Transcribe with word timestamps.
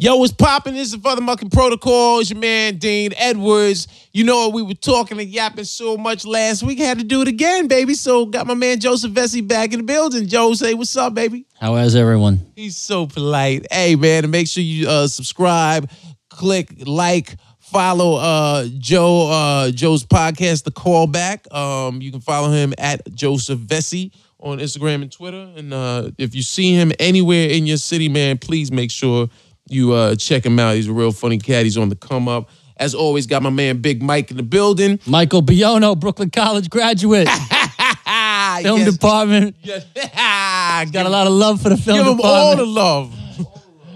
Yo, 0.00 0.14
what's 0.14 0.32
popping? 0.32 0.74
This 0.74 0.92
is 0.92 0.96
FuthaMuckin' 0.98 1.52
Protocol. 1.52 2.20
It's 2.20 2.30
your 2.30 2.38
man, 2.38 2.76
Dean 2.76 3.10
Edwards. 3.16 3.88
You 4.12 4.22
know? 4.22 4.48
We 4.48 4.62
were 4.62 4.74
talking 4.74 5.18
and 5.18 5.28
yapping 5.28 5.64
so 5.64 5.96
much 5.96 6.24
last 6.24 6.62
week. 6.62 6.78
Had 6.78 7.00
to 7.00 7.04
do 7.04 7.20
it 7.20 7.26
again, 7.26 7.66
baby. 7.66 7.94
So 7.94 8.24
got 8.24 8.46
my 8.46 8.54
man 8.54 8.78
Joseph 8.78 9.10
Vecsey 9.10 9.46
back 9.48 9.72
in 9.72 9.80
the 9.80 9.84
building. 9.84 10.28
Joe, 10.28 10.54
say 10.54 10.72
what's 10.74 10.96
up, 10.96 11.14
baby? 11.14 11.46
How 11.58 11.74
is 11.74 11.96
everyone? 11.96 12.46
He's 12.54 12.76
so 12.76 13.08
polite. 13.08 13.66
Hey, 13.72 13.96
man, 13.96 14.22
and 14.22 14.30
make 14.30 14.46
sure 14.46 14.62
you 14.62 14.88
uh, 14.88 15.08
subscribe, 15.08 15.90
click, 16.30 16.74
like, 16.86 17.34
follow 17.58 18.20
uh, 18.20 18.68
Joe, 18.78 19.28
uh, 19.28 19.72
Joe's 19.72 20.04
podcast, 20.04 20.62
The 20.62 20.70
Callback. 20.70 21.52
Um, 21.52 22.00
you 22.00 22.12
can 22.12 22.20
follow 22.20 22.52
him 22.52 22.72
at 22.78 23.00
Joseph 23.16 23.58
Vecsey 23.58 24.12
on 24.38 24.58
Instagram 24.58 25.02
and 25.02 25.10
Twitter. 25.10 25.52
And 25.56 25.74
uh, 25.74 26.12
if 26.18 26.36
you 26.36 26.42
see 26.42 26.72
him 26.72 26.92
anywhere 27.00 27.48
in 27.48 27.66
your 27.66 27.78
city, 27.78 28.08
man, 28.08 28.38
please 28.38 28.70
make 28.70 28.92
sure 28.92 29.28
you 29.70 29.92
uh, 29.92 30.14
check 30.16 30.44
him 30.44 30.58
out. 30.58 30.74
He's 30.76 30.88
a 30.88 30.92
real 30.92 31.12
funny 31.12 31.38
cat. 31.38 31.64
He's 31.64 31.76
on 31.76 31.88
the 31.88 31.96
come 31.96 32.28
up. 32.28 32.48
As 32.76 32.94
always, 32.94 33.26
got 33.26 33.42
my 33.42 33.50
man 33.50 33.78
Big 33.80 34.02
Mike 34.02 34.30
in 34.30 34.36
the 34.36 34.42
building. 34.44 35.00
Michael 35.06 35.42
Biono, 35.42 35.98
Brooklyn 35.98 36.30
College 36.30 36.70
graduate, 36.70 37.28
film 38.62 38.80
Yes. 38.80 38.92
department. 38.92 39.56
Yes. 39.62 39.84
Got 40.92 41.06
a 41.06 41.08
lot 41.08 41.26
of 41.26 41.32
love 41.32 41.60
for 41.60 41.70
the 41.70 41.76
film 41.76 41.98
Give 41.98 42.06
him 42.06 42.20
all 42.22 42.56
the 42.56 42.64
love. 42.64 43.12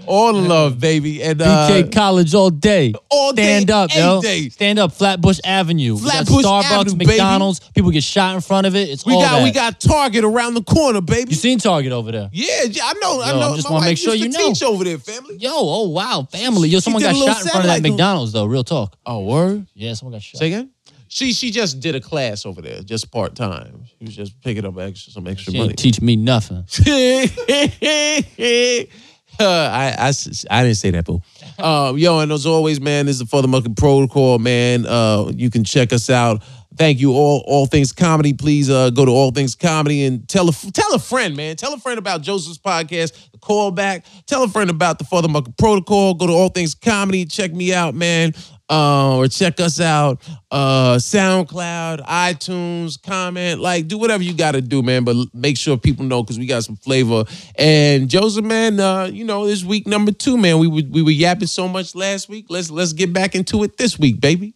All 0.05 0.33
the 0.33 0.41
love, 0.41 0.79
baby. 0.79 1.23
And 1.23 1.41
uh, 1.41 1.67
BK 1.69 1.91
College 1.93 2.33
all 2.35 2.49
day. 2.49 2.93
all 3.09 3.33
day, 3.33 3.43
Stand 3.43 3.71
up, 3.71 3.89
every 3.91 4.01
yo. 4.03 4.21
day. 4.21 4.49
Stand 4.49 4.79
up, 4.79 4.91
Flatbush 4.91 5.39
Avenue. 5.43 5.95
We 5.95 6.01
got 6.01 6.25
Flatbush 6.27 6.45
Starbucks, 6.45 6.63
Avenue, 6.63 6.95
baby. 6.95 7.05
McDonald's. 7.11 7.59
People 7.71 7.91
get 7.91 8.03
shot 8.03 8.35
in 8.35 8.41
front 8.41 8.67
of 8.67 8.75
it. 8.75 8.89
It's 8.89 9.05
we 9.05 9.13
all 9.13 9.21
got 9.21 9.37
that. 9.37 9.43
we 9.43 9.51
got 9.51 9.79
Target 9.79 10.23
around 10.23 10.53
the 10.55 10.63
corner, 10.63 11.01
baby. 11.01 11.31
You 11.31 11.35
seen 11.37 11.59
Target 11.59 11.91
over 11.91 12.11
there? 12.11 12.29
yeah, 12.33 12.63
yeah, 12.69 12.83
I 12.85 12.93
know. 13.01 13.21
I 13.21 13.31
Yo, 13.31 13.39
know. 13.39 13.53
I 13.53 13.55
just 13.55 13.67
My 13.69 13.73
wanna 13.75 13.83
wife 13.83 13.89
make 13.91 13.97
sure 13.97 14.13
used 14.13 14.25
you 14.25 14.31
to 14.31 14.37
know. 14.37 14.47
Teach 14.49 14.63
over 14.63 14.83
there, 14.83 14.97
family. 14.97 15.37
Yo, 15.37 15.49
oh 15.53 15.89
wow, 15.89 16.27
family. 16.31 16.69
Yo, 16.69 16.79
someone 16.79 17.01
did 17.01 17.07
got 17.07 17.15
a 17.15 17.19
little 17.19 17.33
shot 17.33 17.43
in 17.43 17.47
front 17.49 17.65
of 17.65 17.69
that 17.69 17.75
satellite- 17.77 17.91
McDonald's 17.91 18.31
though. 18.33 18.45
Real 18.45 18.63
talk. 18.63 18.97
Oh, 19.05 19.23
word. 19.25 19.65
Yeah, 19.73 19.93
someone 19.93 20.13
got 20.13 20.21
shot. 20.21 20.39
Say 20.39 20.47
again. 20.47 20.69
She 21.07 21.31
she 21.31 21.51
just 21.51 21.79
did 21.79 21.93
a 21.93 22.01
class 22.01 22.43
over 22.43 22.59
there, 22.59 22.81
just 22.81 23.11
part 23.11 23.35
time. 23.35 23.83
She 23.99 24.05
was 24.05 24.15
just 24.15 24.41
picking 24.41 24.65
up 24.65 24.75
extra 24.79 25.13
some 25.13 25.27
extra 25.27 25.51
She 25.51 25.57
money. 25.59 25.67
didn't 25.69 25.79
teach 25.79 26.01
me 26.01 26.15
nothing. 26.15 26.65
Uh, 29.39 29.43
I, 29.73 29.95
I, 30.09 30.13
I 30.49 30.63
didn't 30.63 30.77
say 30.77 30.91
that, 30.91 31.05
boo. 31.05 31.21
Um, 31.59 31.97
yo, 31.97 32.19
and 32.19 32.31
as 32.31 32.45
always, 32.45 32.79
man, 32.79 33.05
this 33.05 33.19
is 33.19 33.27
the 33.27 33.37
FuthaMuckin' 33.37 33.77
Protocol, 33.77 34.39
man. 34.39 34.85
Uh, 34.85 35.31
you 35.35 35.49
can 35.49 35.63
check 35.63 35.93
us 35.93 36.09
out. 36.09 36.43
Thank 36.75 36.99
you, 36.99 37.11
all 37.11 37.43
all 37.45 37.67
things 37.67 37.91
comedy. 37.91 38.33
Please 38.33 38.67
uh, 38.67 38.89
go 38.89 39.05
to 39.05 39.11
all 39.11 39.29
things 39.29 39.53
comedy 39.53 40.05
and 40.05 40.27
tell 40.27 40.49
a 40.49 40.51
tell 40.51 40.93
a 40.95 40.99
friend, 40.99 41.37
man. 41.37 41.55
Tell 41.55 41.71
a 41.73 41.77
friend 41.77 41.99
about 41.99 42.21
Joseph's 42.23 42.57
podcast, 42.57 43.31
the 43.31 43.37
callback. 43.37 44.05
Tell 44.25 44.43
a 44.43 44.47
friend 44.47 44.71
about 44.71 44.97
the 44.97 45.05
FuthaMuckin' 45.05 45.55
Protocol. 45.57 46.15
Go 46.15 46.25
to 46.25 46.33
all 46.33 46.49
things 46.49 46.73
comedy. 46.73 47.25
Check 47.25 47.53
me 47.53 47.73
out, 47.73 47.93
man. 47.93 48.33
Uh, 48.73 49.17
or 49.17 49.27
check 49.27 49.59
us 49.59 49.79
out. 49.79 50.19
Uh, 50.49 50.95
SoundCloud, 50.95 52.03
iTunes, 52.07 52.99
comment, 52.99 53.61
like 53.61 53.87
do 53.87 53.99
whatever 53.99 54.23
you 54.23 54.33
got 54.33 54.53
to 54.53 54.61
do, 54.61 54.81
man. 54.81 55.03
But 55.03 55.15
make 55.31 55.57
sure 55.57 55.77
people 55.77 56.05
know 56.05 56.23
because 56.23 56.39
we 56.39 56.47
got 56.47 56.63
some 56.63 56.77
flavor. 56.77 57.23
And 57.55 58.09
Joseph, 58.09 58.43
man, 58.43 58.79
uh, 58.79 59.05
you 59.05 59.25
know 59.25 59.45
this 59.45 59.63
week 59.63 59.85
number 59.85 60.11
two, 60.11 60.37
man. 60.37 60.57
We 60.57 60.67
we 60.67 61.03
were 61.03 61.11
yapping 61.11 61.49
so 61.49 61.67
much 61.67 61.93
last 61.93 62.29
week. 62.29 62.47
Let's 62.49 62.71
let's 62.71 62.93
get 62.93 63.13
back 63.13 63.35
into 63.35 63.61
it 63.61 63.77
this 63.77 63.99
week, 63.99 64.19
baby. 64.19 64.55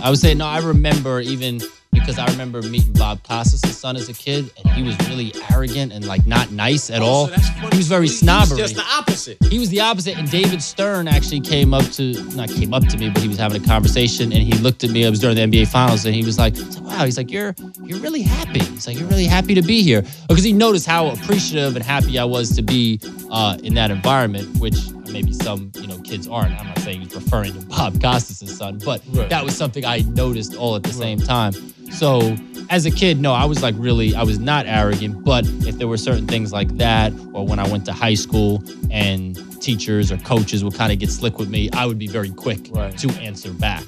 I 0.00 0.10
would 0.10 0.20
say 0.20 0.34
no. 0.34 0.46
I 0.46 0.58
remember 0.58 1.18
even 1.18 1.60
because 2.02 2.18
I 2.18 2.26
remember 2.26 2.60
meeting 2.62 2.92
Bob 2.94 3.22
Costas' 3.22 3.78
son 3.78 3.94
as 3.96 4.08
a 4.08 4.12
kid, 4.12 4.50
and 4.58 4.68
he 4.74 4.82
was 4.82 4.98
really 5.08 5.32
arrogant 5.52 5.92
and 5.92 6.04
like 6.04 6.26
not 6.26 6.50
nice 6.50 6.90
at 6.90 7.00
all. 7.00 7.26
He 7.26 7.76
was 7.76 7.86
very 7.86 8.08
snobbery. 8.08 8.58
just 8.58 8.74
the 8.74 8.82
opposite. 8.82 9.38
He 9.44 9.58
was 9.58 9.70
the 9.70 9.80
opposite. 9.80 10.18
And 10.18 10.28
David 10.28 10.62
Stern 10.62 11.06
actually 11.06 11.40
came 11.40 11.72
up 11.72 11.84
to, 11.92 12.14
not 12.34 12.48
came 12.48 12.74
up 12.74 12.84
to 12.88 12.98
me, 12.98 13.10
but 13.10 13.22
he 13.22 13.28
was 13.28 13.38
having 13.38 13.62
a 13.62 13.64
conversation 13.64 14.32
and 14.32 14.42
he 14.42 14.52
looked 14.54 14.82
at 14.82 14.90
me. 14.90 15.04
It 15.04 15.10
was 15.10 15.20
during 15.20 15.36
the 15.36 15.42
NBA 15.42 15.68
finals 15.68 16.04
and 16.04 16.14
he 16.14 16.24
was 16.24 16.38
like, 16.38 16.54
wow, 16.80 17.04
he's 17.04 17.16
like, 17.16 17.30
you're, 17.30 17.54
you're 17.84 18.00
really 18.00 18.22
happy. 18.22 18.60
He's 18.60 18.86
like, 18.86 18.98
you're 18.98 19.08
really 19.08 19.26
happy 19.26 19.54
to 19.54 19.62
be 19.62 19.82
here. 19.82 20.02
Because 20.28 20.44
he 20.44 20.52
noticed 20.52 20.86
how 20.86 21.08
appreciative 21.08 21.76
and 21.76 21.84
happy 21.84 22.18
I 22.18 22.24
was 22.24 22.54
to 22.56 22.62
be 22.62 22.98
uh, 23.30 23.58
in 23.62 23.74
that 23.74 23.92
environment, 23.92 24.58
which 24.58 24.76
maybe 25.10 25.32
some, 25.32 25.70
you 25.76 25.86
know, 25.86 25.98
kids 26.00 26.28
aren't. 26.28 26.58
I'm 26.58 26.66
not 26.66 26.78
saying 26.80 27.00
he's 27.02 27.14
referring 27.14 27.54
to 27.58 27.66
Bob 27.66 28.00
Costas' 28.00 28.56
son, 28.56 28.78
but 28.84 29.02
Right. 29.12 29.28
that 29.28 29.44
was 29.44 29.56
something 29.56 29.84
I 29.84 29.98
noticed 30.00 30.54
all 30.54 30.76
at 30.76 30.82
the 30.82 30.92
same 30.92 31.18
time. 31.18 31.52
So 31.90 32.36
as 32.70 32.86
a 32.86 32.90
kid, 32.90 33.20
no, 33.20 33.32
I 33.32 33.44
was 33.44 33.62
like 33.62 33.74
really, 33.78 34.14
I 34.14 34.22
was 34.22 34.38
not 34.38 34.66
arrogant. 34.66 35.24
But 35.24 35.46
if 35.66 35.76
there 35.78 35.88
were 35.88 35.98
certain 35.98 36.26
things 36.26 36.52
like 36.52 36.76
that, 36.78 37.12
or 37.32 37.46
when 37.46 37.58
I 37.58 37.68
went 37.68 37.84
to 37.86 37.92
high 37.92 38.14
school 38.14 38.62
and 38.90 39.36
teachers 39.60 40.10
or 40.10 40.16
coaches 40.18 40.64
would 40.64 40.74
kind 40.74 40.92
of 40.92 40.98
get 40.98 41.10
slick 41.10 41.38
with 41.38 41.48
me, 41.50 41.68
I 41.72 41.86
would 41.86 41.98
be 41.98 42.06
very 42.06 42.30
quick 42.30 42.68
Right. 42.70 42.96
to 42.98 43.10
answer 43.20 43.52
back 43.52 43.84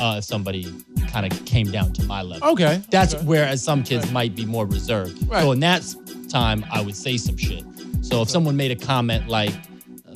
uh, 0.00 0.16
if 0.18 0.24
somebody 0.24 0.72
kind 1.08 1.30
of 1.30 1.44
came 1.44 1.70
down 1.70 1.92
to 1.94 2.04
my 2.04 2.22
level. 2.22 2.48
Okay, 2.50 2.80
That's 2.90 3.14
okay. 3.14 3.24
whereas 3.24 3.62
some 3.62 3.82
kids 3.82 4.10
might 4.12 4.34
be 4.34 4.44
more 4.46 4.66
reserved. 4.66 5.28
Right. 5.28 5.42
So 5.42 5.52
in 5.52 5.60
that 5.60 5.82
time, 6.28 6.64
I 6.72 6.80
would 6.80 6.96
say 6.96 7.16
some 7.16 7.36
shit. 7.36 7.64
So 8.02 8.22
if 8.22 8.30
someone 8.30 8.56
made 8.56 8.70
a 8.70 8.76
comment 8.76 9.28
like, 9.28 9.52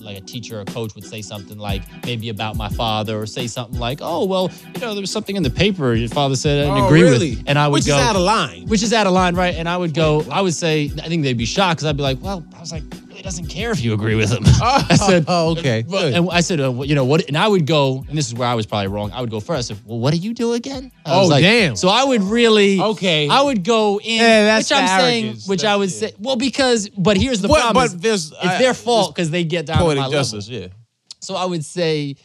like 0.06 0.16
a 0.16 0.20
teacher 0.22 0.60
or 0.60 0.64
coach 0.64 0.94
would 0.94 1.04
say 1.04 1.20
something 1.20 1.58
like 1.58 1.82
maybe 2.04 2.28
about 2.30 2.56
my 2.56 2.68
father 2.70 3.20
or 3.20 3.26
say 3.26 3.46
something 3.46 3.78
like, 3.78 3.98
oh, 4.00 4.24
well, 4.24 4.50
you 4.74 4.80
know, 4.80 4.94
there 4.94 5.00
was 5.02 5.10
something 5.10 5.36
in 5.36 5.42
the 5.42 5.50
paper 5.50 5.92
your 5.94 6.08
father 6.08 6.36
said 6.36 6.60
I 6.60 6.68
didn't 6.70 6.78
Oh, 6.84 6.86
agree 6.86 7.02
really? 7.02 7.30
with. 7.36 7.44
And 7.46 7.58
I 7.58 7.68
would 7.68 7.74
Which 7.74 7.86
go, 7.86 7.96
Which 7.96 8.00
is 8.02 8.08
out 8.08 8.16
of 8.16 8.22
line. 8.22 8.66
which 8.66 8.82
is 8.82 8.92
out 8.92 9.06
of 9.06 9.12
line, 9.12 9.34
right? 9.34 9.54
And 9.54 9.68
I 9.68 9.76
would 9.76 9.92
go, 9.92 10.24
I 10.30 10.40
would 10.40 10.54
say, 10.54 10.90
I 11.02 11.08
think 11.08 11.22
they'd 11.24 11.36
be 11.36 11.44
shocked 11.44 11.78
because 11.78 11.88
I'd 11.88 11.96
be 11.96 12.02
like, 12.02 12.18
well, 12.22 12.44
I 12.56 12.60
was 12.60 12.72
like, 12.72 12.82
really 13.16 13.22
doesn't 13.24 13.46
care 13.46 13.70
if 13.70 13.80
you 13.82 13.94
agree 13.94 14.14
with 14.14 14.30
him. 14.30 14.42
I 14.62 14.94
said, 15.08 15.24
oh, 15.26 15.52
okay. 15.52 15.82
good. 15.82 16.12
and 16.12 16.28
I 16.30 16.40
said, 16.40 16.60
uh, 16.60 16.70
you 16.82 16.94
know 16.94 17.06
what? 17.06 17.26
And 17.28 17.36
I 17.38 17.48
would 17.48 17.66
go, 17.66 18.04
and 18.08 18.16
this 18.18 18.26
is 18.26 18.34
where 18.34 18.46
I 18.46 18.52
was 18.54 18.66
probably 18.66 18.88
wrong. 18.88 19.10
I 19.12 19.22
would 19.22 19.30
go 19.30 19.40
first. 19.40 19.70
I 19.70 19.74
said, 19.74 19.82
well, 19.86 19.98
what 19.98 20.12
do 20.12 20.18
you 20.18 20.34
do 20.34 20.52
again? 20.52 20.92
I 21.06 21.16
was 21.16 21.30
Oh, 21.32 21.40
damn. 21.40 21.76
So 21.76 21.88
I 21.88 22.04
would 22.04 22.22
really, 22.22 22.78
Okay. 22.78 23.26
I 23.28 23.40
would 23.40 23.64
go 23.64 23.98
in, 24.00 24.16
Yeah, 24.20 24.44
that's 24.44 24.68
which 24.70 24.78
I'm 24.78 24.84
the 24.84 24.98
saying, 24.98 25.24
arrogance. 25.24 25.48
which 25.48 25.64
I 25.64 25.76
would 25.76 25.88
That's- 25.88 26.12
say, 26.12 26.16
well, 26.20 26.36
because, 26.36 26.90
but 26.90 27.16
here's 27.16 27.40
the 27.40 27.48
But- 27.48 27.62
problem: 27.62 27.88
but 27.92 28.02
there's- 28.02 28.26
it's 28.32 28.38
I- 28.44 28.58
their 28.58 28.74
fault 28.74 29.14
because 29.14 29.30
they 29.30 29.44
get 29.44 29.64
down 29.64 29.78
to 29.78 29.84
Poetic 29.84 30.02
my 30.02 30.10
justice, 30.10 30.48
level. 30.50 30.62
yeah. 30.68 30.72
So 31.20 31.36
I 31.36 31.46
would 31.46 31.64
say, 31.64 32.16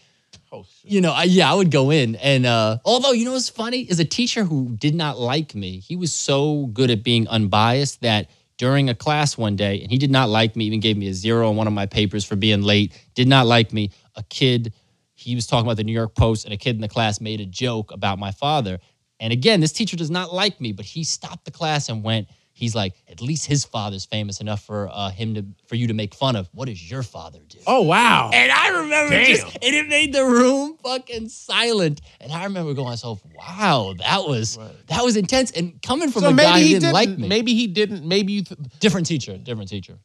Oh, 0.52 0.64
shit. 0.82 0.92
you 0.92 1.00
know, 1.00 1.14
I, 1.14 1.24
yeah, 1.24 1.50
I 1.50 1.56
would 1.56 1.72
go 1.72 1.90
in. 1.92 2.16
And 2.18 2.46
uh, 2.46 2.80
although, 2.84 3.14
you 3.14 3.24
know 3.24 3.32
what's 3.32 3.48
funny? 3.48 3.80
Is 3.84 4.02
a 4.02 4.06
teacher 4.06 4.44
who 4.44 4.76
did 4.78 4.94
not 4.94 5.18
like 5.18 5.56
me, 5.56 5.80
he 5.80 5.96
was 5.96 6.12
so 6.12 6.66
good 6.74 6.92
at 6.92 7.02
being 7.02 7.26
unbiased 7.30 8.02
that 8.02 8.30
during 8.62 8.90
a 8.90 8.94
class 8.94 9.40
one 9.40 9.56
day, 9.56 9.82
and 9.82 9.90
he 9.90 9.98
did 9.98 10.12
not 10.12 10.30
like 10.30 10.56
me, 10.56 10.66
even 10.66 10.80
gave 10.80 10.96
me 10.96 11.08
a 11.08 11.14
zero 11.16 11.50
on 11.50 11.56
one 11.56 11.66
of 11.66 11.74
my 11.74 11.88
papers 11.88 12.24
for 12.24 12.36
being 12.36 12.62
late, 12.62 12.94
did 13.16 13.28
not 13.28 13.48
like 13.48 13.74
me. 13.74 13.90
A 14.18 14.22
kid, 14.22 14.72
he 15.16 15.34
was 15.34 15.48
talking 15.48 15.66
about 15.66 15.78
the 15.78 15.84
New 15.84 15.92
York 15.92 16.14
Post, 16.14 16.46
and 16.46 16.54
a 16.54 16.58
kid 16.58 16.76
in 16.76 16.82
the 16.82 16.88
class 16.88 17.20
made 17.20 17.42
a 17.42 17.46
joke 17.48 17.92
about 17.92 18.20
my 18.20 18.30
father. 18.30 18.78
And 19.20 19.34
again, 19.34 19.62
this 19.62 19.72
teacher 19.72 19.98
does 19.98 20.12
not 20.12 20.32
like 20.32 20.62
me, 20.62 20.74
but 20.74 20.86
he 20.86 21.04
stopped 21.04 21.46
the 21.46 21.50
class 21.50 21.90
and 21.90 22.04
went, 22.04 22.28
He's 22.62 22.76
like, 22.76 22.94
at 23.10 23.22
least 23.22 23.48
his 23.48 23.66
father's 23.66 24.06
famous 24.06 24.40
enough 24.40 24.64
for 24.64 24.88
uh, 24.94 25.10
him 25.10 25.34
to 25.34 25.44
for 25.66 25.74
you 25.74 25.88
to 25.88 25.96
make 25.96 26.14
fun 26.14 26.36
of. 26.36 26.48
What 26.54 26.68
does 26.68 26.92
your 26.92 27.02
father 27.02 27.40
do? 27.50 27.58
Oh, 27.66 27.82
wow. 27.82 28.30
And 28.32 28.52
I 28.52 28.82
remember 28.82 29.16
Damn. 29.16 29.26
just, 29.26 29.46
and 29.46 29.76
it 29.76 29.88
made 29.88 30.14
the 30.14 30.24
room 30.24 30.78
fucking 30.84 31.30
silent. 31.30 32.02
And 32.20 32.32
I 32.32 32.44
remember 32.44 32.76
going 32.76 32.90
myself, 32.90 33.20
wow, 33.36 33.96
that 33.98 34.28
was 34.28 34.60
that 34.90 35.04
was 35.04 35.18
intense. 35.18 35.50
And 35.50 35.82
coming 35.82 36.12
from 36.12 36.22
so 36.22 36.30
a 36.30 36.34
guy 36.36 36.60
who 36.62 36.68
didn't, 36.68 36.82
didn't 36.82 36.94
like 36.94 37.10
me, 37.18 37.28
Maybe 37.28 37.56
he 37.56 37.66
didn't. 37.66 38.06
Maybe 38.08 38.34
you. 38.34 38.44
Th- 38.44 38.60
different 38.80 39.08
teacher, 39.08 39.40
different 39.40 39.68
teacher. 39.68 39.98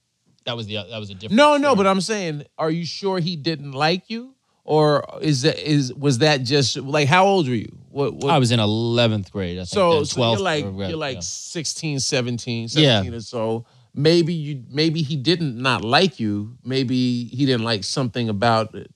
That 0.47 0.57
was 0.57 0.67
the 0.67 0.77
that 0.77 0.99
was 0.99 1.11
a 1.11 1.15
different. 1.15 1.37
no, 1.37 1.59
no. 1.59 1.59
story. 1.59 1.77
But 1.77 1.87
I'm 1.89 2.01
saying, 2.01 2.45
are 2.57 2.71
you 2.71 2.87
sure 2.87 3.19
he 3.19 3.37
didn't 3.37 3.73
like 3.73 4.09
you, 4.09 4.35
or 4.67 5.05
is 5.23 5.43
that 5.43 5.59
is 5.59 5.95
was 5.95 6.19
that 6.19 6.43
just 6.43 6.77
like 6.77 7.09
how 7.09 7.25
old 7.27 7.49
were 7.49 7.55
you? 7.55 7.75
What? 7.89 8.15
what 8.15 8.33
I 8.33 8.39
was 8.39 8.51
in 8.51 8.61
eleventh 8.61 9.33
grade. 9.33 9.57
I 9.59 9.61
think, 9.61 9.69
so, 9.69 9.95
then, 9.95 10.05
so 10.05 10.21
12th 10.21 10.33
you're 10.33 10.41
like 10.41 10.65
whatever, 10.65 10.89
you're 10.91 10.99
like 10.99 11.15
yeah. 11.17 11.21
16, 11.21 12.01
17, 12.01 12.69
Yeah. 12.73 12.99
17 12.99 13.15
or 13.15 13.21
so. 13.21 13.65
Maybe 13.95 14.35
you 14.35 14.65
maybe 14.69 15.01
he 15.03 15.17
didn't 15.17 15.57
not 15.57 15.83
like 15.85 16.21
you. 16.21 16.59
Maybe 16.65 17.25
he 17.25 17.47
didn't 17.47 17.65
like 17.65 17.85
something 17.85 18.29
about 18.29 18.75
it. 18.75 18.91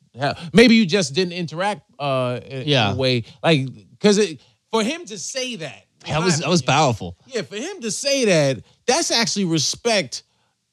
Maybe 0.52 0.74
you 0.74 0.84
just 0.86 1.14
didn't 1.14 1.32
interact 1.32 1.82
uh 1.98 2.40
in, 2.44 2.62
in 2.62 2.68
Yeah. 2.68 2.92
a 2.92 2.96
way 2.96 3.24
like 3.42 3.68
because 3.92 4.18
it 4.18 4.40
for 4.70 4.82
him 4.82 5.06
to 5.06 5.16
say 5.18 5.56
that 5.56 5.84
that 6.06 6.22
was 6.22 6.40
that 6.40 6.48
was 6.48 6.62
powerful. 6.62 7.16
Yeah, 7.26 7.42
for 7.42 7.56
him 7.56 7.80
to 7.82 7.90
say 7.90 8.24
that, 8.26 8.64
that's 8.86 9.10
actually 9.10 9.44
respect. 9.44 10.24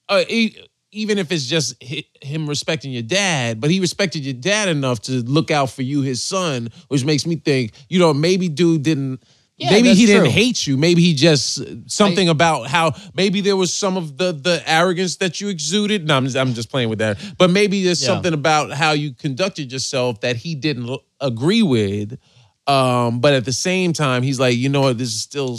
Uh, 0.09 0.23
e- 0.29 0.55
even 0.97 1.17
if 1.17 1.31
it's 1.31 1.45
just 1.45 1.81
him 2.21 2.47
respecting 2.49 2.91
your 2.91 3.03
dad, 3.03 3.61
but 3.61 3.69
he 3.69 3.79
respected 3.79 4.23
your 4.25 4.33
dad 4.33 4.67
enough 4.69 5.01
to 5.03 5.11
look 5.23 5.51
out 5.51 5.69
for 5.69 5.83
you, 5.83 6.01
his 6.01 6.23
son, 6.23 6.69
which 6.87 7.05
makes 7.05 7.25
me 7.25 7.35
think, 7.35 7.71
you 7.89 7.99
know, 7.99 8.13
maybe 8.13 8.49
dude 8.49 8.83
didn't. 8.83 9.21
Yeah, 9.59 9.71
maybe 9.71 9.95
he 9.95 10.05
didn't 10.05 10.25
true. 10.25 10.29
hate 10.31 10.67
you. 10.67 10.77
Maybe 10.77 11.01
he 11.01 11.15
just 11.15 11.89
something 11.89 12.29
about 12.29 12.67
how 12.67 12.93
maybe 13.15 13.41
there 13.41 13.55
was 13.55 13.73
some 13.73 13.97
of 13.97 14.15
the 14.17 14.31
the 14.31 14.61
arrogance 14.67 15.15
that 15.17 15.41
you 15.41 15.47
exuded. 15.49 16.05
No, 16.07 16.15
I'm 16.17 16.25
just, 16.25 16.37
I'm 16.37 16.53
just 16.53 16.69
playing 16.69 16.89
with 16.89 16.99
that. 16.99 17.17
But 17.39 17.49
maybe 17.49 17.83
there's 17.83 17.99
Yeah. 18.01 18.07
something 18.13 18.33
about 18.33 18.71
how 18.71 18.91
you 18.91 19.13
conducted 19.15 19.71
yourself 19.71 20.21
that 20.21 20.35
he 20.35 20.53
didn't 20.53 20.89
agree 21.19 21.63
with. 21.63 22.19
Um, 22.67 23.19
but 23.19 23.33
at 23.33 23.45
the 23.45 23.53
same 23.53 23.93
time, 23.93 24.21
he's 24.21 24.39
like, 24.39 24.55
you 24.57 24.69
know 24.69 24.81
what, 24.81 24.97
this 24.99 25.07
is 25.09 25.21
still 25.21 25.57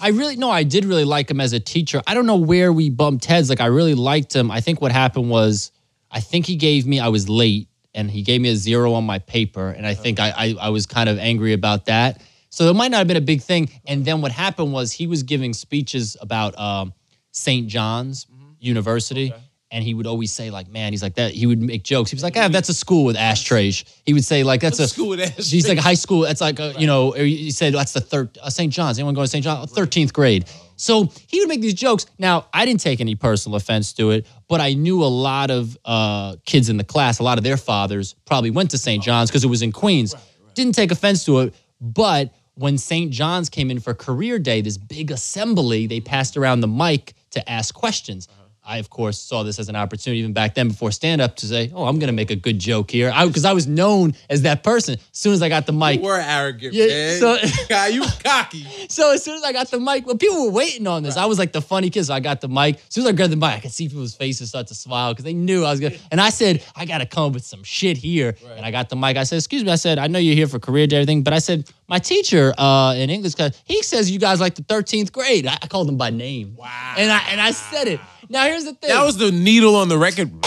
I 0.00 0.08
really 0.08 0.36
no, 0.36 0.50
I 0.50 0.62
did 0.62 0.84
really 0.84 1.04
like 1.04 1.30
him 1.30 1.40
as 1.40 1.52
a 1.52 1.60
teacher. 1.60 2.02
I 2.06 2.14
don't 2.14 2.26
know 2.26 2.36
where 2.36 2.72
we 2.72 2.90
bumped 2.90 3.24
heads. 3.24 3.48
Like 3.48 3.60
I 3.60 3.66
really 3.66 3.94
liked 3.94 4.34
him. 4.34 4.50
I 4.50 4.60
think 4.60 4.80
what 4.80 4.92
happened 4.92 5.30
was 5.30 5.72
I 6.10 6.20
think 6.20 6.46
he 6.46 6.56
gave 6.56 6.86
me 6.86 7.00
I 7.00 7.08
was 7.08 7.28
late 7.28 7.68
and 7.94 8.10
he 8.10 8.22
gave 8.22 8.40
me 8.40 8.50
a 8.50 8.56
zero 8.56 8.94
on 8.94 9.04
my 9.04 9.18
paper. 9.20 9.68
And 9.70 9.86
I 9.86 9.94
think 9.94 10.20
I 10.20 10.30
I, 10.36 10.54
I 10.60 10.68
was 10.70 10.86
kind 10.86 11.08
of 11.08 11.18
angry 11.18 11.52
about 11.52 11.86
that. 11.86 12.20
So 12.50 12.70
it 12.70 12.74
might 12.74 12.92
not 12.92 12.98
have 12.98 13.08
been 13.08 13.16
a 13.16 13.20
big 13.20 13.42
thing. 13.42 13.68
And 13.84 14.04
then 14.04 14.20
what 14.20 14.30
happened 14.30 14.72
was 14.72 14.92
he 14.92 15.08
was 15.08 15.24
giving 15.24 15.52
speeches 15.52 16.16
about 16.20 16.56
um, 16.56 16.92
St. 17.32 17.66
John's 17.66 18.28
University. 18.60 19.34
And 19.74 19.82
he 19.82 19.92
would 19.92 20.06
always 20.06 20.30
say, 20.30 20.50
like, 20.50 20.68
man, 20.68 20.92
he's 20.92 21.02
like 21.02 21.16
that. 21.16 21.32
He 21.32 21.46
would 21.46 21.60
make 21.60 21.82
jokes. 21.82 22.08
He 22.08 22.14
was 22.14 22.22
like, 22.22 22.36
ah, 22.36 22.46
that's 22.46 22.68
a 22.68 22.74
school 22.74 23.04
with 23.04 23.16
ashtrays. 23.16 23.84
He 24.06 24.14
would 24.14 24.24
say, 24.24 24.44
like, 24.44 24.60
that's 24.60 24.78
a 24.78 24.86
school 24.86 25.08
with 25.08 25.20
ashtrays. 25.20 25.50
He's 25.50 25.68
like 25.68 25.78
high 25.78 25.94
school. 25.94 26.20
That's 26.20 26.40
like, 26.40 26.60
a, 26.60 26.74
you 26.78 26.86
know, 26.86 27.10
he 27.10 27.50
said 27.50 27.74
that's 27.74 27.92
the 27.92 28.00
third 28.00 28.38
uh, 28.40 28.50
St. 28.50 28.72
John's. 28.72 29.00
Anyone 29.00 29.14
going 29.14 29.24
to 29.24 29.30
St. 29.30 29.42
John? 29.42 29.66
Thirteenth 29.66 30.12
grade. 30.12 30.44
So 30.76 31.10
he 31.26 31.40
would 31.40 31.48
make 31.48 31.60
these 31.60 31.74
jokes. 31.74 32.06
Now 32.18 32.46
I 32.54 32.64
didn't 32.64 32.82
take 32.82 33.00
any 33.00 33.16
personal 33.16 33.56
offense 33.56 33.92
to 33.94 34.12
it, 34.12 34.28
but 34.48 34.60
I 34.60 34.74
knew 34.74 35.02
a 35.02 35.10
lot 35.10 35.50
of 35.50 35.76
uh, 35.84 36.36
kids 36.46 36.68
in 36.68 36.76
the 36.76 36.84
class. 36.84 37.18
A 37.18 37.24
lot 37.24 37.36
of 37.38 37.42
their 37.42 37.56
fathers 37.56 38.14
probably 38.26 38.50
went 38.50 38.70
to 38.70 38.78
St. 38.78 39.02
John's 39.02 39.28
because 39.28 39.42
it 39.42 39.48
was 39.48 39.62
in 39.62 39.72
Queens. 39.72 40.14
Didn't 40.54 40.76
take 40.76 40.92
offense 40.92 41.24
to 41.24 41.40
it, 41.40 41.54
but 41.80 42.32
when 42.54 42.78
St. 42.78 43.10
John's 43.10 43.50
came 43.50 43.70
in 43.70 43.80
for 43.80 43.92
career 43.94 44.38
day, 44.38 44.60
this 44.60 44.78
big 44.78 45.10
assembly, 45.10 45.88
they 45.88 46.00
passed 46.00 46.36
around 46.36 46.60
the 46.60 46.68
mic 46.68 47.14
to 47.30 47.50
ask 47.50 47.74
questions. 47.74 48.28
I, 48.66 48.78
of 48.78 48.88
course, 48.88 49.18
saw 49.20 49.42
this 49.42 49.58
as 49.58 49.68
an 49.68 49.76
opportunity 49.76 50.20
even 50.20 50.32
back 50.32 50.54
then 50.54 50.68
before 50.68 50.90
stand 50.90 51.20
up 51.20 51.36
to 51.36 51.46
say, 51.46 51.70
Oh, 51.74 51.84
I'm 51.84 51.98
going 51.98 52.08
to 52.08 52.14
make 52.14 52.30
a 52.30 52.36
good 52.36 52.58
joke 52.58 52.90
here. 52.90 53.12
Because 53.26 53.44
I, 53.44 53.52
was 53.52 53.66
known 53.66 54.14
as 54.30 54.42
that 54.42 54.62
person. 54.62 54.94
As 54.94 55.00
soon 55.12 55.32
as 55.34 55.42
I 55.42 55.48
got 55.48 55.66
the 55.66 55.72
mic, 55.72 56.00
You 56.00 56.06
were 56.06 56.18
arrogant, 56.18 56.72
Yeah, 56.72 56.86
man. 56.86 57.20
so- 57.20 57.36
God, 57.68 57.92
you 57.92 58.04
cocky. 58.22 58.64
so 58.88 59.12
as 59.12 59.22
soon 59.22 59.36
as 59.36 59.44
I 59.44 59.52
got 59.52 59.70
the 59.70 59.78
mic, 59.78 60.06
well, 60.06 60.16
people 60.16 60.44
were 60.46 60.50
waiting 60.50 60.86
on 60.86 61.02
this. 61.02 61.16
I 61.16 61.26
was 61.26 61.38
like 61.38 61.52
the 61.52 61.60
funny 61.60 61.90
kid, 61.90 62.04
so 62.04 62.14
I 62.14 62.20
got 62.20 62.40
the 62.40 62.48
mic. 62.48 62.76
As 62.76 62.82
soon 62.94 63.04
as 63.04 63.10
I 63.10 63.12
grabbed 63.12 63.32
the 63.32 63.36
mic, 63.36 63.50
I 63.50 63.60
could 63.60 63.70
see 63.72 63.88
people's 63.88 64.14
faces 64.14 64.48
start 64.48 64.66
to 64.68 64.74
smile 64.74 65.12
because 65.12 65.24
they 65.24 65.34
knew 65.34 65.64
I 65.64 65.70
was 65.70 65.80
gonna. 65.80 65.96
And 66.10 66.20
I 66.20 66.30
said, 66.30 66.64
I 66.74 66.86
gotta 66.86 67.06
come 67.06 67.24
up 67.24 67.34
with 67.34 67.44
some 67.44 67.62
shit 67.64 67.96
here. 67.98 68.34
And 68.56 68.64
I 68.64 68.70
got 68.70 68.88
the 68.88 68.96
mic. 68.96 69.16
I 69.16 69.24
said, 69.24 69.36
Excuse 69.36 69.62
me. 69.64 69.70
I 69.72 69.76
said, 69.76 69.98
I 69.98 70.06
know 70.06 70.18
you're 70.18 70.34
here 70.34 70.46
for 70.48 70.58
career 70.58 70.86
day, 70.86 70.96
everything, 70.96 71.22
but 71.22 71.32
I 71.34 71.38
said, 71.38 71.70
my 71.86 71.98
teacher 71.98 72.54
uh, 72.56 72.94
in 72.96 73.10
English 73.10 73.34
class, 73.34 73.60
he 73.66 73.82
says 73.82 74.10
you 74.10 74.18
guys 74.18 74.40
like 74.40 74.54
the 74.54 74.62
13th 74.62 75.12
grade. 75.12 75.46
I, 75.46 75.58
I 75.60 75.66
called 75.66 75.86
him 75.88 75.98
by 75.98 76.08
name. 76.10 76.56
Wow. 76.56 76.94
And 76.96 77.12
I 77.12 77.18
and 77.30 77.40
I 77.40 77.50
said 77.50 77.88
it. 77.88 78.00
Now 78.28 78.44
here's 78.44 78.64
the 78.64 78.74
thing. 78.74 78.90
That 78.90 79.04
was 79.04 79.16
the 79.16 79.32
needle 79.32 79.76
on 79.76 79.88
the 79.88 79.98
record. 79.98 80.32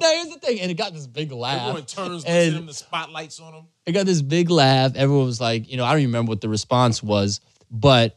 now 0.00 0.10
here's 0.12 0.28
the 0.28 0.38
thing, 0.42 0.60
and 0.60 0.70
it 0.70 0.74
got 0.74 0.92
this 0.92 1.06
big 1.06 1.32
laugh. 1.32 1.60
Everyone 1.60 1.84
turns, 1.86 2.24
And- 2.24 2.68
the 2.68 2.74
spotlights 2.74 3.40
on 3.40 3.54
him. 3.54 3.64
It 3.86 3.92
got 3.92 4.06
this 4.06 4.22
big 4.22 4.50
laugh. 4.50 4.96
Everyone 4.96 5.26
was 5.26 5.40
like, 5.40 5.70
you 5.70 5.76
know, 5.76 5.84
I 5.84 5.92
don't 5.92 6.00
even 6.00 6.10
remember 6.10 6.30
what 6.30 6.40
the 6.40 6.48
response 6.48 7.02
was, 7.02 7.40
but 7.70 8.16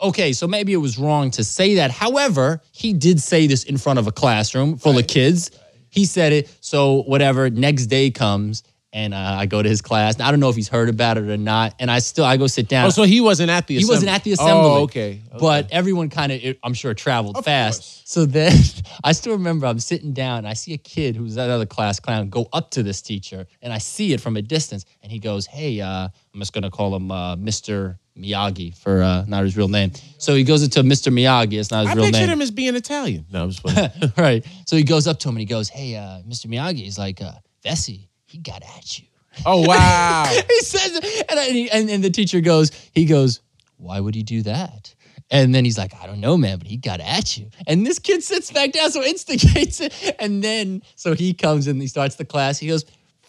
okay, 0.00 0.32
so 0.32 0.46
maybe 0.48 0.72
it 0.72 0.78
was 0.78 0.98
wrong 0.98 1.30
to 1.32 1.44
say 1.44 1.76
that. 1.76 1.90
However, 1.90 2.60
he 2.72 2.92
did 2.92 3.20
say 3.20 3.46
this 3.46 3.64
in 3.64 3.78
front 3.78 3.98
of 3.98 4.06
a 4.06 4.12
classroom 4.12 4.76
full 4.76 4.98
of 4.98 5.06
kids. 5.06 5.50
He 5.88 6.04
said 6.04 6.32
it. 6.32 6.50
So 6.60 7.02
whatever. 7.04 7.48
Next 7.48 7.86
day 7.86 8.10
comes, 8.10 8.64
and 8.94 9.12
uh, 9.12 9.18
I 9.18 9.46
go 9.46 9.60
to 9.60 9.68
his 9.68 9.82
class. 9.82 10.20
I 10.20 10.30
don't 10.30 10.38
know 10.40 10.48
if 10.48 10.54
he's 10.56 10.68
heard 10.68 10.88
about 10.88 11.18
it 11.18 11.24
or 11.28 11.36
not. 11.36 11.74
And 11.80 11.90
I 11.90 11.98
still 11.98 12.24
I 12.24 12.36
go 12.36 12.46
sit 12.46 12.68
down. 12.68 12.86
Oh, 12.86 12.90
so 12.90 13.02
he 13.02 13.20
wasn't 13.20 13.50
at 13.50 13.66
the 13.66 13.74
He 13.74 13.78
assembly. 13.80 13.94
wasn't 13.96 14.10
at 14.12 14.22
the 14.24 14.32
assembly. 14.32 14.70
Oh, 14.70 14.82
okay. 14.84 15.20
But 15.38 15.68
everyone 15.72 16.08
kind 16.10 16.30
of, 16.30 16.40
I'm 16.62 16.74
sure, 16.74 16.94
traveled 16.94 17.36
Of 17.36 17.44
fast. 17.44 17.80
course. 17.80 18.02
So 18.06 18.24
then 18.24 18.52
I 19.04 19.10
still 19.12 19.32
remember 19.32 19.66
I'm 19.66 19.80
sitting 19.80 20.12
down 20.12 20.38
and 20.38 20.48
I 20.48 20.54
see 20.54 20.72
a 20.74 20.78
kid 20.78 21.16
who's 21.16 21.34
that 21.34 21.50
other 21.50 21.66
class 21.66 21.98
clown 21.98 22.28
go 22.30 22.48
up 22.52 22.70
to 22.70 22.82
this 22.84 23.02
teacher 23.02 23.46
and 23.62 23.72
I 23.72 23.78
see 23.78 24.12
it 24.12 24.20
from 24.20 24.36
a 24.36 24.42
distance 24.42 24.84
and 25.02 25.10
he 25.10 25.18
goes, 25.18 25.44
Hey, 25.46 25.80
uh, 25.80 26.08
I'm 26.32 26.40
just 26.40 26.52
going 26.52 26.62
to 26.62 26.70
call 26.70 26.94
him 26.94 27.10
uh, 27.10 27.34
Mr. 27.36 27.98
Miyagi 28.16 28.76
for 28.78 29.02
uh, 29.02 29.24
not 29.26 29.42
his 29.42 29.56
real 29.56 29.66
name. 29.66 29.90
So 30.18 30.36
he 30.36 30.44
goes 30.44 30.62
into 30.62 30.84
Mr. 30.84 31.12
Miyagi. 31.12 31.58
It's 31.58 31.72
not 31.72 31.80
his 31.80 31.90
I 31.90 31.94
real 31.94 32.04
name. 32.04 32.14
I 32.14 32.18
pictured 32.18 32.32
him 32.32 32.42
as 32.42 32.50
being 32.52 32.76
Italian. 32.76 33.26
No, 33.32 33.42
I'm 33.42 33.50
just 33.50 33.62
playing. 33.64 33.90
right. 34.16 34.46
So 34.66 34.76
he 34.76 34.84
goes 34.84 35.08
up 35.08 35.18
to 35.18 35.28
him 35.28 35.34
and 35.34 35.40
he 35.40 35.46
goes, 35.46 35.68
Hey, 35.68 35.96
uh, 35.96 36.20
Mr. 36.28 36.46
Miyagi. 36.46 36.76
He's 36.84 36.96
like, 36.98 37.20
uh, 37.20 37.32
Vecsey, 37.64 38.06
he 38.34 38.40
got 38.40 38.64
at 38.76 38.98
you. 38.98 39.06
oh 39.46 39.60
wow. 39.68 40.24
he 40.26 40.60
says, 40.60 41.24
and, 41.28 41.38
I, 41.38 41.68
and 41.72 41.88
and 41.88 42.02
the 42.02 42.10
teacher 42.10 42.40
goes, 42.40 42.72
he 42.92 43.04
goes, 43.04 43.40
why 43.76 44.00
would 44.00 44.16
he 44.16 44.24
do 44.24 44.42
that? 44.42 44.92
And 45.30 45.54
then 45.54 45.64
he's 45.64 45.78
like, 45.78 45.94
I 46.02 46.06
don't 46.06 46.20
know, 46.20 46.36
man, 46.36 46.58
but 46.58 46.66
he 46.66 46.76
got 46.76 47.00
at 47.00 47.36
you. 47.36 47.48
And 47.66 47.86
this 47.86 47.98
kid 47.98 48.24
sits 48.24 48.50
back 48.50 48.72
down, 48.72 48.90
so 48.90 49.02
instigates 49.02 49.80
it. 49.80 50.16
And 50.18 50.42
then, 50.42 50.82
so 50.96 51.14
he 51.14 51.32
comes 51.32 51.66
and 51.66 51.80
he 51.80 51.86
starts 51.86 52.16
the 52.16 52.24
class. 52.24 52.58
He 52.58 52.66
goes, 52.66 52.84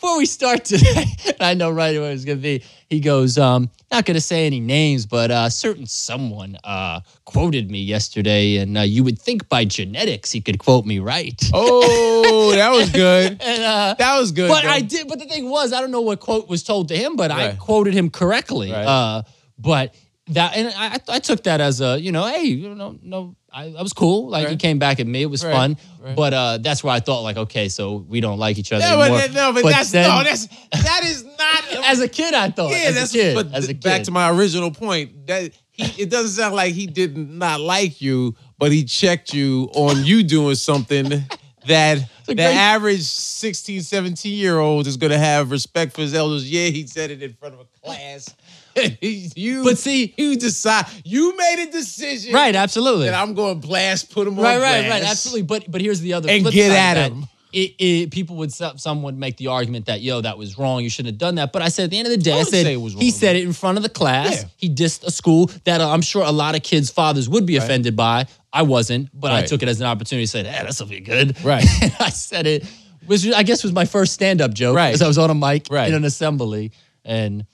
before 0.05 0.19
we 0.19 0.25
start 0.27 0.63
today, 0.63 1.05
and 1.25 1.35
I 1.41 1.55
know 1.55 1.71
right 1.71 1.95
away 1.95 2.13
it's 2.13 2.25
gonna 2.25 2.37
be. 2.37 2.63
He 2.91 2.99
goes, 2.99 3.39
um, 3.39 3.71
not 3.91 4.05
gonna 4.05 4.21
say 4.21 4.45
any 4.45 4.59
names, 4.59 5.07
but 5.07 5.31
uh, 5.31 5.49
certain 5.49 5.87
someone 5.87 6.57
uh, 6.63 6.99
quoted 7.25 7.71
me 7.71 7.79
yesterday, 7.81 8.57
and 8.57 8.77
uh, 8.77 8.81
you 8.81 9.03
would 9.03 9.17
think 9.17 9.49
by 9.49 9.65
genetics 9.65 10.31
he 10.31 10.41
could 10.41 10.59
quote 10.59 10.85
me 10.85 10.99
right. 10.99 11.41
Oh, 11.53 12.51
that 12.53 12.69
was 12.71 12.91
good. 12.91 13.41
And 13.45 13.63
uh, 13.63 13.95
That 13.97 14.19
was 14.19 14.31
good. 14.31 14.47
but 14.49 14.61
though. 14.61 14.69
I 14.69 14.81
did. 14.81 15.07
But 15.07 15.17
the 15.17 15.25
thing 15.25 15.49
was, 15.49 15.73
I 15.73 15.81
don't 15.81 15.91
know 15.91 16.01
what 16.01 16.19
quote 16.19 16.47
was 16.47 16.61
told 16.61 16.89
to 16.89 16.95
him, 16.95 17.15
but 17.15 17.31
I 17.31 17.53
quoted 17.55 17.95
him 17.95 18.11
correctly. 18.11 18.71
Right. 18.71 18.85
Uh, 18.85 19.23
but 19.57 19.95
that, 20.27 20.55
and 20.55 20.71
I, 20.75 20.99
I 21.09 21.19
took 21.19 21.43
that 21.43 21.61
as 21.61 21.81
a, 21.81 21.99
you 21.99 22.11
know, 22.11 22.25
hey, 22.25 22.43
you 22.43 22.75
know, 22.75 22.97
no, 23.01 23.35
I, 23.55 23.73
I 23.77 23.81
was 23.81 23.93
cool. 23.93 24.27
Like 24.29 24.49
he 24.49 24.57
came 24.57 24.79
back 24.79 24.99
at 24.99 25.07
me, 25.07 25.21
it 25.21 25.27
was 25.29 25.43
Right. 25.45 25.53
fun. 25.53 25.77
Right. 26.01 26.15
But 26.15 26.33
uh, 26.33 26.57
that's 26.57 26.83
where 26.83 26.93
I 26.93 26.99
thought, 26.99 27.21
like, 27.21 27.37
okay, 27.37 27.69
so 27.69 28.05
we 28.09 28.19
don't 28.19 28.37
like 28.37 28.57
each 28.57 28.71
other 28.73 28.83
but 28.83 28.99
anymore. 29.11 29.17
that- 29.19 29.33
no, 29.33 29.53
but, 29.53 29.63
that's 29.71 29.91
then- 29.91 30.09
no, 30.09 30.23
that's 30.23 30.47
that 30.71 31.01
is 31.05 31.23
not. 31.23 31.85
as 31.85 32.01
a 32.01 32.07
kid, 32.09 32.33
I 32.33 32.49
thought. 32.49 32.71
yeah, 32.71 32.77
as 32.89 32.95
that's 32.95 33.15
a 33.15 33.17
kid, 33.17 33.35
but 33.35 33.53
as 33.53 33.65
a 33.69 33.73
kid. 33.73 33.81
back 33.83 34.03
to 34.03 34.11
my 34.11 34.29
original 34.29 34.71
point. 34.71 35.25
That 35.27 35.51
he, 35.71 36.03
it 36.03 36.09
doesn't 36.09 36.31
sound 36.31 36.53
like 36.55 36.73
he 36.73 36.85
did 36.85 37.17
not 37.17 37.61
like 37.61 38.01
you, 38.01 38.35
but 38.59 38.71
he 38.73 38.83
checked 38.83 39.33
you 39.33 39.69
on 39.73 40.03
you 40.03 40.21
doing 40.23 40.55
something 40.55 41.07
that 41.67 41.99
the 42.25 42.35
great- 42.35 42.45
average 42.55 43.01
16, 43.03 43.81
17 43.81 44.33
year 44.37 44.59
old 44.59 44.85
is 44.87 44.97
going 44.97 45.11
to 45.11 45.17
have 45.17 45.49
respect 45.51 45.93
for 45.93 46.01
his 46.01 46.13
elders. 46.13 46.49
Yeah, 46.51 46.67
he 46.67 46.85
said 46.87 47.09
it 47.09 47.23
in 47.23 47.33
front 47.33 47.53
of 47.55 47.61
a 47.61 47.65
class. 47.83 48.35
you, 49.01 49.63
But 49.63 49.77
see- 49.77 50.13
you 50.18 50.36
decide. 50.38 50.86
You 51.04 51.36
made 51.38 51.68
a 51.68 51.72
decision, 51.72 52.33
right, 52.33 52.56
absolutely. 52.56 53.06
That 53.06 53.22
I'm 53.22 53.33
going 53.33 53.60
to 53.62 53.68
blast, 53.68 54.12
put 54.12 54.27
him 54.27 54.38
on 54.38 54.44
right, 54.44 54.60
right, 54.60 54.89
right, 54.89 55.04
absolutely. 55.04 55.44
But 55.44 55.69
but 55.72 55.81
here's 55.81 56.01
the 56.01 56.13
other 56.13 56.30
And 56.30 56.45
get 56.51 56.72
at 56.72 57.10
him. 57.12 57.25
It, 57.54 57.74
it, 57.80 58.12
people 58.12 58.36
would 58.38 58.51
some 58.51 58.77
some 58.77 59.01
would 59.04 59.18
make 59.18 59.38
the 59.38 59.48
argument 59.48 59.86
that 59.86 60.01
yo 60.01 60.19
that 60.19 60.38
was 60.38 60.57
wrong 60.57 60.83
you 60.83 60.89
shouldn't 60.89 61.13
have 61.13 61.18
done 61.19 61.36
that 61.36 61.54
but 61.54 61.62
I 61.62 61.69
said 61.69 61.86
at 61.86 61.89
the 61.92 61.98
end 61.98 62.06
of 62.07 62.12
the 62.12 62.18
day 62.18 62.33
I, 62.33 62.39
wouldn't 62.39 62.51
said 62.54 62.75
was 62.75 62.94
he 62.95 63.12
said 63.12 63.38
it 63.38 63.45
in 63.45 63.54
front 63.54 63.77
of 63.77 63.83
the 63.83 63.88
class 63.88 64.42
Yeah. 64.42 64.48
he 64.57 64.69
dissed 64.69 65.06
a 65.06 65.10
school 65.12 65.50
that 65.63 65.80
uh, 65.80 65.89
I'm 65.89 66.01
sure 66.01 66.22
a 66.25 66.32
lot 66.34 66.55
of 66.55 66.63
kids 66.63 66.89
fathers 66.89 67.29
would 67.29 67.46
be 67.46 67.55
offended 67.55 67.96
by 67.96 68.25
I 68.51 68.63
wasn't 68.63 69.08
but 69.17 69.32
I 69.32 69.44
took 69.44 69.63
it 69.63 69.70
as 69.70 69.79
an 69.79 69.88
opportunity 69.88 70.25
to 70.25 70.29
say 70.29 70.44
hey 70.44 70.67
will 70.77 70.86
be 70.88 71.00
good 71.00 71.41
Right. 71.46 71.63
I 72.01 72.10
said 72.10 72.46
it 72.46 72.65
which 73.05 73.25
I 73.32 73.44
guess 73.44 73.63
was 73.63 73.72
my 73.72 73.86
first 73.86 74.12
stand 74.13 74.41
up 74.41 74.53
joke 74.53 74.75
Right. 74.75 74.89
because 74.89 75.01
I 75.01 75.08
was 75.08 75.17
on 75.17 75.29
a 75.29 75.36
mic 75.36 75.67
Right. 75.72 75.88
in 75.88 75.94
an 75.94 76.03
assembly 76.03 76.74
and 77.05 77.46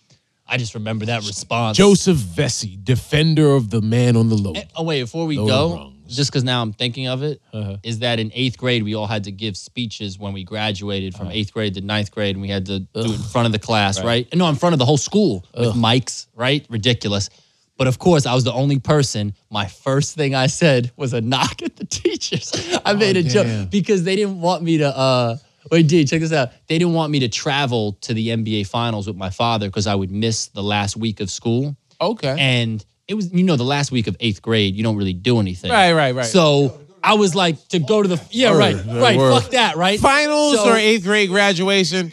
I 0.51 0.57
just 0.57 0.75
remember 0.75 1.05
that 1.05 1.25
response 1.25 1.77
Joseph 1.77 2.17
Vecsey, 2.17 2.83
defender 2.83 3.51
of 3.55 3.69
the 3.69 3.81
man 3.81 4.17
on 4.17 4.27
the 4.29 4.35
low. 4.35 4.51
Eh, 4.51 4.63
Oh 4.75 4.83
wait, 4.83 5.01
before 5.01 5.25
we 5.25 5.37
go, 5.37 5.75
rungs. 5.75 6.15
just 6.15 6.29
because 6.29 6.43
now 6.43 6.61
I'm 6.61 6.73
thinking 6.73 7.07
of 7.07 7.23
it, 7.23 7.41
is 7.53 7.95
Uh-huh. 7.95 7.99
that 8.01 8.19
in 8.19 8.31
eighth 8.35 8.57
grade 8.57 8.83
we 8.83 8.93
all 8.93 9.07
had 9.07 9.23
to 9.23 9.31
give 9.31 9.55
speeches 9.55 10.19
when 10.19 10.33
we 10.33 10.43
graduated 10.43 11.15
from 11.15 11.31
eighth 11.31 11.53
grade 11.53 11.75
to 11.75 11.81
ninth 11.81 12.11
grade, 12.11 12.35
and 12.35 12.41
we 12.41 12.49
had 12.49 12.65
to 12.65 12.79
do 12.79 12.87
it 12.93 13.05
in 13.15 13.17
front 13.33 13.45
of 13.45 13.53
the 13.53 13.59
class, 13.59 14.03
right? 14.03 14.27
No, 14.35 14.47
in 14.49 14.55
front 14.55 14.73
of 14.73 14.79
the 14.79 14.85
whole 14.85 14.97
school 14.97 15.45
with 15.57 15.73
mics, 15.73 16.27
right? 16.35 16.65
Ridiculous. 16.69 17.29
But 17.77 17.87
of 17.87 17.97
course, 17.97 18.25
I 18.27 18.35
was 18.35 18.43
the 18.43 18.53
only 18.53 18.77
person. 18.79 19.33
My 19.49 19.65
first 19.65 20.15
thing 20.15 20.35
I 20.35 20.47
said 20.47 20.91
was 20.97 21.13
a 21.13 21.21
knock 21.33 21.63
at 21.63 21.77
the 21.77 21.85
teachers. 21.85 22.51
I 22.85 22.93
made 22.93 23.15
a 23.17 23.23
damn. 23.23 23.31
joke 23.31 23.69
because 23.71 24.03
they 24.03 24.15
didn't 24.17 24.41
want 24.41 24.61
me 24.63 24.79
to. 24.79 24.89
uh 24.95 25.37
Wait, 25.69 25.87
D, 25.87 26.05
check 26.05 26.21
this 26.21 26.31
out. 26.33 26.49
They 26.67 26.77
didn't 26.79 26.93
want 26.93 27.11
me 27.11 27.19
to 27.19 27.29
travel 27.29 27.93
to 28.01 28.13
the 28.13 28.29
NBA 28.29 28.67
finals 28.67 29.05
with 29.07 29.15
my 29.17 29.29
father 29.29 29.67
because 29.67 29.85
I 29.87 29.95
would 29.95 30.09
miss 30.11 30.47
the 30.47 30.63
last 30.63 30.97
week 30.97 31.19
of 31.19 31.29
school 31.29 31.75
Okay. 31.99 32.35
and 32.39 32.83
it 33.07 33.13
was 33.13 33.31
you 33.33 33.43
know 33.43 33.57
the 33.57 33.63
last 33.63 33.91
week 33.91 34.07
of 34.07 34.15
eighth 34.19 34.41
grade 34.41 34.75
you 34.75 34.83
don't 34.83 34.95
really 34.97 35.13
do 35.13 35.39
anything 35.39 35.69
Right, 35.71 35.91
right, 35.93 36.15
right. 36.15 36.25
so 36.25 36.79
i 37.03 37.13
was 37.15 37.35
like 37.35 37.67
to 37.69 37.79
go 37.79 38.01
to 38.01 38.07
the 38.07 38.19
yeah 38.31 38.51
Word, 38.51 38.59
right 38.59 38.75
right 38.87 39.19
fuck 39.41 39.51
that 39.51 39.75
right 39.75 39.99
Finals 39.99 40.55
So- 40.55 40.69
or 40.71 40.77
eighth 40.77 41.03
grade 41.03 41.29
graduation? 41.29 42.07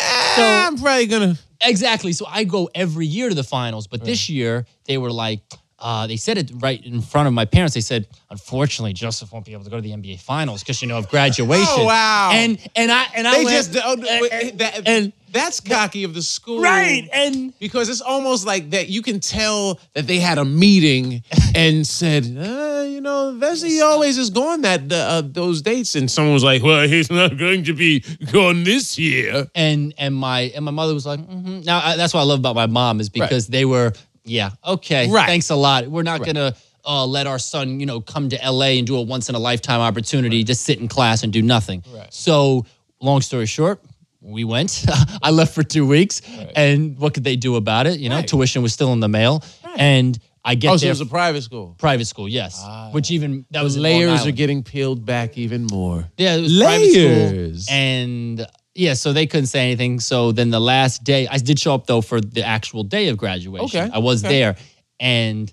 Eh, 0.00 0.34
So- 0.36 0.42
I'm 0.44 0.76
probably 0.78 1.06
gonna. 1.06 1.38
exactly 1.60 2.12
so 2.12 2.26
i 2.28 2.44
go 2.44 2.68
every 2.74 3.06
year 3.06 3.28
to 3.30 3.34
the 3.34 3.42
finals 3.44 3.86
but 3.86 4.04
this 4.04 4.28
year 4.28 4.64
they 4.86 4.98
were 4.98 5.10
like 5.12 5.40
uh, 5.82 6.06
they 6.06 6.16
said 6.16 6.38
it 6.38 6.50
right 6.60 6.82
in 6.86 7.02
front 7.02 7.26
of 7.28 7.34
my 7.34 7.44
parents. 7.44 7.74
They 7.74 7.80
said, 7.80 8.06
"Unfortunately, 8.30 8.92
Joseph 8.92 9.32
won't 9.32 9.44
be 9.44 9.52
able 9.52 9.64
to 9.64 9.70
go 9.70 9.76
to 9.76 9.82
the 9.82 9.90
NBA 9.92 10.20
Finals 10.20 10.62
because 10.62 10.80
you 10.80 10.88
know 10.88 10.96
of 10.98 11.08
graduation." 11.08 11.66
Oh, 11.68 11.84
wow. 11.84 12.30
And 12.32 12.58
and 12.76 12.90
I 12.92 13.06
and 13.14 13.26
I 13.28 13.38
They 13.38 13.44
went, 13.44 13.56
just 13.56 13.76
oh, 13.84 13.92
and- 13.94 14.58
that- 14.58 14.88
and- 14.88 15.12
that's 15.32 15.60
cocky 15.60 16.04
of 16.04 16.12
the 16.12 16.20
school, 16.20 16.60
right 16.60 17.08
and 17.10 17.54
Because 17.58 17.88
it's 17.88 18.02
almost 18.02 18.44
like 18.46 18.68
that. 18.72 18.90
You 18.90 19.00
can 19.00 19.18
tell 19.18 19.80
that 19.94 20.06
they 20.06 20.18
had 20.18 20.36
a 20.36 20.44
meeting 20.44 21.22
and 21.54 21.86
said, 21.86 22.24
uh, 22.24 22.84
you 22.86 23.00
know, 23.00 23.34
Vecsey 23.40 23.82
always 23.82 24.18
is 24.18 24.28
going 24.28 24.60
that 24.60 24.92
uh, 24.92 25.22
those 25.24 25.62
dates, 25.62 25.94
and 25.94 26.10
someone 26.10 26.34
was 26.34 26.44
like, 26.44 26.62
well, 26.62 26.86
he's 26.86 27.10
not 27.10 27.38
going 27.38 27.64
to 27.64 27.72
be 27.72 28.00
gone 28.30 28.62
this 28.64 28.98
year. 28.98 29.48
and 29.54 29.94
and 29.96 30.14
my 30.14 30.52
and 30.54 30.66
my 30.66 30.70
mother 30.70 30.92
was 30.92 31.06
like, 31.06 31.20
mm 31.20 31.64
now 31.64 31.80
I, 31.82 31.96
that's 31.96 32.12
what 32.12 32.20
I 32.20 32.24
love 32.24 32.40
about 32.40 32.54
my 32.54 32.66
mom 32.66 33.00
is 33.00 33.08
because 33.08 33.46
they 33.46 33.64
were, 33.64 33.92
yeah, 34.24 34.50
okay, 34.66 35.08
Right. 35.10 35.26
thanks 35.26 35.50
a 35.50 35.54
lot. 35.56 35.86
We're 35.88 36.02
not 36.02 36.24
gonna 36.24 36.54
uh, 36.84 37.06
let 37.06 37.26
our 37.26 37.38
son, 37.38 37.78
you 37.80 37.86
know, 37.86 38.00
come 38.00 38.28
to 38.28 38.36
LA 38.44 38.78
and 38.78 38.86
do 38.86 38.96
a 38.96 39.02
once 39.02 39.28
in 39.28 39.34
a 39.34 39.38
lifetime 39.38 39.80
opportunity 39.80 40.42
to 40.44 40.54
sit 40.54 40.80
in 40.80 40.88
class 40.88 41.22
and 41.22 41.32
do 41.32 41.40
nothing. 41.42 41.82
Right. 41.94 42.12
So, 42.12 42.66
long 43.00 43.20
story 43.20 43.46
short. 43.46 43.80
We 44.20 44.44
went. 44.44 44.84
I 45.22 45.30
left 45.30 45.54
for 45.54 45.62
two 45.64 45.86
weeks, 45.86 46.22
and 46.56 46.96
what 46.98 47.14
could 47.14 47.24
they 47.24 47.36
do 47.36 47.56
about 47.56 47.86
it? 47.86 47.98
You 48.00 48.08
know, 48.08 48.16
Right. 48.16 48.26
tuition 48.28 48.62
was 48.62 48.72
still 48.72 48.92
in 48.92 49.00
the 49.00 49.08
mail, 49.08 49.42
Right. 49.64 49.74
and 49.80 50.18
I 50.44 50.54
get 50.56 50.72
Oh, 50.72 50.76
so 50.76 50.86
it 50.86 50.90
was 50.90 51.00
a 51.00 51.06
private 51.06 51.42
school. 51.42 51.74
private 51.78 52.06
school, 52.06 52.28
yes. 52.28 52.60
Which 52.92 53.10
even 53.12 53.44
that 53.52 53.62
was 53.64 53.74
The 53.74 53.80
in 53.80 53.82
Long 53.92 54.00
layers 54.08 54.26
are 54.26 54.30
getting 54.32 54.62
peeled 54.64 55.04
back 55.06 55.38
even 55.38 55.66
more. 55.70 56.08
Yeah, 56.18 56.34
it 56.36 56.40
was 56.42 56.56
private 56.58 56.86
Layers. 56.92 57.64
school, 57.66 57.76
and 57.76 58.46
yeah, 58.74 58.94
so 58.94 59.12
they 59.12 59.26
couldn't 59.26 59.46
say 59.46 59.60
anything. 59.60 60.00
So 60.00 60.32
then 60.32 60.50
the 60.50 60.60
last 60.60 61.04
day, 61.04 61.28
I 61.28 61.38
did 61.38 61.58
show 61.58 61.74
up 61.74 61.86
though 61.86 62.00
for 62.00 62.20
the 62.20 62.44
actual 62.44 62.84
day 62.84 63.08
of 63.08 63.16
graduation. 63.16 63.80
Okay, 63.80 63.90
I 63.92 63.98
was 63.98 64.24
okay. 64.24 64.38
there, 64.38 64.56
and 64.98 65.52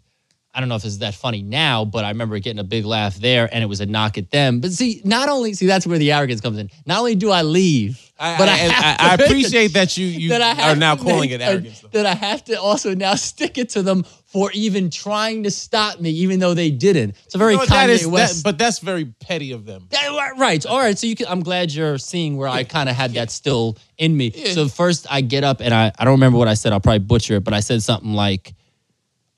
I 0.53 0.59
don't 0.61 0.69
know 0.69 0.75
if 0.75 0.83
it's 0.83 0.97
that 0.97 1.13
funny 1.13 1.43
now, 1.43 1.85
but 1.85 2.05
I 2.05 2.09
remember 2.09 2.39
getting 2.39 2.59
a 2.59 2.63
big 2.63 2.83
laugh 2.83 3.15
there, 3.17 3.47
and 3.53 3.63
it 3.63 3.67
was 3.67 3.81
a 3.81 3.85
knock 3.85 4.17
at 4.17 4.31
them. 4.31 4.61
But 4.61 4.71
see, 4.71 4.99
not 5.05 5.29
only 5.29 5.53
see 5.53 5.67
that's 5.67 5.85
where 5.85 5.99
the 5.99 6.11
arrogance 6.11 6.41
comes 6.41 6.57
in. 6.57 6.71
Not 6.87 6.99
only 6.99 7.13
do 7.13 7.29
I 7.29 7.43
leave, 7.43 8.11
I, 8.19 8.37
but 8.37 8.49
I, 8.49 8.53
I, 8.53 8.95
I, 8.99 9.13
appreciate 9.23 9.73
that 9.73 9.95
you 9.95 10.07
you 10.07 10.29
that 10.29 10.59
are 10.59 10.75
now 10.75 10.95
calling 10.95 11.29
make 11.29 11.31
it 11.31 11.41
arrogance. 11.41 11.81
though. 11.81 11.89
that 11.89 12.05
I 12.07 12.15
have 12.15 12.43
to 12.45 12.59
also 12.59 12.95
now 12.95 13.13
stick 13.13 13.59
it 13.59 13.69
to 13.69 13.83
them 13.83 14.03
for 14.25 14.51
even 14.53 14.89
trying 14.89 15.43
to 15.43 15.51
stop 15.51 15.99
me, 15.99 16.09
even 16.09 16.39
though 16.39 16.55
they 16.55 16.71
didn't. 16.71 17.15
It's 17.25 17.35
a 17.35 17.37
very 17.37 17.55
No, 17.55 17.61
Kanye 17.61 17.69
that 17.69 17.89
is, 17.91 18.07
West. 18.07 18.37
that, 18.37 18.43
but 18.43 18.57
that's 18.57 18.79
very 18.79 19.05
petty 19.05 19.51
of 19.51 19.65
them. 19.65 19.87
Yeah, 19.91 20.31
right. 20.37 20.63
All 20.65 20.79
right. 20.79 20.97
So 20.97 21.07
you 21.07 21.15
can, 21.15 21.27
I'm 21.27 21.41
glad 21.41 21.71
you're 21.71 21.97
seeing 21.97 22.37
where 22.37 22.47
I 22.47 22.63
kind 22.63 22.89
of 22.89 22.95
had 22.95 23.13
that 23.13 23.31
still 23.31 23.77
in 23.97 24.15
me. 24.15 24.31
So 24.31 24.67
first 24.67 25.07
I 25.09 25.21
get 25.21 25.43
up 25.43 25.61
and 25.61 25.73
I, 25.73 25.91
I 25.97 26.05
don't 26.05 26.13
remember 26.13 26.37
what 26.37 26.47
I 26.47 26.55
said. 26.55 26.73
I'll 26.73 26.79
probably 26.79 26.99
butcher 26.99 27.35
it, 27.35 27.43
but 27.43 27.53
I 27.53 27.59
said 27.59 27.81
something 27.83 28.13
like, 28.13 28.53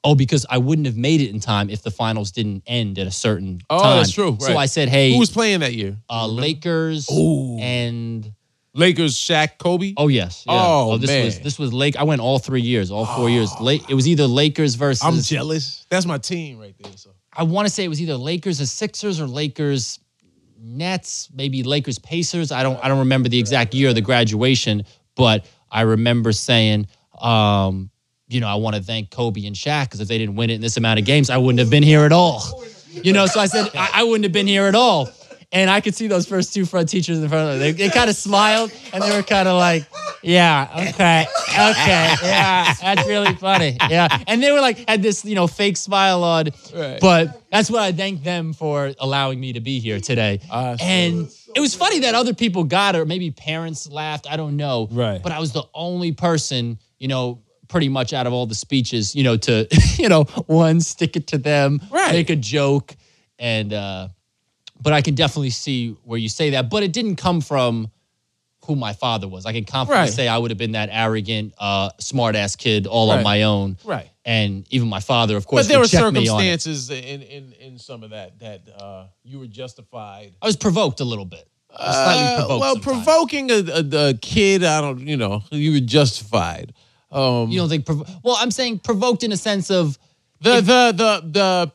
oh, 0.03 0.15
because 0.15 0.45
I 0.49 0.57
wouldn't 0.57 0.87
have 0.87 0.97
made 0.97 1.21
it 1.21 1.29
in 1.29 1.39
time 1.39 1.69
if 1.69 1.83
the 1.83 1.91
finals 1.91 2.31
didn't 2.31 2.63
end 2.65 2.97
at 2.99 3.07
a 3.07 3.11
certain 3.11 3.61
Oh, 3.69 3.81
time. 3.81 3.97
that's 3.97 4.11
true, 4.11 4.35
So. 4.39 4.57
I 4.57 4.65
said, 4.65 4.89
hey, 4.89 5.13
Who 5.13 5.19
was 5.19 5.29
playing 5.31 5.59
that 5.59 5.73
year? 5.73 5.97
uh, 6.09 6.25
Lakers 6.27 7.09
Ooh. 7.11 7.57
and 7.59 8.33
Lakers, 8.73 9.15
Shaq, 9.15 9.57
Kobe. 9.59 9.93
oh 9.97 10.07
yes, 10.07 10.43
yeah. 10.47 10.53
Oh, 10.55 10.97
this 10.97 11.09
man. 11.09 11.25
was 11.25 11.39
this 11.41 11.59
was 11.59 11.73
Lake. 11.73 11.97
I 11.97 12.03
went 12.03 12.21
all 12.21 12.39
three 12.39 12.61
years, 12.61 12.89
all 12.89 13.05
four 13.05 13.29
years. 13.29 13.51
Late. 13.59 13.83
It 13.89 13.93
was 13.95 14.07
either 14.07 14.25
Lakers 14.27 14.75
versus. 14.75 15.03
I'm 15.03 15.19
jealous. 15.19 15.85
That's 15.89 16.05
my 16.05 16.17
team 16.17 16.57
right 16.57 16.73
there. 16.81 16.93
So 16.95 17.09
I 17.33 17.43
want 17.43 17.67
to 17.67 17.73
say 17.73 17.83
it 17.83 17.89
was 17.89 18.01
either 18.01 18.15
Lakers 18.15 18.59
and 18.59 18.69
Sixers 18.69 19.19
or 19.19 19.27
Lakers 19.27 19.99
Nets, 20.57 21.29
maybe 21.33 21.63
Lakers 21.63 21.99
Pacers. 21.99 22.51
I 22.51 22.63
don't 22.63 22.79
I 22.83 22.87
don't 22.87 22.99
remember 22.99 23.27
the 23.29 23.39
exact 23.39 23.73
year 23.73 23.89
of 23.89 23.95
the 23.95 24.01
graduation, 24.01 24.83
but 25.15 25.45
I 25.69 25.81
remember 25.81 26.31
saying, 26.31 26.87
um, 27.19 27.89
you 28.31 28.39
know, 28.39 28.47
I 28.47 28.55
want 28.55 28.75
to 28.75 28.81
thank 28.81 29.11
Kobe 29.11 29.45
and 29.45 29.55
Shaq 29.55 29.85
because 29.85 29.99
if 29.99 30.07
they 30.07 30.17
didn't 30.17 30.35
win 30.35 30.49
it 30.49 30.55
in 30.55 30.61
this 30.61 30.77
amount 30.77 30.99
of 30.99 31.05
games, 31.05 31.29
I 31.29 31.37
wouldn't 31.37 31.59
have 31.59 31.69
been 31.69 31.83
here 31.83 32.05
at 32.05 32.11
all. 32.11 32.63
You 32.91 33.13
know, 33.13 33.25
so 33.25 33.39
I 33.39 33.45
said 33.45 33.69
I, 33.75 33.89
I 33.95 34.03
wouldn't 34.03 34.23
have 34.23 34.33
been 34.33 34.47
here 34.47 34.65
at 34.65 34.75
all. 34.75 35.09
And 35.53 35.69
I 35.69 35.81
could 35.81 35.93
see 35.93 36.07
those 36.07 36.25
first 36.25 36.53
two 36.53 36.65
front 36.65 36.87
teachers 36.87 37.19
in 37.19 37.27
front 37.27 37.49
of 37.49 37.59
them. 37.59 37.59
They, 37.59 37.71
they 37.73 37.89
kind 37.89 38.09
of 38.09 38.15
smiled 38.15 38.71
and 38.93 39.03
they 39.03 39.13
were 39.13 39.23
kind 39.23 39.49
of 39.49 39.57
like, 39.57 39.85
yeah, 40.21 40.69
okay, 40.73 41.25
okay, 41.53 42.15
yeah, 42.23 42.73
that's 42.81 43.05
really 43.05 43.33
funny. 43.35 43.77
Yeah. 43.89 44.07
And 44.27 44.41
they 44.41 44.53
were 44.53 44.61
like, 44.61 44.87
had 44.87 45.01
this, 45.01 45.25
you 45.25 45.35
know, 45.35 45.47
fake 45.47 45.75
smile 45.75 46.23
on. 46.23 46.49
Right. 46.73 47.01
But 47.01 47.41
that's 47.51 47.69
what 47.69 47.81
I 47.81 47.91
thank 47.91 48.23
them 48.23 48.53
for 48.53 48.93
allowing 48.97 49.41
me 49.41 49.51
to 49.53 49.59
be 49.59 49.79
here 49.79 49.99
today. 49.99 50.39
Sure. 50.47 50.77
and 50.79 51.29
it 51.53 51.59
was 51.59 51.75
funny 51.75 51.99
that 51.99 52.15
other 52.15 52.33
people 52.33 52.63
got 52.63 52.95
it, 52.95 52.99
or 52.99 53.05
maybe 53.05 53.31
parents 53.31 53.89
laughed. 53.89 54.25
I 54.29 54.37
don't 54.37 54.55
know. 54.55 54.87
Right. 54.89 55.21
But 55.21 55.33
I 55.33 55.39
was 55.39 55.51
the 55.51 55.63
only 55.73 56.13
person, 56.13 56.79
you 56.97 57.09
know, 57.09 57.41
pretty 57.71 57.89
much 57.89 58.11
out 58.13 58.27
of 58.27 58.33
all 58.33 58.45
the 58.45 58.53
speeches, 58.55 59.15
you 59.15 59.23
know, 59.23 59.37
to, 59.37 59.65
you 59.97 60.09
know, 60.09 60.25
one, 60.45 60.79
stick 60.81 61.15
it 61.15 61.27
to 61.27 61.37
them, 61.37 61.79
Right. 61.89 62.11
make 62.11 62.29
a 62.29 62.35
joke. 62.35 62.95
And, 63.39 63.71
uh, 63.73 64.09
but 64.81 64.93
I 64.93 65.01
can 65.01 65.15
definitely 65.15 65.49
see 65.51 65.95
where 66.03 66.19
you 66.19 66.29
say 66.29 66.51
that. 66.51 66.69
But 66.69 66.83
it 66.83 66.91
didn't 66.91 67.15
come 67.15 67.39
from 67.41 67.89
who 68.65 68.75
my 68.75 68.93
father 68.93 69.27
was. 69.27 69.45
I 69.47 69.53
can 69.53 69.63
confidently 69.65 70.07
Right. 70.09 70.13
say 70.13 70.27
I 70.27 70.37
would 70.37 70.51
have 70.51 70.57
been 70.57 70.73
that 70.73 70.89
arrogant, 70.91 71.53
uh, 71.57 71.89
smart 71.99 72.35
ass 72.35 72.55
kid 72.55 72.85
all 72.87 73.09
on 73.09 73.23
my 73.23 73.43
own. 73.43 73.77
right. 73.85 74.07
And 74.23 74.65
even 74.69 74.87
my 74.87 74.99
father, 74.99 75.35
of 75.35 75.47
course, 75.47 75.63
But 75.63 75.69
there 75.69 75.79
were 75.79 75.83
would 75.85 75.89
check 75.89 76.13
me 76.13 76.27
on 76.27 76.41
it. 76.43 76.61
circumstances 76.61 76.89
in, 76.91 77.23
in 77.23 77.53
in 77.53 77.79
some 77.79 78.03
of 78.03 78.11
that 78.11 78.37
that 78.39 78.61
uh, 78.79 79.05
you 79.23 79.39
were 79.39 79.47
justified. 79.47 80.33
I 80.41 80.45
was 80.45 80.55
provoked 80.57 80.99
a 80.99 81.03
little 81.05 81.25
bit. 81.25 81.47
I 81.75 81.87
was 81.87 81.95
slightly 82.03 82.23
Uh, 82.43 82.59
well, 82.59 82.73
sometimes. 82.75 82.83
provoking 83.03 83.49
a, 83.49 83.55
a, 83.55 84.09
a 84.09 84.13
kid, 84.13 84.63
I 84.63 84.79
don't, 84.79 84.99
you 85.07 85.17
know, 85.17 85.41
you 85.49 85.71
were 85.71 85.79
justified. 85.79 86.73
Um, 87.11 87.49
You 87.49 87.59
don't 87.59 87.69
think? 87.69 87.85
Provo- 87.85 88.05
well, 88.23 88.37
I'm 88.39 88.51
saying 88.51 88.79
provoked 88.79 89.23
in 89.23 89.31
a 89.31 89.37
sense 89.37 89.69
of 89.69 89.97
the, 90.41 90.55
the 90.61 90.93
the 90.95 91.21
the 91.31 91.71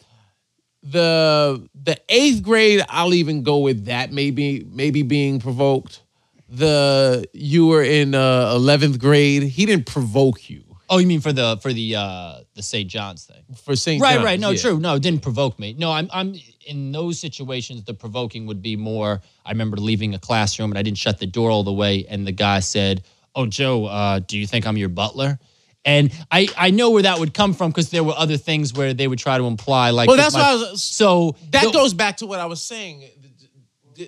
the 0.82 1.68
the 1.82 2.00
eighth 2.08 2.42
grade, 2.42 2.84
I'll 2.88 3.14
even 3.14 3.42
go 3.42 3.58
with 3.58 3.86
that. 3.86 4.12
Maybe 4.12 4.66
maybe 4.70 5.02
being 5.02 5.40
provoked. 5.40 6.02
The 6.48 7.28
you 7.32 7.66
were 7.66 7.82
in 7.82 8.14
uh, 8.14 8.52
eleventh 8.54 8.98
grade. 8.98 9.42
He 9.42 9.66
didn't 9.66 9.86
provoke 9.86 10.48
you 10.48 10.66
oh, 10.88 10.98
you 10.98 11.06
mean 11.06 11.20
for 11.20 11.32
the 11.32 11.58
for 11.62 11.72
the 11.72 11.96
uh 11.96 12.40
the 12.54 12.62
St. 12.62 12.88
John's 12.88 13.24
thing? 13.24 13.42
for 13.56 13.76
St. 13.76 14.00
Right, 14.00 14.14
John's, 14.14 14.24
right. 14.24 14.40
No, 14.40 14.50
yeah. 14.50 14.58
true. 14.58 14.78
No, 14.78 14.94
it 14.94 15.02
didn't 15.02 15.22
provoke 15.22 15.58
me. 15.58 15.74
No, 15.78 15.92
I'm 15.92 16.08
I'm 16.12 16.34
in 16.66 16.92
those 16.92 17.18
situations. 17.18 17.84
The 17.84 17.94
provoking 17.94 18.46
would 18.46 18.62
be 18.62 18.76
more. 18.76 19.20
I 19.44 19.50
remember 19.50 19.76
leaving 19.76 20.14
a 20.14 20.18
classroom 20.18 20.70
and 20.70 20.78
I 20.78 20.82
didn't 20.82 20.98
shut 20.98 21.18
the 21.18 21.26
door 21.26 21.50
all 21.50 21.62
the 21.62 21.72
way, 21.72 22.06
and 22.08 22.26
the 22.26 22.32
guy 22.32 22.60
said, 22.60 23.04
"Oh, 23.36 23.46
Joe, 23.46 23.84
uh, 23.84 24.18
do 24.18 24.36
you 24.38 24.46
think 24.46 24.66
I'm 24.66 24.76
your 24.76 24.88
butler?" 24.88 25.38
And 25.84 26.10
I, 26.32 26.48
I 26.58 26.70
know 26.70 26.90
where 26.90 27.04
that 27.04 27.20
would 27.20 27.32
come 27.32 27.54
from 27.54 27.70
because 27.70 27.90
there 27.90 28.02
were 28.02 28.14
other 28.16 28.36
things 28.36 28.74
where 28.74 28.92
they 28.92 29.06
would 29.06 29.20
try 29.20 29.38
to 29.38 29.44
imply 29.44 29.90
like. 29.90 30.08
Well, 30.08 30.16
that's 30.16 30.34
my- 30.34 30.40
why 30.40 30.50
I 30.50 30.54
was. 30.72 30.82
So 30.82 31.36
That 31.50 31.66
the- 31.66 31.70
goes 31.70 31.94
back 31.94 32.16
to 32.16 32.26
what 32.26 32.40
I 32.40 32.46
was 32.46 32.60
saying. 32.60 33.04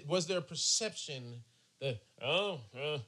Was 0.09 0.27
there 0.27 0.39
a 0.39 0.43
perception 0.43 1.23
that 1.81 1.99
oh, 2.23 2.59
uh, 2.77 2.99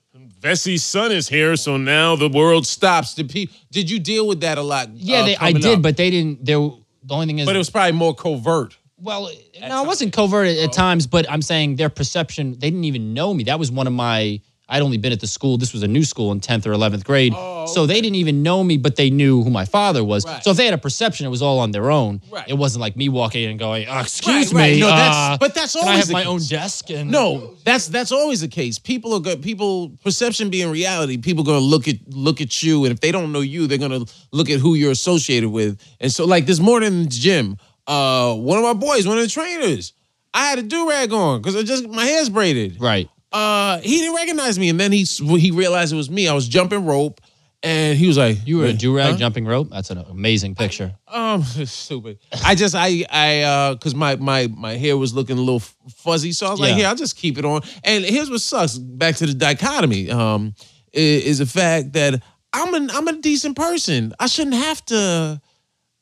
Vecsey's 0.41 0.85
son 0.85 1.13
is 1.13 1.29
here, 1.29 1.57
so 1.57 1.77
now 1.77 2.17
the 2.17 2.29
world 2.29 2.67
stops? 2.67 3.15
Did 3.15 3.29
pe- 3.29 3.49
Did 3.71 3.91
you 3.91 3.99
deal 3.99 4.27
with 4.27 4.41
that 4.41 4.57
a 4.57 4.63
lot? 4.63 4.89
Yeah, 4.95 5.19
uh, 5.19 5.25
they, 5.27 5.37
I 5.37 5.53
did, 5.53 5.67
up? 5.67 5.83
but 5.83 5.97
they 5.97 6.11
didn't. 6.11 6.45
There, 6.45 6.57
the 6.57 7.15
only 7.15 7.27
thing 7.27 7.41
is, 7.41 7.47
but 7.47 7.55
it 7.55 7.59
was 7.59 7.69
probably 7.71 7.93
more 7.93 8.15
covert. 8.15 8.79
Well, 8.97 9.31
no, 9.61 9.83
it 9.83 9.87
wasn't 9.87 10.13
covert 10.13 10.47
at, 10.49 10.59
at 10.59 10.73
times, 10.73 11.07
but 11.07 11.29
I'm 11.31 11.43
saying 11.43 11.77
their 11.77 11.89
perception, 11.89 12.53
they 12.53 12.71
didn't 12.71 12.85
even 12.85 13.15
know 13.15 13.33
me. 13.33 13.45
That 13.45 13.59
was 13.59 13.71
one 13.73 13.87
of 13.87 13.95
my, 13.95 14.41
I'd 14.71 14.83
only 14.83 14.97
been 14.99 15.13
at 15.13 15.21
the 15.21 15.27
school. 15.27 15.59
This 15.59 15.73
was 15.73 15.83
a 15.83 15.89
new 15.89 16.05
school 16.05 16.31
in 16.33 16.41
10th 16.41 16.65
or 16.67 16.71
11th 16.73 17.05
grade. 17.05 17.33
Oh, 17.37 17.67
So 17.67 17.87
they 17.87 18.01
didn't 18.01 18.17
even 18.17 18.43
know 18.43 18.63
me, 18.63 18.77
but 18.77 18.95
they 18.97 19.11
knew 19.11 19.43
who 19.43 19.51
my 19.51 19.65
father 19.65 20.03
was. 20.05 20.25
Right. 20.25 20.43
So 20.45 20.53
if 20.53 20.57
they 20.57 20.65
had 20.65 20.75
a 20.75 20.79
perception, 20.79 21.27
it 21.27 21.29
was 21.31 21.43
all 21.43 21.59
on 21.59 21.73
their 21.73 21.91
own. 21.91 22.23
Right. 22.31 22.49
It 22.49 22.55
wasn't 22.55 22.81
like 22.81 22.97
me 22.97 23.09
walking 23.09 23.43
in 23.45 23.51
and 23.51 23.59
going, 23.59 23.89
uh, 23.89 24.01
excuse 24.01 24.53
Right, 24.55 24.75
me. 24.75 24.81
No, 24.81 24.87
that's- 24.87 25.15
uh, 25.17 25.37
but 25.41 25.55
that's 25.55 25.73
can 25.75 25.83
I 25.83 25.87
always 25.87 25.99
have 25.99 26.07
the 26.09 26.13
my 26.15 26.25
own 26.25 26.39
case. 26.39 26.49
desk? 26.49 26.91
And 26.91 27.11
No, 27.11 27.57
that's 27.65 27.89
that's 27.89 28.13
always 28.13 28.41
the 28.41 28.49
case. 28.49 28.79
People 28.79 29.13
are 29.15 29.21
good. 29.21 29.43
People 29.43 29.91
perception 30.05 30.51
being 30.51 30.71
reality. 30.71 31.17
People 31.17 31.43
gonna 31.45 31.59
look 31.59 31.89
at 31.89 31.97
look 32.09 32.41
at 32.41 32.63
you, 32.63 32.85
and 32.85 32.93
if 32.93 33.01
they 33.01 33.11
don't 33.13 33.33
know 33.33 33.41
you, 33.41 33.67
they're 33.67 33.79
gonna 33.79 34.05
look 34.33 34.49
at 34.51 34.61
who 34.61 34.75
you're 34.75 34.93
associated 34.93 35.51
with. 35.51 35.81
And 36.01 36.13
so, 36.13 36.25
like 36.27 36.47
this 36.47 36.61
morning 36.61 36.93
in 36.93 37.03
the 37.05 37.09
gym, 37.09 37.57
uh, 37.87 38.35
one 38.35 38.57
of 38.59 38.65
my 38.65 38.73
boys, 38.75 39.07
one 39.07 39.19
of 39.19 39.25
the 39.25 39.31
trainers, 39.31 39.93
I 40.33 40.47
had 40.49 40.59
a 40.61 40.63
do 40.63 40.89
rag 40.89 41.13
on 41.13 41.41
because 41.41 41.57
I 41.57 41.63
just 41.65 41.89
my 41.89 42.05
hair's 42.05 42.29
braided. 42.29 42.81
Right. 42.81 43.09
Uh, 43.33 43.79
he 43.81 43.99
didn't 43.99 44.15
recognize 44.17 44.59
me, 44.59 44.69
and 44.69 44.79
then 44.81 44.93
he 44.93 45.05
he 45.05 45.51
realized 45.51 45.93
it 45.93 45.97
was 45.97 46.11
me. 46.11 46.27
I 46.29 46.33
was 46.35 46.49
jumping 46.49 46.85
rope, 46.85 47.21
and 47.63 47.97
he 47.97 48.07
was 48.09 48.19
like, 48.19 48.39
You 48.45 48.59
were 48.59 48.67
a 48.67 48.73
do 48.73 48.97
rag 48.97 49.13
Huh? 49.13 49.19
jumping 49.19 49.47
rope? 49.47 49.69
That's 49.71 49.91
an 49.91 49.99
amazing 49.99 50.55
picture. 50.57 50.95
Um, 51.07 51.43
stupid. 51.65 52.19
I 52.45 52.55
just 52.57 52.75
I 52.75 53.05
I 53.11 53.43
uh 53.43 53.75
because 53.75 53.95
my 53.95 54.17
my 54.17 54.49
my 54.49 54.73
hair 54.77 54.97
was 54.97 55.15
looking 55.15 55.37
a 55.39 55.41
little 55.41 55.61
fuzzy, 55.61 56.33
so 56.33 56.47
I 56.47 56.51
was 56.51 56.59
like, 56.61 56.71
Yeah. 56.71 56.77
here, 56.77 56.87
I'll 56.89 56.97
just 56.97 57.17
keep 57.17 57.39
it 57.39 57.45
on. 57.45 57.63
And 57.85 58.05
here's 58.05 58.31
what 58.31 58.41
sucks. 58.41 58.77
Back 58.79 59.17
to 59.17 59.27
the 59.27 59.35
dichotomy. 59.35 60.11
Um, 60.11 60.55
is, 60.93 61.25
is 61.25 61.39
the 61.39 61.47
fact 61.47 61.93
that 61.93 62.21
I'm 62.53 62.75
an 62.75 62.91
I'm 62.91 63.07
a 63.07 63.13
decent 63.13 63.55
person. 63.57 64.13
I 64.19 64.27
shouldn't 64.27 64.57
have 64.57 64.85
to 64.87 65.41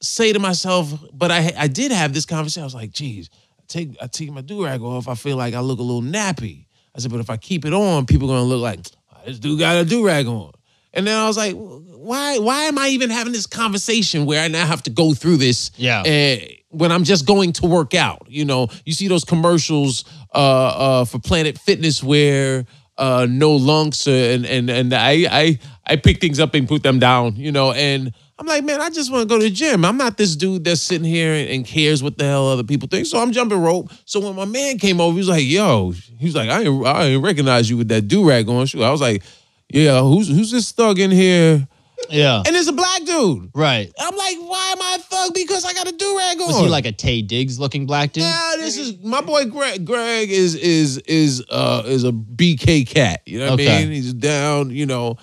say 0.00 0.32
to 0.32 0.38
myself, 0.38 0.94
but 1.12 1.30
I 1.30 1.52
I 1.58 1.68
did 1.68 1.92
have 1.92 2.14
this 2.14 2.24
conversation. 2.24 2.62
I 2.62 2.64
was 2.64 2.74
like, 2.74 2.90
geez, 2.92 3.28
I 3.58 3.62
take 3.68 3.96
I 4.00 4.06
take 4.06 4.30
my 4.32 4.40
do 4.40 4.64
rag 4.64 4.80
off. 4.80 5.08
I 5.08 5.14
feel 5.14 5.36
like 5.36 5.52
I 5.52 5.60
look 5.60 5.78
a 5.78 5.82
little 5.82 6.00
nappy. 6.00 6.64
I 6.98 7.00
said, 7.00 7.12
but 7.12 7.20
if 7.20 7.30
I 7.30 7.36
keep 7.36 7.64
it 7.64 7.72
on, 7.72 8.06
people 8.06 8.28
are 8.30 8.34
gonna 8.36 8.44
look 8.48 8.60
like 8.60 8.80
"Ah, 9.12 9.20
this 9.24 9.38
dude 9.38 9.58
got 9.58 9.76
a 9.76 9.84
do 9.84 10.04
rag 10.04 10.26
on. 10.26 10.50
And 10.92 11.06
then 11.06 11.16
I 11.16 11.26
was 11.28 11.36
like, 11.36 11.54
why 11.54 12.38
why 12.38 12.62
am 12.64 12.76
I 12.76 12.88
even 12.88 13.08
having 13.10 13.32
this 13.32 13.46
conversation 13.46 14.26
where 14.26 14.42
I 14.42 14.48
now 14.48 14.66
have 14.66 14.82
to 14.84 14.90
go 14.90 15.14
through 15.14 15.36
this? 15.36 15.70
Yeah. 15.76 16.02
eh, 16.04 16.54
when 16.70 16.90
I'm 16.90 17.04
just 17.04 17.24
going 17.24 17.52
to 17.54 17.66
work 17.66 17.94
out, 17.94 18.26
you 18.28 18.44
know, 18.44 18.68
you 18.84 18.92
see 18.92 19.06
those 19.08 19.24
commercials 19.24 20.04
uh, 20.34 20.38
uh, 20.38 21.04
for 21.04 21.18
Planet 21.20 21.56
Fitness 21.58 22.02
where 22.02 22.66
uh, 22.98 23.26
no 23.30 23.52
lunks 23.52 24.08
uh, 24.08 24.10
and 24.10 24.44
and 24.44 24.68
and 24.68 24.92
I 24.92 25.26
I 25.30 25.58
I 25.86 25.96
pick 25.96 26.20
things 26.20 26.40
up 26.40 26.54
and 26.54 26.66
put 26.66 26.82
them 26.82 26.98
down, 26.98 27.36
you 27.36 27.52
know, 27.52 27.70
and 27.72 28.12
I'm 28.38 28.46
like, 28.46 28.64
man, 28.64 28.80
I 28.80 28.88
just 28.88 29.10
want 29.10 29.22
to 29.22 29.28
go 29.28 29.38
to 29.38 29.44
the 29.44 29.50
gym. 29.50 29.84
I'm 29.84 29.96
not 29.96 30.16
this 30.16 30.36
dude 30.36 30.64
that's 30.64 30.80
sitting 30.80 31.04
here 31.06 31.34
and, 31.34 31.66
cares 31.66 32.02
what 32.02 32.18
the 32.18 32.24
hell 32.24 32.48
other 32.48 32.62
people 32.62 32.86
think. 32.88 33.06
So 33.06 33.18
I'm 33.18 33.32
jumping 33.32 33.60
rope. 33.60 33.90
So 34.04 34.20
when 34.20 34.36
my 34.36 34.44
man 34.44 34.78
came 34.78 35.00
over, 35.00 35.12
he 35.12 35.18
was 35.18 35.28
like, 35.28 35.44
yo, 35.44 35.90
he 36.18 36.26
was 36.26 36.36
like, 36.36 36.48
I 36.48 36.62
ain't, 36.62 36.86
I 36.86 37.04
ain't 37.06 37.22
recognize 37.22 37.68
you 37.68 37.76
with 37.76 37.88
that 37.88 38.02
do 38.02 38.28
rag 38.28 38.48
on. 38.48 38.66
Shoot, 38.66 38.82
I 38.82 38.90
was 38.90 39.00
like, 39.00 39.22
yeah, 39.68 40.00
who's 40.00 40.28
who's 40.28 40.50
this 40.50 40.70
thug 40.72 40.98
in 40.98 41.10
here? 41.10 41.66
Yeah. 42.10 42.42
And 42.46 42.54
it's 42.54 42.68
a 42.68 42.72
black 42.72 43.04
dude. 43.04 43.50
Right. 43.54 43.92
I'm 43.98 44.16
like, 44.16 44.36
why 44.38 44.68
am 44.72 44.80
I 44.80 44.96
a 44.98 45.02
thug? 45.02 45.34
Because 45.34 45.64
I 45.64 45.72
got 45.74 45.88
a 45.88 45.92
do 45.92 46.16
rag 46.16 46.40
on. 46.40 46.46
Was 46.46 46.60
he 46.60 46.68
like 46.68 46.86
a 46.86 46.92
Taye 46.92 47.26
Diggs 47.26 47.58
looking 47.58 47.86
black 47.86 48.12
dude? 48.12 48.22
Yeah, 48.22 48.54
this 48.56 48.78
is 48.78 49.02
my 49.02 49.20
boy 49.20 49.46
Greg. 49.46 49.84
Greg 49.84 50.30
is 50.30 50.54
is 50.54 50.98
is 50.98 51.44
uh 51.50 51.82
is 51.86 52.04
a 52.04 52.12
BK 52.12 52.86
cat. 52.86 53.22
You 53.26 53.40
know 53.40 53.50
what 53.50 53.60
Okay. 53.60 53.76
I 53.76 53.80
mean? 53.80 53.92
He's 53.92 54.14
down. 54.14 54.70
You 54.70 54.86
know. 54.86 55.18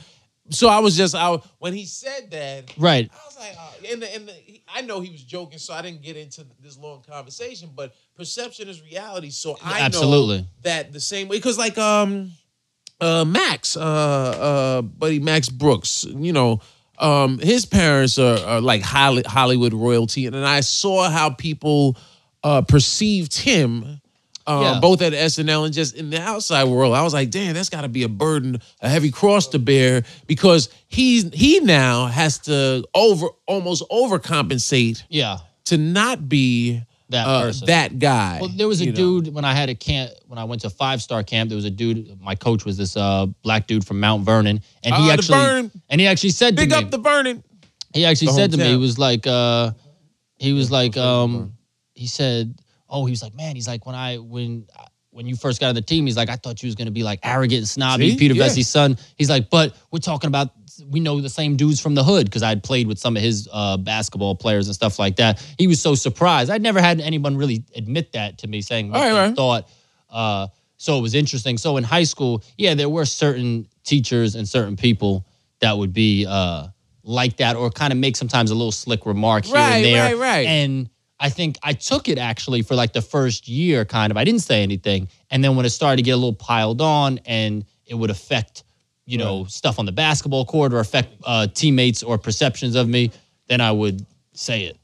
So 0.52 0.70
I 0.70 0.80
was 0.80 0.96
just 0.96 1.16
out 1.16 1.46
when 1.58 1.74
he 1.74 1.86
said 1.86 2.30
that. 2.32 2.72
Right. 2.78 3.10
I 3.12 3.26
was 3.26 3.38
like, 3.38 3.56
oh, 3.60 3.74
and 3.92 4.02
the, 4.02 4.14
and 4.16 4.28
the, 4.28 4.32
he- 4.34 4.62
I 4.74 4.82
know 4.82 5.00
he 5.02 5.10
was 5.12 5.24
joking, 5.24 5.58
so 5.58 5.74
I 5.74 5.82
didn't 5.82 6.02
get 6.04 6.18
into 6.18 6.46
this 6.62 6.78
long 6.78 7.02
conversation. 7.10 7.72
But 7.76 7.96
perception 8.16 8.70
is 8.70 8.82
reality, 8.84 9.32
so 9.32 9.58
I 9.64 9.82
Absolutely. 9.82 10.40
know 10.42 10.48
that 10.64 10.94
the 10.94 11.00
same 11.00 11.28
way. 11.28 11.38
Because 11.38 11.58
like 11.58 11.78
um, 11.78 12.32
uh, 13.02 13.26
Max, 13.26 13.76
uh, 13.76 13.82
uh, 13.82 14.82
buddy 14.84 15.20
Max 15.20 15.50
Brooks, 15.50 16.04
you 16.04 16.32
know, 16.34 16.62
um, 17.00 17.40
his 17.40 17.66
parents 17.66 18.20
are, 18.20 18.38
are 18.46 18.62
like 18.62 18.82
Holly, 18.82 19.24
Hollywood 19.26 19.74
royalty, 19.74 20.28
and 20.28 20.36
then 20.36 20.44
I 20.44 20.60
saw 20.62 21.10
how 21.10 21.30
people 21.32 21.98
uh 22.44 22.62
perceived 22.62 23.36
him. 23.36 24.00
Um, 24.48 24.62
Yeah. 24.62 24.80
both 24.80 25.02
at 25.02 25.14
SNL 25.14 25.66
and 25.66 25.74
just 25.74 25.96
in 25.96 26.12
the 26.12 26.22
outside 26.22 26.66
world, 26.66 26.94
I 26.94 27.02
was 27.02 27.14
like, 27.14 27.32
"Damn, 27.32 27.56
that's 27.56 27.70
got 27.70 27.82
to 27.82 27.88
be 27.90 28.04
a 28.04 28.08
burden, 28.10 28.62
a 28.82 28.88
heavy 28.90 29.10
cross 29.10 29.48
to 29.50 29.60
bear." 29.60 30.04
Because 30.28 30.70
he's 30.88 31.34
he 31.34 31.60
now 31.62 32.06
has 32.06 32.38
to 32.40 32.86
over 32.94 33.28
almost 33.48 33.84
overcompensate 33.92 35.04
Yeah. 35.10 35.38
to 35.66 35.78
not 35.78 36.30
be 36.30 36.82
That 37.10 37.28
uh, 37.28 37.42
person. 37.42 37.68
that 37.68 37.98
guy. 38.00 38.38
Well, 38.42 38.50
there 38.56 38.68
was 38.68 38.82
a 38.82 38.86
you 38.86 38.92
know? 38.92 38.96
dude 39.22 39.34
when 39.34 39.46
I 39.46 39.54
had 39.54 39.70
a 39.70 39.76
camp 39.76 40.12
when 40.28 40.38
I 40.40 40.44
went 40.44 40.62
to 40.62 40.70
five 40.70 41.02
star 41.02 41.24
camp. 41.24 41.50
There 41.50 41.56
was 41.56 41.66
a 41.66 41.72
dude. 41.72 42.20
My 42.22 42.36
coach 42.36 42.66
was 42.66 42.78
this 42.78 42.96
uh, 42.98 43.26
black 43.44 43.68
dude 43.68 43.86
from 43.86 44.00
Mount 44.00 44.24
Vernon, 44.26 44.62
and 44.84 44.96
he 44.96 45.08
the 45.08 45.14
actually 45.14 45.72
and 45.90 46.02
he 46.02 46.08
actually 46.08 46.30
said 46.32 46.56
Big 46.56 46.70
to 46.70 46.76
me, 46.76 46.82
Big 46.82 46.86
up 46.86 46.92
the 46.92 46.98
Vernon. 47.00 47.44
he 47.94 48.06
actually 48.06 48.28
the 48.28 48.34
said 48.34 48.52
to 48.52 48.58
me, 48.58 48.70
he 48.70 48.76
was 48.76 48.98
like, 49.00 49.26
uh, 49.28 49.72
he 50.38 50.54
was 50.54 50.70
like, 50.72 50.98
um, 50.98 51.54
he 51.94 52.08
said, 52.08 52.56
oh, 52.90 53.06
he 53.06 53.12
was 53.12 53.22
like, 53.24 53.34
man, 53.36 53.56
he's 53.56 53.68
like, 53.68 53.86
when 53.86 53.96
I 53.96 54.18
when 54.18 54.68
when 55.12 55.26
you 55.28 55.36
first 55.38 55.62
got 55.62 55.70
on 55.70 55.76
the 55.76 55.82
team, 55.82 56.06
he's 56.06 56.18
like, 56.18 56.30
I 56.30 56.36
thought 56.36 56.62
you 56.62 56.68
was 56.68 56.76
gonna 56.76 56.92
be 56.92 57.04
like 57.04 57.20
arrogant 57.24 57.60
and 57.60 57.68
snobby, 57.68 58.12
See? 58.12 58.18
Peter 58.18 58.34
Yeah. 58.34 58.46
Vecsey's 58.48 58.68
son. 58.68 58.98
He's 59.18 59.30
like, 59.30 59.50
but 59.50 59.76
we're 59.92 60.00
talking 60.00 60.28
about 60.28 60.50
we 60.90 61.00
know 61.00 61.22
the 61.22 61.30
same 61.30 61.56
dudes 61.56 61.80
from 61.80 61.96
the 61.96 62.04
hood 62.04 62.26
because 62.26 62.44
I'd 62.44 62.62
played 62.62 62.86
with 62.88 63.00
some 63.00 63.16
of 63.16 63.24
his 63.24 63.48
uh, 63.52 63.78
basketball 63.78 64.36
players 64.36 64.68
and 64.68 64.76
stuff 64.76 65.00
like 65.00 65.16
that. 65.18 65.42
He 65.58 65.68
was 65.68 65.82
so 65.82 65.96
surprised. 65.96 66.50
I'd 66.52 66.62
never 66.62 66.82
had 66.82 67.00
anyone 67.00 67.38
really 67.38 67.64
admit 67.76 68.12
that 68.12 68.40
to 68.40 68.48
me, 68.48 68.62
saying 68.62 68.92
what 68.92 69.00
right, 69.00 69.14
they 69.14 69.20
right. 69.20 69.36
thought. 69.36 69.70
Uh, 70.10 70.48
so 70.76 70.98
it 70.98 71.02
was 71.02 71.16
interesting. 71.16 71.58
So 71.58 71.78
in 71.78 71.86
high 71.86 72.04
school, 72.04 72.44
yeah, 72.58 72.74
there 72.74 72.90
were 72.90 73.06
certain 73.06 73.68
teachers 73.86 74.36
and 74.36 74.46
certain 74.46 74.76
people 74.76 75.26
that 75.62 75.78
would 75.78 75.94
be 75.94 76.26
uh, 76.28 76.68
like 77.04 77.38
that, 77.38 77.56
or 77.56 77.70
kind 77.70 77.94
of 77.94 78.00
make 78.00 78.18
sometimes 78.18 78.52
a 78.52 78.56
little 78.56 78.74
slick 78.74 79.06
remark 79.06 79.46
here 79.46 79.56
Right, 79.56 79.76
and 79.78 79.86
there. 79.86 80.04
right, 80.04 80.18
right. 80.18 80.46
And 80.48 80.90
I 81.20 81.30
think 81.30 81.58
I 81.64 81.74
took 81.74 82.10
it 82.10 82.18
actually 82.18 82.62
for 82.62 82.76
like 82.76 82.94
the 82.94 83.02
first 83.02 83.48
year, 83.48 83.86
kind 83.86 84.12
of. 84.12 84.18
I 84.18 84.24
didn't 84.24 84.42
say 84.42 84.64
anything, 84.64 85.08
and 85.30 85.44
then 85.44 85.56
when 85.56 85.66
it 85.66 85.70
started 85.70 85.98
to 85.98 86.04
get 86.04 86.12
a 86.12 86.18
little 86.18 86.34
piled 86.34 86.82
on, 86.82 87.20
and 87.26 87.66
it 87.86 87.96
would 87.96 88.10
affect, 88.10 88.64
you 89.06 89.18
know, 89.18 89.46
stuff 89.46 89.80
on 89.80 89.86
the 89.86 89.92
basketball 89.92 90.46
court 90.46 90.74
or 90.74 90.80
affect 90.80 91.14
uh, 91.24 91.48
teammates 91.48 92.04
or 92.04 92.18
perceptions 92.18 92.76
of 92.76 92.90
me, 92.90 93.12
then 93.48 93.62
I 93.62 93.72
would 93.72 94.06
say 94.34 94.64
it. 94.64 94.78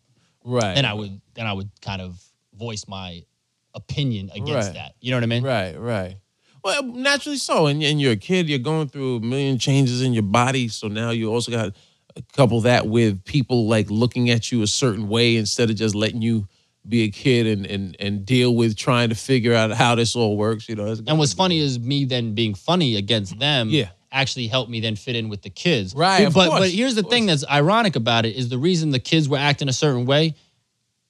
Right. 0.43 0.75
Then 0.75 0.85
I 0.85 0.93
would 0.93 1.19
then 1.33 1.47
I 1.47 1.53
would 1.53 1.69
kind 1.81 2.01
of 2.01 2.21
voice 2.57 2.85
my 2.87 3.23
opinion 3.73 4.29
against 4.33 4.67
Right. 4.69 4.73
that. 4.75 4.95
You 4.99 5.11
know 5.11 5.17
what 5.17 5.23
I 5.23 5.27
mean? 5.27 5.43
Right, 5.43 5.79
right. 5.79 6.17
Well, 6.63 6.83
naturally 6.83 7.37
so. 7.37 7.67
And, 7.67 7.81
and 7.83 7.99
you're 7.99 8.11
a 8.11 8.17
kid, 8.17 8.47
you're 8.47 8.59
going 8.59 8.87
through 8.89 9.17
a 9.17 9.19
million 9.21 9.57
changes 9.57 10.01
in 10.01 10.13
your 10.13 10.23
body. 10.23 10.67
So 10.67 10.87
now 10.87 11.09
you 11.09 11.31
also 11.33 11.51
got 11.51 11.73
couple 12.33 12.61
that 12.61 12.87
with 12.87 13.23
people 13.25 13.67
like 13.67 13.89
looking 13.89 14.29
at 14.29 14.51
you 14.51 14.61
a 14.61 14.67
certain 14.67 15.07
way 15.07 15.35
instead 15.37 15.69
of 15.69 15.75
just 15.75 15.95
letting 15.95 16.21
you 16.21 16.47
be 16.87 17.03
a 17.03 17.09
kid 17.09 17.45
and 17.45 17.65
and 17.65 17.95
and 17.99 18.25
deal 18.25 18.55
with 18.55 18.75
trying 18.75 19.09
to 19.09 19.15
figure 19.15 19.53
out 19.53 19.71
how 19.71 19.95
this 19.95 20.15
all 20.15 20.35
works. 20.37 20.67
You 20.67 20.75
know, 20.75 20.95
And 21.07 21.19
what's 21.19 21.33
funny 21.33 21.59
is 21.59 21.79
me 21.79 22.05
then 22.05 22.33
being 22.33 22.55
funny 22.55 22.95
against 22.95 23.37
them 23.37 23.69
Yeah. 23.69 23.89
actually 24.11 24.47
helped 24.47 24.69
me 24.71 24.79
then 24.79 24.95
fit 24.95 25.15
in 25.15 25.29
with 25.29 25.41
the 25.43 25.49
kids. 25.51 25.93
Right, 25.95 26.31
But 26.33 26.49
but 26.49 26.69
here's 26.71 26.95
the 26.95 27.03
thing 27.03 27.27
that's 27.27 27.45
ironic 27.47 27.95
about 27.95 28.25
it 28.25 28.35
is 28.35 28.49
the 28.49 28.57
reason 28.57 28.89
the 28.89 28.99
kids 28.99 29.29
were 29.29 29.37
acting 29.37 29.69
a 29.69 29.73
certain 29.73 30.05
way 30.05 30.33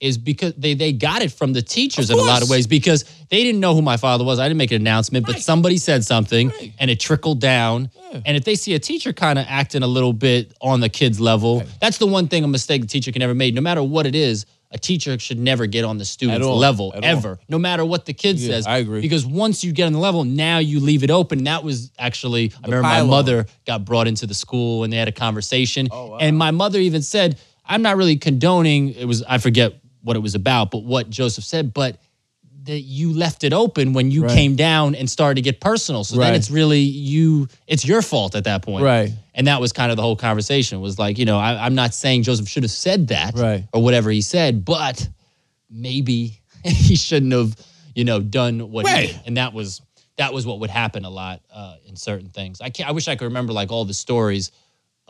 is 0.02 0.18
because 0.18 0.54
they 0.58 0.74
they 0.74 0.92
got 0.92 1.22
it 1.22 1.32
from 1.32 1.54
the 1.54 1.62
teachers 1.62 2.10
in 2.10 2.18
a 2.18 2.22
lot 2.24 2.42
of 2.42 2.50
ways 2.50 2.66
because 2.68 3.06
they 3.30 3.44
didn't 3.44 3.62
know 3.62 3.74
who 3.76 3.82
my 3.84 3.96
father 3.98 4.24
was. 4.26 4.40
I 4.40 4.48
didn't 4.48 4.58
make 4.58 4.72
an 4.72 4.82
announcement, 4.82 5.26
but 5.28 5.36
Right. 5.36 5.42
somebody 5.44 5.78
said 5.78 6.04
something 6.04 6.50
Right. 6.50 6.74
and 6.80 6.90
it 6.92 7.00
trickled 7.00 7.40
down. 7.40 7.90
Yeah. 8.12 8.22
And 8.26 8.36
if 8.36 8.44
they 8.44 8.56
see 8.56 8.74
a 8.74 8.80
teacher 8.80 9.14
kind 9.14 9.38
of 9.40 9.46
acting 9.48 9.84
a 9.84 9.88
little 9.88 10.12
bit 10.12 10.54
on 10.60 10.80
the 10.82 10.90
kids 10.90 11.20
level, 11.22 11.64
that's 11.80 12.00
the 12.00 12.08
one 12.08 12.28
thing 12.28 12.44
a 12.44 12.48
mistake 12.48 12.84
a 12.84 12.88
teacher 12.88 13.12
can 13.12 13.20
never 13.20 13.36
make. 13.36 13.54
No 13.54 13.62
matter 13.62 13.84
what 13.84 14.06
it 14.08 14.16
is, 14.16 14.46
a 14.74 14.78
teacher 14.80 15.20
should 15.20 15.38
never 15.38 15.66
get 15.68 15.84
on 15.86 15.98
the 15.98 16.06
student's 16.06 16.48
level 16.48 16.94
at 16.96 17.04
all. 17.04 17.10
ever, 17.10 17.40
no 17.50 17.60
matter 17.60 17.84
what 17.86 18.06
the 18.06 18.14
kid 18.14 18.40
Yeah, 18.40 18.48
says. 18.54 18.66
I 18.66 18.78
agree. 18.78 19.02
Because 19.02 19.26
once 19.26 19.64
you 19.66 19.72
get 19.74 19.86
on 19.86 19.92
the 19.94 20.00
level, 20.00 20.24
now 20.24 20.58
you 20.60 20.80
leave 20.80 21.04
it 21.04 21.12
open. 21.12 21.44
That 21.44 21.64
was 21.64 21.92
actually, 22.00 22.54
I 22.64 22.68
remember 22.68 22.84
my 22.84 23.04
mother 23.04 23.46
got 23.68 23.84
brought 23.86 24.08
into 24.08 24.26
the 24.26 24.34
school 24.34 24.84
and 24.84 24.92
they 24.92 24.98
had 24.98 25.10
a 25.10 25.12
conversation. 25.12 25.90
Oh, 25.92 26.12
wow. 26.12 26.18
And 26.20 26.38
my 26.38 26.52
mother 26.52 26.80
even 26.80 27.02
said, 27.04 27.38
I'm 27.66 27.82
not 27.82 27.98
really 27.98 28.16
condoning, 28.16 28.94
it 28.96 29.06
was, 29.06 29.24
I 29.24 29.38
forget 29.38 29.74
what 30.02 30.16
it 30.16 30.20
was 30.20 30.36
about, 30.36 30.72
but 30.72 30.84
what 30.84 31.10
Joseph 31.10 31.44
said, 31.44 31.74
but 31.74 32.00
that 32.64 32.82
you 32.82 33.12
left 33.14 33.44
it 33.44 33.54
open 33.54 33.94
when 33.94 34.12
you 34.12 34.24
Right. 34.24 34.36
came 34.36 34.56
down 34.56 34.94
and 34.94 35.10
started 35.10 35.36
to 35.36 35.42
get 35.42 35.60
personal. 35.60 36.04
So 36.04 36.18
then 36.18 36.36
it's 36.36 36.52
really 36.52 36.80
you, 36.82 37.48
it's 37.66 37.84
your 37.84 38.04
fault 38.04 38.36
at 38.36 38.44
that 38.44 38.62
point. 38.62 38.84
Right. 38.86 39.12
And 39.34 39.48
that 39.48 39.60
was 39.60 39.74
kind 39.74 39.90
of 39.90 39.96
the 39.98 40.04
whole 40.04 40.16
conversation 40.16 40.80
was 40.80 41.00
like, 41.00 41.18
you 41.18 41.26
know, 41.26 41.40
I, 41.40 41.66
I'm 41.66 41.74
not 41.74 41.96
saying 41.96 42.22
Joseph 42.22 42.48
should 42.48 42.62
have 42.62 42.72
said 42.72 43.08
that 43.08 43.36
Right. 43.36 43.66
or 43.74 43.82
whatever 43.82 44.12
he 44.12 44.22
said, 44.22 44.64
but 44.64 45.08
maybe 45.70 46.40
he 46.64 46.96
shouldn't 46.96 47.34
have, 47.34 47.56
you 47.96 48.04
know, 48.04 48.20
done 48.20 48.72
what 48.72 48.88
he 48.88 49.08
did. 49.08 49.20
And 49.26 49.38
that 49.38 49.54
was 49.54 49.82
that 50.18 50.34
was 50.34 50.46
what 50.46 50.60
would 50.60 50.70
happen 50.70 51.04
a 51.04 51.10
lot 51.10 51.42
uh, 51.52 51.78
in 51.88 51.96
certain 51.96 52.30
things. 52.30 52.62
I 52.62 52.70
can't. 52.70 52.88
I 52.88 52.92
wish 52.92 53.08
I 53.08 53.16
could 53.16 53.26
remember 53.26 53.54
like 53.54 53.72
all 53.72 53.86
the 53.86 53.94
stories 53.94 54.52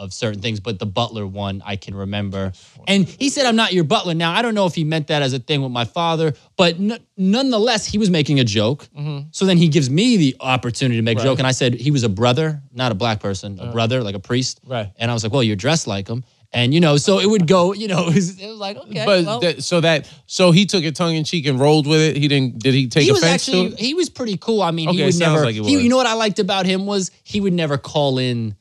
of 0.02 0.14
certain 0.14 0.42
things, 0.42 0.60
but 0.60 0.80
the 0.80 0.86
butler 0.86 1.26
one 1.28 1.62
I 1.66 1.76
can 1.76 1.94
remember. 1.96 2.52
And 2.88 3.08
he 3.08 3.30
said, 3.30 3.46
"I'm 3.46 3.56
not 3.56 3.72
your 3.74 3.84
butler." 3.84 4.14
Now 4.16 4.32
I 4.34 4.42
don't 4.42 4.56
know 4.56 4.66
if 4.66 4.74
he 4.76 4.84
meant 4.84 5.08
that 5.08 5.22
as 5.22 5.34
a 5.34 5.40
thing 5.40 5.62
with 5.62 5.72
my 5.72 5.86
father, 5.86 6.34
but 6.58 6.76
n- 6.76 7.00
nonetheless, 7.18 7.86
he 7.86 7.98
was 7.98 8.10
making 8.10 8.40
a 8.40 8.44
joke. 8.44 8.88
So 9.32 9.46
then 9.46 9.58
he 9.58 9.68
gives 9.68 9.90
me 9.90 10.18
the 10.18 10.36
opportunity 10.40 10.98
to 10.98 11.02
make 11.04 11.18
a 11.18 11.22
Mm-hmm. 11.22 11.28
Joke, 11.30 11.40
and 11.40 11.48
I 11.48 11.52
said 11.52 11.74
he 11.76 11.92
was 11.92 12.04
a 12.04 12.10
brother, 12.10 12.62
not 12.74 12.92
a 12.92 12.96
black 12.96 13.20
person, 13.20 13.60
a 13.60 13.72
brother, 13.72 14.02
like 14.04 14.16
a 14.16 14.20
priest. 14.20 14.60
Right. 14.66 14.90
And 14.98 15.12
I 15.12 15.14
was 15.14 15.24
like, 15.24 15.32
"Well, 15.34 15.44
you're 15.44 15.56
dressed 15.56 15.88
like 15.88 16.08
him." 16.08 16.24
And 16.54 16.74
you 16.74 16.82
know, 16.82 16.98
so 16.98 17.20
it 17.20 17.30
would 17.30 17.48
go, 17.48 17.72
you 17.74 17.88
know, 17.88 18.08
it 18.10 18.16
was, 18.16 18.38
it 18.40 18.48
was 18.48 18.58
like, 18.60 18.76
okay, 18.78 19.06
but 19.06 19.26
well. 19.26 19.40
that, 19.40 19.64
so 19.64 19.80
that 19.82 20.10
so 20.26 20.52
he 20.52 20.66
took 20.66 20.84
it 20.84 20.96
tongue 20.98 21.16
in 21.16 21.24
cheek 21.24 21.46
and 21.46 21.58
rolled 21.60 21.88
with 21.88 22.02
it. 22.02 22.18
He 22.18 22.28
didn't. 22.28 22.60
Did 22.60 22.74
he 22.74 22.88
take 22.88 23.04
he 23.04 23.12
was 23.12 23.22
offense 23.24 23.48
actually 23.48 23.70
to 23.70 23.74
it? 23.76 23.80
he 23.80 23.94
was 23.94 24.10
pretty 24.10 24.36
cool. 24.38 24.62
I 24.62 24.72
mean, 24.72 24.90
Okay, 24.90 24.98
he 24.98 25.04
would 25.06 25.20
never. 25.20 25.46
like 25.46 25.56
he 25.56 25.64
he- 25.64 25.76
was. 25.76 25.84
you 25.84 25.90
know 25.90 25.98
what 25.98 26.08
I 26.08 26.14
liked 26.14 26.40
about 26.40 26.66
him 26.66 26.86
was 26.86 27.12
he 27.24 27.40
would 27.40 27.54
never 27.54 27.78
call 27.78 28.18
in. 28.18 28.56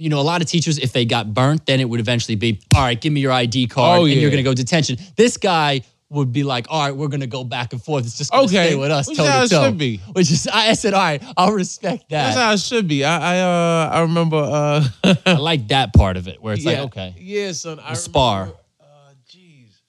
You 0.00 0.08
know, 0.08 0.18
a 0.18 0.22
lot 0.22 0.40
of 0.40 0.48
teachers, 0.48 0.78
if 0.78 0.92
they 0.92 1.04
got 1.04 1.34
burnt, 1.34 1.66
then 1.66 1.78
it 1.78 1.88
would 1.88 2.00
eventually 2.00 2.34
be, 2.34 2.58
all 2.74 2.80
right, 2.82 2.98
give 2.98 3.12
me 3.12 3.20
your 3.20 3.32
ID 3.32 3.66
card, 3.66 4.00
Oh, 4.00 4.04
and 4.06 4.14
you're 4.14 4.30
going 4.30 4.42
to 4.42 4.50
go 4.50 4.54
detention. 4.54 4.96
This 5.14 5.36
guy 5.36 5.82
would 6.08 6.32
be 6.32 6.42
like, 6.42 6.66
all 6.70 6.80
right, 6.82 6.96
we're 6.96 7.08
going 7.08 7.20
to 7.20 7.26
go 7.26 7.44
back 7.44 7.74
and 7.74 7.82
forth. 7.84 8.06
It's 8.06 8.16
just 8.16 8.32
going 8.32 8.48
to 8.48 8.54
Okay, 8.58 8.68
stay 8.70 8.76
with 8.76 8.90
us 8.90 9.06
which 9.08 9.18
toe 9.18 9.26
how 9.26 9.38
to 9.40 9.44
it 9.44 9.50
should 9.50 9.76
be. 9.78 9.98
Which 10.14 10.30
is, 10.32 10.48
I 10.50 10.72
said, 10.72 10.94
all 10.94 11.00
right, 11.02 11.22
I'll 11.36 11.52
respect 11.52 12.08
that. 12.08 12.24
That's 12.34 12.36
how 12.36 12.52
it 12.52 12.60
should 12.60 12.88
be. 12.88 13.04
I 13.04 13.36
I 13.36 13.40
uh 13.40 13.90
I 13.92 14.00
remember 14.00 14.38
uh 14.38 14.88
I 15.26 15.34
like 15.34 15.68
that 15.68 15.92
part 15.92 16.16
of 16.16 16.26
it, 16.28 16.42
where 16.42 16.54
it's 16.54 16.64
yeah, 16.64 16.70
like, 16.80 16.80
okay, 16.96 17.14
Yeah, 17.18 17.52
son. 17.52 17.78
I 17.78 17.92
spar. 17.92 18.40
remember, 18.40 18.60
Uh, 18.80 18.84
jeez, 19.28 19.82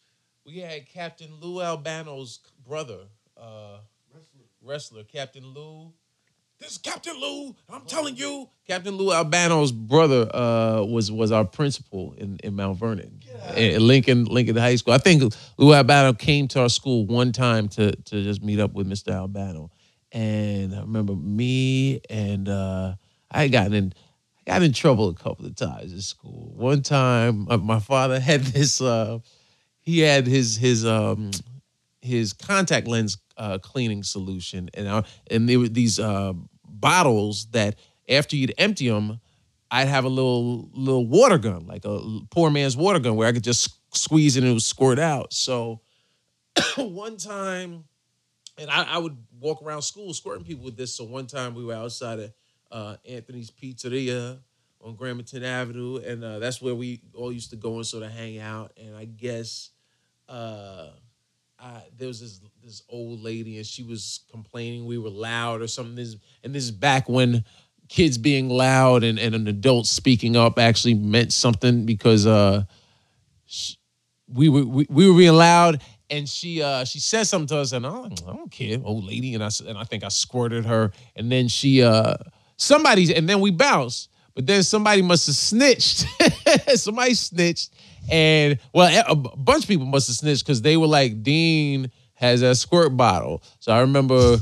we 0.46 0.60
had 0.60 0.86
Captain 0.90 1.30
Lou 1.40 1.62
Albano's 1.62 2.40
brother, 2.68 3.00
uh, 3.42 3.78
wrestler, 4.62 5.04
Captain 5.06 5.46
Lou. 5.56 5.94
This 6.62 6.74
is 6.74 6.78
Captain 6.78 7.20
Lou. 7.20 7.56
I'm 7.72 7.82
telling 7.88 8.16
you, 8.16 8.48
Captain 8.68 8.96
Lou 8.96 9.12
Albano's 9.12 9.72
brother 9.72 10.30
uh, 10.32 10.84
was 10.84 11.12
was 11.12 11.32
our 11.32 11.44
principal 11.44 12.14
in, 12.20 12.38
in 12.44 12.56
Mount 12.56 12.78
Vernon, 12.78 13.20
in 13.58 13.88
Lincoln 13.88 14.26
Lincoln 14.26 14.58
High 14.58 14.76
School. 14.76 14.94
I 14.94 15.00
think 15.00 15.34
Lou 15.58 15.74
Albano 15.74 16.14
came 16.14 16.48
to 16.50 16.62
our 16.62 16.70
school 16.70 17.08
one 17.08 17.32
time 17.32 17.68
to 17.70 17.96
to 17.96 18.24
just 18.24 18.44
meet 18.44 18.60
up 18.60 18.74
with 18.74 18.88
Mr. 18.88 19.12
Albano, 19.12 19.72
and 20.12 20.76
I 20.76 20.82
remember 20.82 21.16
me 21.16 22.02
and 22.12 22.48
uh, 22.48 22.94
I 23.32 23.42
had 23.42 23.52
gotten 23.52 23.74
in. 23.74 23.94
I 24.46 24.52
got 24.52 24.62
in 24.62 24.72
trouble 24.72 25.10
a 25.10 25.16
couple 25.16 25.48
of 25.48 25.56
times 25.56 25.94
at 25.94 26.02
school. 26.02 26.54
One 26.56 26.84
time, 26.84 27.48
my 27.64 27.80
father 27.80 28.20
had 28.20 28.42
this. 28.42 28.80
Uh, 28.80 29.18
he 29.80 30.02
had 30.02 30.28
his 30.28 30.58
his 30.58 30.86
um 30.86 31.32
his 32.04 32.34
contact 32.34 32.88
lens 32.88 33.18
uh, 33.38 33.58
cleaning 33.58 34.04
solution, 34.04 34.70
and 34.76 34.88
I, 34.88 35.04
and 35.30 35.50
there 35.50 35.60
were 35.60 35.68
these 35.68 36.00
uh, 36.00 36.34
bottles 36.82 37.48
that 37.52 37.76
after 38.10 38.36
you'd 38.36 38.54
empty 38.58 38.90
them, 38.90 39.20
I'd 39.70 39.88
have 39.88 40.04
a 40.04 40.10
little 40.10 40.70
little 40.74 41.08
water 41.08 41.38
gun, 41.38 41.66
like 41.66 41.86
a 41.86 42.20
poor 42.30 42.50
man's 42.50 42.76
water 42.76 43.00
gun, 43.00 43.16
where 43.16 43.28
I 43.28 43.32
could 43.32 43.44
just 43.44 43.78
squeeze 43.96 44.36
it 44.36 44.42
and 44.42 44.50
it 44.50 44.54
would 44.54 44.62
squirt 44.62 45.00
out. 45.00 45.34
So 45.34 45.82
one 46.78 47.18
time, 47.18 47.86
and 48.58 48.70
I, 48.70 48.84
I 48.84 48.98
would 48.98 49.18
walk 49.40 49.62
around 49.62 49.84
school 49.84 50.14
squirting 50.14 50.44
people 50.44 50.66
with 50.66 50.76
this. 50.76 50.94
So 50.94 51.06
one 51.06 51.28
time 51.28 51.56
we 51.56 51.64
were 51.64 51.74
outside 51.74 52.20
of 52.20 52.34
uh, 52.72 52.96
Anthony's 53.08 53.50
Pizzeria 53.50 54.40
on 54.82 54.96
Gramatan 54.96 55.44
Avenue, 55.44 55.98
and 55.98 56.24
uh, 56.24 56.40
that's 56.40 56.62
where 56.62 56.76
we 56.76 57.02
all 57.16 57.32
used 57.32 57.52
to 57.52 57.56
go 57.56 57.76
and 57.76 57.86
sort 57.86 58.04
of 58.04 58.12
hang 58.12 58.40
out. 58.40 58.74
And 58.78 58.96
I 58.96 59.06
guess 59.06 59.70
uh, 60.28 60.88
There 61.98 62.08
was 62.08 62.20
this 62.20 62.42
this 62.64 62.82
old 62.90 63.22
lady, 63.22 63.58
and 63.58 63.66
she 63.66 63.84
was 63.84 64.22
complaining 64.32 64.86
we 64.86 64.98
were 64.98 65.10
loud 65.10 65.62
or 65.62 65.68
something. 65.68 65.96
This 65.96 66.16
and 66.44 66.54
this 66.54 66.64
is 66.64 66.72
back 66.72 67.08
when 67.08 67.44
kids 67.90 68.18
being 68.18 68.50
loud 68.50 69.04
and, 69.04 69.20
and 69.20 69.36
an 69.36 69.48
adult 69.48 69.86
speaking 69.86 70.36
up 70.36 70.58
actually 70.58 70.94
meant 70.94 71.34
something 71.34 71.86
because 71.86 72.26
uh, 72.26 72.64
sh- 73.46 73.76
we 74.28 74.50
were 74.50 74.64
we, 74.64 74.88
we 74.90 75.10
were 75.10 75.18
being 75.18 75.34
loud. 75.34 75.82
And 76.10 76.28
she 76.28 76.62
uh, 76.62 76.84
she 76.84 77.00
said 77.00 77.24
something 77.24 77.48
to 77.48 77.58
us, 77.58 77.72
and 77.72 77.86
I 77.88 77.90
don't, 77.90 78.24
I 78.28 78.34
don't 78.34 78.52
care, 78.52 78.80
old 78.84 79.06
lady. 79.06 79.34
And 79.34 79.44
I 79.44 79.50
and 79.66 79.78
I 79.78 79.86
think 79.86 80.04
I 80.04 80.10
squirted 80.10 80.66
her, 80.66 80.92
and 81.16 81.32
then 81.32 81.48
she 81.48 81.84
uh, 81.84 82.16
somebody, 82.58 83.16
and 83.16 83.30
then 83.30 83.40
we 83.40 83.52
bounced. 83.52 84.10
But 84.34 84.48
then 84.48 84.64
somebody 84.64 85.02
must 85.02 85.28
have 85.28 85.36
snitched. 85.36 86.06
somebody 86.76 87.14
snitched, 87.14 87.74
and 88.10 88.58
well, 88.74 89.04
a 89.08 89.16
bunch 89.16 89.64
of 89.64 89.68
people 89.68 89.86
must 89.86 90.08
have 90.08 90.16
snitched 90.16 90.46
because 90.46 90.62
they 90.62 90.78
were 90.78 90.88
like, 90.88 91.22
Dean 91.24 91.92
has 92.14 92.42
a 92.42 92.56
squirt 92.56 92.96
bottle. 92.96 93.44
So 93.60 93.72
I 93.72 93.82
remember 93.82 94.38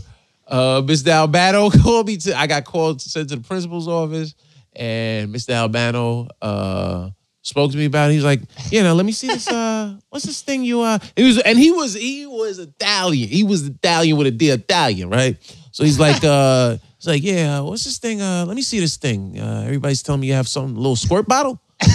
uh, 0.47 0.81
Mr. 0.81 1.09
Albano 1.09 1.69
called 1.83 2.07
me 2.07 2.17
to. 2.17 2.37
I 2.37 2.47
got 2.47 2.65
called 2.65 3.01
sent 3.01 3.29
to 3.29 3.37
the 3.37 3.41
principal's 3.41 3.87
office, 3.87 4.35
and 4.75 5.33
Mr. 5.33 5.51
Albano 5.51 6.27
uh, 6.41 7.09
spoke 7.41 7.71
to 7.71 7.77
me 7.77 7.85
about 7.85 8.09
it. 8.09 8.13
He 8.13 8.17
was 8.17 8.25
like, 8.25 8.41
"You 8.71 8.83
know, 8.83 8.93
let 8.93 9.05
me 9.05 9.11
see 9.11 9.27
this. 9.27 9.47
Uh, 9.47 9.97
what's 10.09 10.25
this 10.25 10.41
thing 10.41 10.63
you 10.63 10.81
uh?" 10.81 10.99
He 11.15 11.23
was, 11.23 11.39
and 11.39 11.57
he 11.57 11.71
was 11.71 11.93
he 11.93 12.25
was 12.25 12.59
Italian. 12.59 13.29
He 13.29 13.43
was 13.43 13.65
Italian 13.65 14.17
with 14.17 14.27
a 14.27 14.31
D 14.31 14.49
Italian, 14.49 15.09
right? 15.09 15.37
So 15.71 15.83
he's 15.83 15.99
like, 15.99 16.23
uh, 16.23 16.77
he's 16.99 17.07
like, 17.07 17.23
"Yeah, 17.23 17.61
what's 17.61 17.83
this 17.85 17.97
thing? 17.97 18.21
Uh, 18.21 18.45
let 18.47 18.55
me 18.55 18.61
see 18.61 18.79
this 18.79 18.97
thing. 18.97 19.39
Uh, 19.39 19.63
everybody's 19.65 20.03
telling 20.03 20.21
me 20.21 20.27
you 20.27 20.33
have 20.33 20.47
some 20.47 20.75
little 20.75 20.95
squirt 20.95 21.27
bottle." 21.27 21.59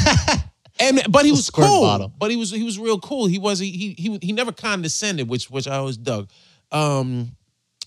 And 0.81 1.01
but 1.09 1.25
he 1.25 1.31
was 1.31 1.47
Squirt 1.47 1.69
cool. 1.69 1.83
bottle. 1.83 2.13
But 2.19 2.33
he 2.33 2.37
was 2.37 2.51
he 2.51 2.65
was 2.65 2.81
real 2.81 2.99
cool. 2.99 3.27
He 3.27 3.39
was 3.39 3.61
he 3.61 3.71
he 3.71 3.93
he, 3.97 4.19
he 4.21 4.33
never 4.33 4.51
condescended, 4.51 5.29
which 5.29 5.49
which 5.49 5.69
I 5.69 5.77
always 5.77 5.97
dug. 5.97 6.29
Um, 6.73 7.37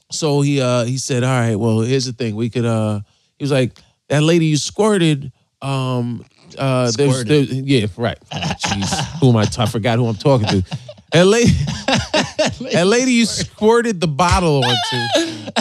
so 0.10 0.39
he 0.39 0.62
uh 0.62 0.86
he 0.86 0.97
said, 0.97 1.25
"All 1.25 1.30
right, 1.38 1.56
well, 1.58 1.82
here's 1.82 2.06
the 2.06 2.13
thing. 2.13 2.38
We 2.38 2.49
could 2.49 2.63
uh." 2.63 3.01
He 3.38 3.43
was 3.43 3.51
like, 3.51 3.77
"That 4.08 4.23
lady 4.23 4.45
you 4.45 4.56
squirted." 4.56 5.34
Um, 5.62 6.23
uh, 6.58 6.89
there's, 6.95 7.19
Squirted. 7.19 7.49
there, 7.49 7.62
yeah, 7.65 7.88
right. 7.97 8.17
Oh, 8.32 8.38
Jeez, 8.38 9.19
who 9.19 9.30
am 9.32 9.36
I? 9.36 9.43
t- 9.45 9.62
I 9.62 9.65
forgot 9.65 9.97
who 9.99 10.08
I'm 10.08 10.15
talking 10.15 10.47
to. 10.47 10.63
That 11.13 11.26
lady, 11.26 11.52
that 12.72 12.86
lady 12.88 13.13
you 13.13 13.26
squirted 13.26 14.02
the 14.02 14.08
bottle 14.08 14.58
onto. 14.58 15.52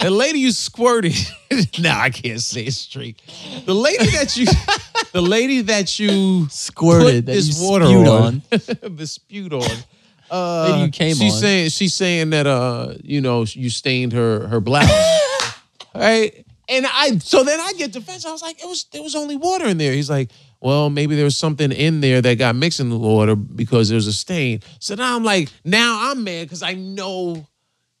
That 0.00 0.10
lady 0.12 0.40
you 0.40 0.52
squirted. 0.52 1.14
no, 1.78 1.90
I 1.90 2.10
can't 2.10 2.40
say 2.40 2.64
it 2.64 2.74
straight. 2.74 3.22
The 3.64 3.74
lady 3.74 4.06
that 4.10 4.36
you, 4.36 4.46
the 5.12 5.22
lady 5.22 5.62
that 5.62 5.98
you 5.98 6.48
Squirted 6.50 7.26
that 7.26 7.32
this 7.32 7.60
you 7.60 7.68
water 7.68 7.86
on, 7.86 8.42
the 8.50 9.06
spewed 9.06 9.54
on. 9.54 9.62
Uh, 10.30 10.68
Lady 10.70 10.84
you 10.84 10.90
came 10.90 11.14
she's 11.14 11.34
on. 11.34 11.40
saying 11.40 11.68
she's 11.68 11.94
saying 11.94 12.30
that 12.30 12.46
uh 12.46 12.94
you 13.02 13.20
know 13.20 13.44
you 13.46 13.68
stained 13.68 14.12
her 14.14 14.46
her 14.48 14.60
blouse, 14.60 14.90
right? 15.94 16.44
And 16.68 16.86
I 16.86 17.18
so 17.18 17.44
then 17.44 17.60
I 17.60 17.74
get 17.74 17.92
defensive. 17.92 18.28
I 18.28 18.32
was 18.32 18.42
like, 18.42 18.62
it 18.62 18.66
was 18.66 18.84
there 18.92 19.02
was 19.02 19.14
only 19.14 19.36
water 19.36 19.66
in 19.66 19.76
there. 19.76 19.92
He's 19.92 20.08
like, 20.08 20.30
well, 20.62 20.90
maybe 20.90 21.16
there 21.16 21.24
was 21.24 21.36
something 21.36 21.72
in 21.72 22.00
there 22.00 22.22
that 22.22 22.38
got 22.38 22.54
mixed 22.54 22.78
in 22.78 22.88
the 22.88 22.96
water 22.96 23.34
because 23.34 23.88
there's 23.88 24.06
a 24.06 24.12
stain. 24.12 24.60
So 24.78 24.94
now 24.94 25.16
I'm 25.16 25.24
like, 25.24 25.48
now 25.64 26.10
I'm 26.10 26.22
mad 26.22 26.44
because 26.44 26.62
I 26.62 26.74
know 26.74 27.48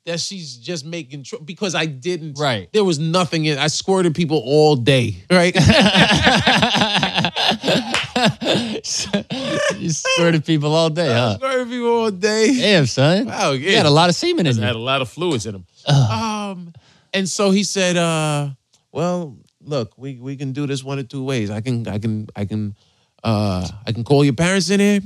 that 0.06 0.20
she's 0.20 0.58
just 0.58 0.84
making 0.84 1.24
tr- 1.24 1.42
because 1.44 1.74
I 1.74 1.86
didn't. 1.86 2.38
Right. 2.38 2.72
There 2.72 2.84
was 2.84 3.00
nothing 3.00 3.46
in. 3.46 3.58
I 3.58 3.66
squirted 3.66 4.14
people 4.14 4.40
all 4.44 4.76
day. 4.76 5.16
Right. 5.28 5.54
you 9.76 9.90
squirted 9.90 10.44
people 10.44 10.72
all 10.72 10.90
day, 10.90 11.08
huh? 11.08 11.34
squirted 11.36 11.68
people 11.68 11.88
all 11.88 12.10
day. 12.12 12.58
Damn, 12.58 12.86
son. 12.86 13.26
Wow. 13.26 13.52
You 13.52 13.76
had 13.76 13.86
a 13.86 13.90
lot 13.90 14.08
of 14.08 14.14
semen 14.14 14.46
in 14.46 14.56
had 14.58 14.76
a 14.76 14.78
lot 14.78 15.02
of 15.02 15.08
fluids 15.08 15.46
in 15.46 15.56
him. 15.56 15.66
Um, 15.88 16.72
and 17.12 17.28
so 17.28 17.50
he 17.50 17.64
said, 17.64 17.96
uh, 17.96 18.50
"Well, 18.92 19.36
look, 19.64 19.92
we 19.96 20.16
we 20.16 20.36
can 20.36 20.52
do 20.52 20.66
this 20.66 20.82
one 20.84 20.98
of 20.98 21.08
two 21.08 21.24
ways. 21.24 21.50
I 21.50 21.60
can 21.60 21.86
I 21.88 21.98
can 21.98 22.28
I 22.36 22.44
can 22.44 22.76
uh, 23.24 23.68
I 23.86 23.92
can 23.92 24.04
call 24.04 24.24
your 24.24 24.34
parents 24.34 24.70
in 24.70 24.80
here, 24.80 25.00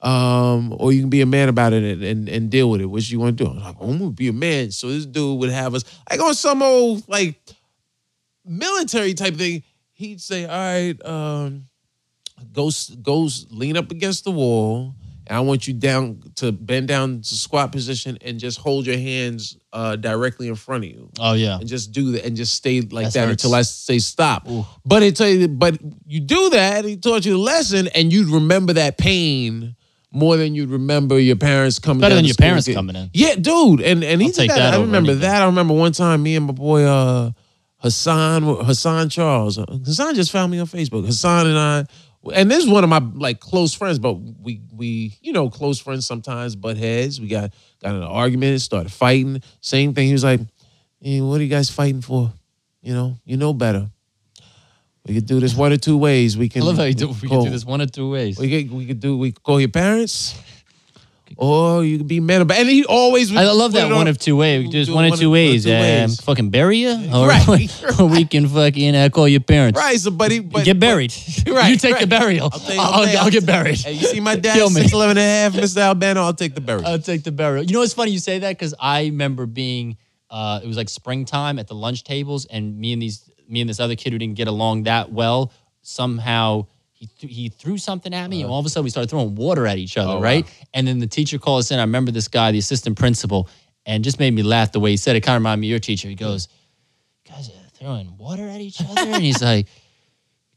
um, 0.00 0.74
or 0.78 0.92
you 0.92 1.00
can 1.00 1.10
be 1.10 1.20
a 1.20 1.26
man 1.26 1.48
about 1.48 1.72
it 1.72 1.82
and 1.82 2.02
and, 2.02 2.28
and 2.28 2.50
deal 2.50 2.70
with 2.70 2.80
it. 2.80 2.86
What 2.86 3.08
you 3.10 3.20
want 3.20 3.38
to 3.38 3.44
do?" 3.44 3.50
I 3.50 3.54
was 3.54 3.62
like, 3.64 3.76
"I'm 3.80 3.98
gonna 3.98 4.10
be 4.10 4.28
a 4.28 4.32
man." 4.32 4.70
So 4.70 4.88
this 4.88 5.06
dude 5.06 5.38
would 5.40 5.50
have 5.50 5.74
us 5.74 5.84
like 6.10 6.20
on 6.20 6.34
some 6.34 6.62
old 6.62 7.08
like 7.08 7.40
military 8.44 9.14
type 9.14 9.36
thing. 9.36 9.62
He'd 9.92 10.20
say, 10.20 10.44
"All 10.46 10.56
right." 10.56 11.04
Um, 11.04 11.68
go 12.52 12.70
go 13.02 13.28
lean 13.50 13.76
up 13.76 13.90
against 13.90 14.24
the 14.24 14.30
wall 14.30 14.94
and 15.32 15.38
I 15.38 15.40
want 15.40 15.66
you 15.66 15.72
down 15.72 16.20
to 16.36 16.52
bend 16.52 16.88
down 16.88 17.22
to 17.22 17.34
squat 17.34 17.72
position 17.72 18.18
and 18.20 18.38
just 18.38 18.58
hold 18.58 18.84
your 18.86 18.98
hands 18.98 19.56
uh, 19.72 19.96
directly 19.96 20.48
in 20.48 20.54
front 20.56 20.84
of 20.84 20.90
you 20.90 21.10
Oh 21.18 21.32
yeah. 21.32 21.58
and 21.58 21.66
just 21.66 21.92
do 21.92 22.12
that 22.12 22.26
and 22.26 22.36
just 22.36 22.52
stay 22.52 22.82
like 22.82 23.06
That 23.06 23.12
that 23.14 23.28
until 23.30 23.54
I 23.54 23.62
say 23.62 23.98
stop. 23.98 24.46
Ooh. 24.50 24.66
But 24.84 25.02
it 25.02 25.16
tell 25.16 25.28
you, 25.28 25.48
but 25.48 25.78
you 26.06 26.20
do 26.20 26.50
that. 26.50 26.84
He 26.84 26.98
taught 26.98 27.24
you 27.24 27.32
the 27.32 27.38
lesson, 27.38 27.88
and 27.94 28.12
you'd 28.12 28.28
remember 28.28 28.74
that 28.74 28.98
pain 28.98 29.74
more 30.12 30.36
than 30.36 30.54
you'd 30.54 30.68
remember 30.68 31.18
your 31.18 31.36
parents 31.36 31.78
coming. 31.78 32.02
Better 32.02 32.16
than 32.16 32.26
your 32.26 32.34
parents 32.34 32.68
coming 32.70 32.94
in. 32.96 33.08
Yeah, 33.14 33.34
dude, 33.36 33.80
and 33.80 34.04
and 34.04 34.20
he 34.20 34.26
I'll 34.28 34.32
did 34.34 34.50
that. 34.50 34.56
that 34.56 34.74
I 34.74 34.80
remember 34.82 35.12
anything. 35.12 35.20
that. 35.30 35.40
I 35.42 35.46
remember 35.46 35.72
one 35.72 35.92
time 35.92 36.22
me 36.22 36.36
and 36.36 36.44
my 36.44 36.52
boy 36.52 36.82
uh, 36.84 37.30
Hassan 37.78 38.42
Hassan 38.42 39.08
Charles. 39.08 39.56
Hassan 39.56 40.14
just 40.14 40.30
found 40.30 40.52
me 40.52 40.58
on 40.58 40.66
Facebook. 40.66 41.06
Hassan 41.06 41.46
and 41.46 41.58
I. 41.58 41.86
And 42.34 42.50
this 42.50 42.62
is 42.62 42.70
one 42.70 42.84
of 42.84 42.90
my 42.90 43.00
like 43.14 43.40
close 43.40 43.74
friends, 43.74 43.98
but 43.98 44.12
we 44.14 44.60
we 44.72 45.16
you 45.22 45.32
know 45.32 45.50
close 45.50 45.80
friends 45.80 46.06
sometimes 46.06 46.54
butt 46.54 46.76
heads. 46.76 47.20
We 47.20 47.26
got 47.26 47.52
got 47.82 47.90
in 47.90 47.96
an 47.96 48.02
argument, 48.04 48.60
started 48.60 48.92
fighting. 48.92 49.42
Same 49.60 49.92
thing. 49.94 50.06
He 50.06 50.12
was 50.12 50.22
like, 50.22 50.40
hey, 51.00 51.20
"What 51.20 51.40
are 51.40 51.44
you 51.44 51.50
guys 51.50 51.68
fighting 51.70 52.00
for? 52.00 52.32
You 52.80 52.94
know, 52.94 53.16
you 53.24 53.36
know 53.36 53.52
better. 53.52 53.90
We 55.06 55.14
could 55.14 55.26
do 55.26 55.40
this 55.40 55.56
one 55.56 55.72
or 55.72 55.76
two 55.78 55.98
ways. 55.98 56.38
We 56.38 56.48
can. 56.48 56.62
I 56.62 56.66
love 56.66 56.76
how 56.76 56.84
you 56.84 56.94
do. 56.94 57.08
We 57.08 57.14
can 57.14 57.28
call- 57.28 57.44
do 57.44 57.50
this 57.50 57.64
one 57.64 57.80
or 57.80 57.86
two 57.86 58.10
ways. 58.10 58.38
We 58.38 58.48
could 58.48 58.72
we 58.72 58.86
could 58.86 59.00
do 59.00 59.18
we 59.18 59.32
could 59.32 59.42
call 59.42 59.58
your 59.58 59.68
parents, 59.70 60.36
or 61.36 61.84
you 61.84 61.98
could 61.98 62.08
be 62.08 62.20
mad 62.20 62.42
about. 62.42 62.58
And 62.58 62.68
he 62.68 62.84
always. 62.84 63.34
I 63.34 63.44
love 63.50 63.72
that 63.72 63.90
one 63.92 64.08
of 64.08 64.18
two 64.18 64.36
ways. 64.36 64.58
We 64.58 64.64
can 64.64 64.72
do 64.72 64.78
this 64.78 64.88
do 64.88 64.94
one 64.94 65.04
of 65.06 65.18
two 65.18 65.30
ways. 65.30 65.66
ways. 65.66 66.20
fucking 66.20 66.50
bury 66.50 66.78
you, 66.78 66.90
or, 67.14 67.28
Right, 67.28 67.84
or 68.00 68.06
we 68.06 68.24
can 68.24 68.48
fucking 68.48 68.94
uh, 68.96 69.08
call 69.10 69.28
your 69.28 69.40
parents. 69.40 69.78
Right, 69.78 69.98
so 69.98 70.10
buddy, 70.10 70.40
but 70.40 70.64
get 70.64 70.78
buried. 70.78 71.12
Right, 71.46 71.70
you 71.70 71.76
take 71.76 71.94
right. 71.94 72.00
the 72.00 72.06
burial. 72.06 72.48
I'll, 72.52 72.58
take- 72.60 72.78
I'll, 72.78 73.04
take- 73.04 73.16
I'll 73.18 73.30
get 73.30 73.44
buried. 73.46 73.78
Hey, 73.78 73.92
you 73.92 74.06
see 74.06 74.20
my 74.20 74.36
dad, 74.36 74.54
Kill 74.54 74.70
me. 74.70 74.80
six 74.82 74.92
eleven 74.92 75.18
and 75.18 75.52
a 75.54 75.58
half, 75.58 75.62
Mr. 75.62 75.78
Albano. 75.78 76.22
I'll 76.22 76.32
take 76.34 76.54
the 76.54 76.60
burial. 76.60 76.86
I'll 76.86 76.98
take 76.98 77.24
the 77.24 77.32
burial. 77.32 77.64
You 77.64 77.72
know 77.74 77.80
what's 77.80 77.92
funny? 77.92 78.10
You 78.10 78.18
say 78.18 78.38
that 78.38 78.50
because 78.58 78.74
I 78.80 79.04
remember 79.04 79.46
being. 79.46 79.96
Uh, 80.30 80.60
it 80.62 80.66
was 80.66 80.78
like 80.78 80.88
springtime 80.88 81.58
at 81.58 81.68
the 81.68 81.74
lunch 81.74 82.04
tables, 82.04 82.46
and 82.46 82.78
me 82.78 82.92
and 82.94 83.02
these 83.02 83.28
me 83.48 83.60
and 83.60 83.68
this 83.68 83.80
other 83.80 83.96
kid 83.96 84.12
who 84.14 84.18
didn't 84.18 84.36
get 84.36 84.48
along 84.48 84.84
that 84.84 85.12
well 85.12 85.52
somehow. 85.82 86.66
He, 87.02 87.08
th- 87.18 87.34
he 87.34 87.48
threw 87.48 87.78
something 87.78 88.14
at 88.14 88.30
me, 88.30 88.42
and 88.42 88.48
all 88.50 88.60
of 88.60 88.64
a 88.66 88.68
sudden 88.68 88.84
we 88.84 88.90
started 88.90 89.10
throwing 89.10 89.34
water 89.34 89.66
at 89.66 89.76
each 89.76 89.96
other, 89.96 90.10
Uh-huh. 90.10 90.18
Oh, 90.18 90.22
right? 90.22 90.44
wow. 90.44 90.50
And 90.72 90.86
then 90.86 91.00
the 91.00 91.08
teacher 91.08 91.36
called 91.36 91.58
us 91.58 91.72
in. 91.72 91.80
I 91.80 91.82
remember 91.82 92.12
this 92.12 92.28
guy, 92.28 92.52
the 92.52 92.58
assistant 92.58 92.96
principal, 92.96 93.48
and 93.84 94.04
just 94.04 94.20
made 94.20 94.32
me 94.32 94.44
laugh 94.44 94.70
the 94.70 94.78
way 94.78 94.92
he 94.92 94.96
said 94.96 95.16
it. 95.16 95.22
Kind 95.22 95.34
of 95.34 95.40
reminded 95.40 95.62
me 95.62 95.66
of 95.66 95.70
your 95.70 95.78
teacher. 95.80 96.06
He 96.08 96.14
goes, 96.14 96.46
"You 97.26 97.32
guys 97.34 97.48
are 97.48 97.68
throwing 97.74 98.16
water 98.18 98.46
at 98.48 98.60
each 98.60 98.80
other," 98.80 99.00
and 99.00 99.20
he's 99.20 99.42
like, 99.42 99.66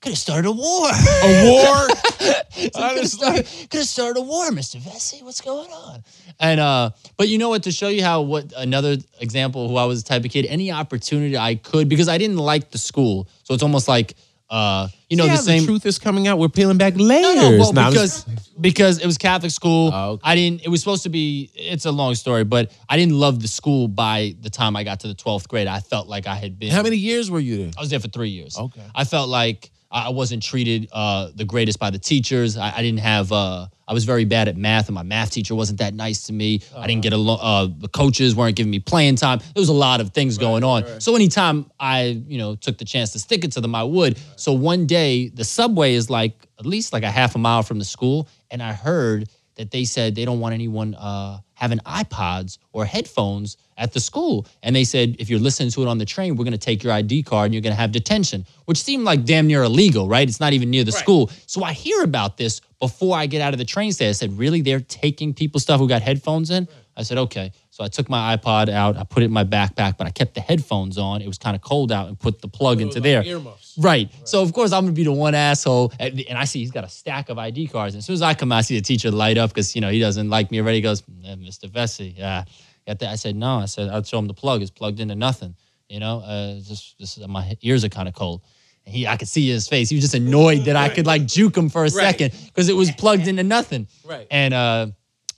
"Could 0.01 0.11
have 0.11 0.19
started 0.19 0.47
a 0.47 0.51
war." 0.51 0.87
a 1.23 1.51
war. 1.51 1.87
could 2.53 2.75
have 2.75 3.07
started, 3.07 3.47
could 3.71 3.79
have 3.79 3.87
started 3.87 4.19
a 4.19 4.21
war, 4.21 4.51
Mr. 4.51 4.79
Vecsey. 4.79 5.23
What's 5.23 5.41
going 5.41 5.71
on? 5.71 6.03
And 6.39 6.59
uh, 6.59 6.91
but 7.17 7.27
you 7.27 7.39
know 7.39 7.49
what? 7.49 7.63
To 7.63 7.71
show 7.71 7.87
you 7.87 8.03
how 8.03 8.21
what 8.21 8.53
another 8.55 8.97
example 9.19 9.65
of 9.65 9.71
who 9.71 9.77
I 9.77 9.85
was 9.85 10.03
the 10.03 10.09
type 10.09 10.23
of 10.23 10.29
kid, 10.29 10.45
any 10.45 10.71
opportunity 10.71 11.35
I 11.35 11.55
could 11.55 11.89
because 11.89 12.07
I 12.07 12.19
didn't 12.19 12.37
like 12.37 12.69
the 12.69 12.77
school, 12.77 13.27
so 13.41 13.55
it's 13.55 13.63
almost 13.63 13.87
like 13.87 14.13
uh, 14.49 14.87
you 15.09 15.17
know 15.17 15.23
See 15.25 15.29
the 15.31 15.37
same. 15.37 15.65
truth 15.65 15.85
is 15.85 15.97
coming 15.99 16.27
out. 16.27 16.37
We're 16.37 16.49
peeling 16.49 16.77
back 16.77 16.93
layers. 16.97 17.35
no, 17.35 17.49
no, 17.51 17.57
well, 17.59 17.73
Nah, 17.73 17.89
because 17.89 18.23
just- 18.25 18.61
because 18.61 18.99
it 18.99 19.05
was 19.05 19.17
Catholic 19.17 19.51
school. 19.51 19.91
Oh, 19.93 20.11
okay. 20.11 20.21
I 20.23 20.35
didn't. 20.35 20.61
It 20.63 20.69
was 20.69 20.79
supposed 20.81 21.03
to 21.03 21.09
be. 21.09 21.49
It's 21.55 21.85
a 21.85 21.91
long 21.91 22.15
story, 22.15 22.43
but 22.43 22.71
I 22.87 22.95
didn't 22.97 23.15
love 23.15 23.41
the 23.41 23.47
school 23.47 23.87
by 23.87 24.35
the 24.41 24.49
time 24.49 24.75
I 24.75 24.83
got 24.83 24.99
to 25.01 25.07
the 25.07 25.13
twelfth 25.15 25.47
grade. 25.47 25.67
I 25.67 25.79
felt 25.79 26.07
like 26.07 26.27
I 26.27 26.35
had 26.35 26.57
been. 26.59 26.71
How 26.71 26.83
many 26.83 26.97
years 26.97 27.29
were 27.31 27.39
you 27.39 27.57
there? 27.57 27.71
I 27.77 27.81
was 27.81 27.89
there 27.89 27.99
for 27.99 28.07
three 28.07 28.29
years. 28.29 28.57
Okay. 28.57 28.81
I 28.93 29.03
felt 29.03 29.29
like 29.29 29.71
I 29.91 30.05
I 30.05 30.09
wasn't 30.09 30.43
treated 30.43 30.89
uh, 30.91 31.29
the 31.35 31.45
greatest 31.45 31.79
by 31.79 31.89
the 31.89 31.99
teachers. 31.99 32.57
I, 32.57 32.77
I 32.77 32.81
didn't 32.81 32.99
have. 33.01 33.31
Uh, 33.31 33.67
I 33.87 33.93
was 33.93 34.03
very 34.03 34.25
bad 34.25 34.47
at 34.47 34.57
math, 34.57 34.87
and 34.87 34.95
my 34.95 35.03
math 35.03 35.31
teacher 35.31 35.53
wasn't 35.53 35.79
that 35.79 35.93
nice 35.93 36.23
to 36.23 36.33
me. 36.33 36.61
I 36.75 36.87
didn't 36.87 37.03
get 37.03 37.13
along. 37.13 37.39
Uh, 37.41 37.67
the 37.77 37.87
coaches 37.87 38.35
weren't 38.35 38.55
giving 38.55 38.71
me 38.71 38.79
playing 38.79 39.15
time. 39.17 39.39
There 39.39 39.61
was 39.61 39.69
a 39.69 39.73
lot 39.73 40.01
of 40.01 40.11
things 40.11 40.37
going 40.37 40.63
on. 40.63 40.99
So 40.99 41.15
anytime 41.15 41.69
I, 41.79 42.21
you 42.27 42.37
know, 42.37 42.55
took 42.55 42.77
the 42.77 42.85
chance 42.85 43.11
to 43.11 43.19
stick 43.19 43.43
it 43.43 43.51
to 43.53 43.61
them, 43.61 43.75
I 43.75 43.83
would. 43.83 44.19
So 44.37 44.53
one 44.53 44.87
day, 44.87 45.29
the 45.29 45.43
subway 45.43 45.93
is 45.93 46.09
like 46.09 46.47
at 46.57 46.65
least 46.65 46.93
like 46.93 47.03
a 47.03 47.11
half 47.11 47.35
a 47.35 47.37
mile 47.37 47.63
from 47.63 47.79
the 47.79 47.85
school, 47.85 48.27
and 48.49 48.63
I 48.63 48.73
heard 48.73 49.29
that 49.55 49.71
they 49.71 49.85
said 49.85 50.15
they 50.15 50.25
don't 50.25 50.39
want 50.39 50.53
anyone 50.53 50.95
uh, 50.95 51.39
having 51.53 51.79
iPods 51.79 52.57
or 52.73 52.85
headphones 52.85 53.57
at 53.77 53.93
the 53.93 53.99
school. 53.99 54.45
And 54.63 54.75
they 54.75 54.83
said, 54.83 55.15
if 55.19 55.29
you're 55.29 55.39
listening 55.39 55.71
to 55.71 55.81
it 55.81 55.87
on 55.87 55.97
the 55.97 56.05
train, 56.05 56.35
we're 56.35 56.43
going 56.43 56.51
to 56.51 56.57
take 56.57 56.83
your 56.83 56.93
ID 56.93 57.23
card 57.23 57.45
and 57.45 57.53
you're 57.53 57.61
going 57.61 57.73
to 57.73 57.79
have 57.79 57.91
detention, 57.91 58.45
which 58.65 58.81
seemed 58.81 59.03
like 59.03 59.25
damn 59.25 59.47
near 59.47 59.63
illegal, 59.63 60.07
right? 60.07 60.27
It's 60.27 60.39
not 60.39 60.53
even 60.53 60.69
near 60.69 60.83
the 60.83 60.91
school. 60.91 61.31
So 61.45 61.63
I 61.63 61.73
hear 61.73 62.03
about 62.03 62.37
this 62.37 62.61
before 62.79 63.17
I 63.17 63.25
get 63.25 63.41
out 63.41 63.53
of 63.53 63.57
the 63.57 63.65
train 63.65 63.91
station. 63.91 64.09
I 64.09 64.13
said, 64.13 64.37
really? 64.37 64.61
They're 64.61 64.81
taking 64.81 65.33
people's 65.33 65.63
stuff 65.63 65.79
who 65.79 65.87
got 65.87 66.01
headphones 66.01 66.51
in? 66.51 66.67
I 66.97 67.03
said, 67.03 67.17
okay. 67.17 67.51
So 67.75 67.83
I 67.83 67.89
took 67.89 68.07
my 68.07 68.37
iPod 68.37 68.69
out, 68.69 68.95
I 68.95 69.03
put 69.03 69.21
it 69.21 69.25
in 69.25 69.33
my 69.33 69.43
backpack, 69.43 69.97
but 69.97 70.07
I 70.07 70.09
kept 70.09 70.33
the 70.33 70.39
headphones 70.39 70.97
on. 70.97 71.21
It 71.21 71.27
was 71.27 71.37
kind 71.37 71.57
of 71.57 71.61
cold 71.61 71.91
out 71.91 72.07
and 72.07 72.17
put 72.17 72.41
the 72.41 72.47
plug 72.47 72.79
into 72.79 73.01
there. 73.01 73.21
Earmuffs. 73.21 73.77
Right. 73.77 74.09
So 74.23 74.41
of 74.41 74.53
course 74.53 74.71
I'm 74.71 74.85
gonna 74.85 74.93
be 74.93 75.03
the 75.03 75.11
one 75.11 75.35
asshole, 75.35 75.91
and, 75.99 76.23
and 76.29 76.37
I 76.37 76.45
see 76.45 76.59
he's 76.59 76.71
got 76.71 76.85
a 76.85 76.89
stack 76.89 77.27
of 77.27 77.37
ID 77.37 77.67
cards. 77.67 77.93
And 77.93 77.99
as 77.99 78.05
soon 78.05 78.13
as 78.13 78.21
I 78.21 78.33
come 78.33 78.53
out, 78.53 78.59
I 78.59 78.61
see 78.61 78.77
the 78.77 78.81
teacher 78.81 79.11
light 79.11 79.37
up 79.37 79.49
because 79.49 79.75
you 79.75 79.81
know 79.81 79.89
he 79.89 79.99
doesn't 79.99 80.29
like 80.29 80.51
me 80.51 80.61
already. 80.61 80.77
He 80.77 80.83
goes, 80.83 81.03
eh, 81.25 81.35
Mr. 81.35 81.69
Vecsey, 81.69 82.17
yeah. 82.17 82.45
That? 82.87 83.03
I 83.03 83.15
said 83.15 83.35
no. 83.35 83.57
I 83.57 83.65
said 83.65 83.89
I'd 83.89 84.07
show 84.07 84.19
him 84.19 84.27
the 84.27 84.33
plug. 84.33 84.61
It's 84.61 84.71
plugged 84.71 85.01
into 85.01 85.15
nothing. 85.15 85.53
You 85.89 85.99
know, 85.99 86.19
uh, 86.19 86.61
just, 86.61 86.97
just 86.97 87.27
my 87.27 87.57
ears 87.61 87.83
are 87.83 87.89
kind 87.89 88.07
of 88.07 88.13
cold. 88.13 88.41
And 88.85 88.95
he, 88.95 89.05
I 89.05 89.17
could 89.17 89.27
see 89.27 89.49
his 89.49 89.67
face. 89.67 89.89
He 89.89 89.97
was 89.97 90.03
just 90.03 90.15
annoyed 90.15 90.63
that 90.65 90.77
I 90.77 90.87
could 90.87 91.05
like 91.05 91.25
juke 91.25 91.57
him 91.57 91.67
for 91.67 91.83
a 91.83 91.89
second 91.89 92.33
because 92.45 92.69
it 92.69 92.75
was 92.75 92.89
plugged 92.97 93.27
into 93.27 93.43
nothing. 93.43 93.89
Right. 94.05 94.27
And 94.31 94.53
uh, 94.53 94.87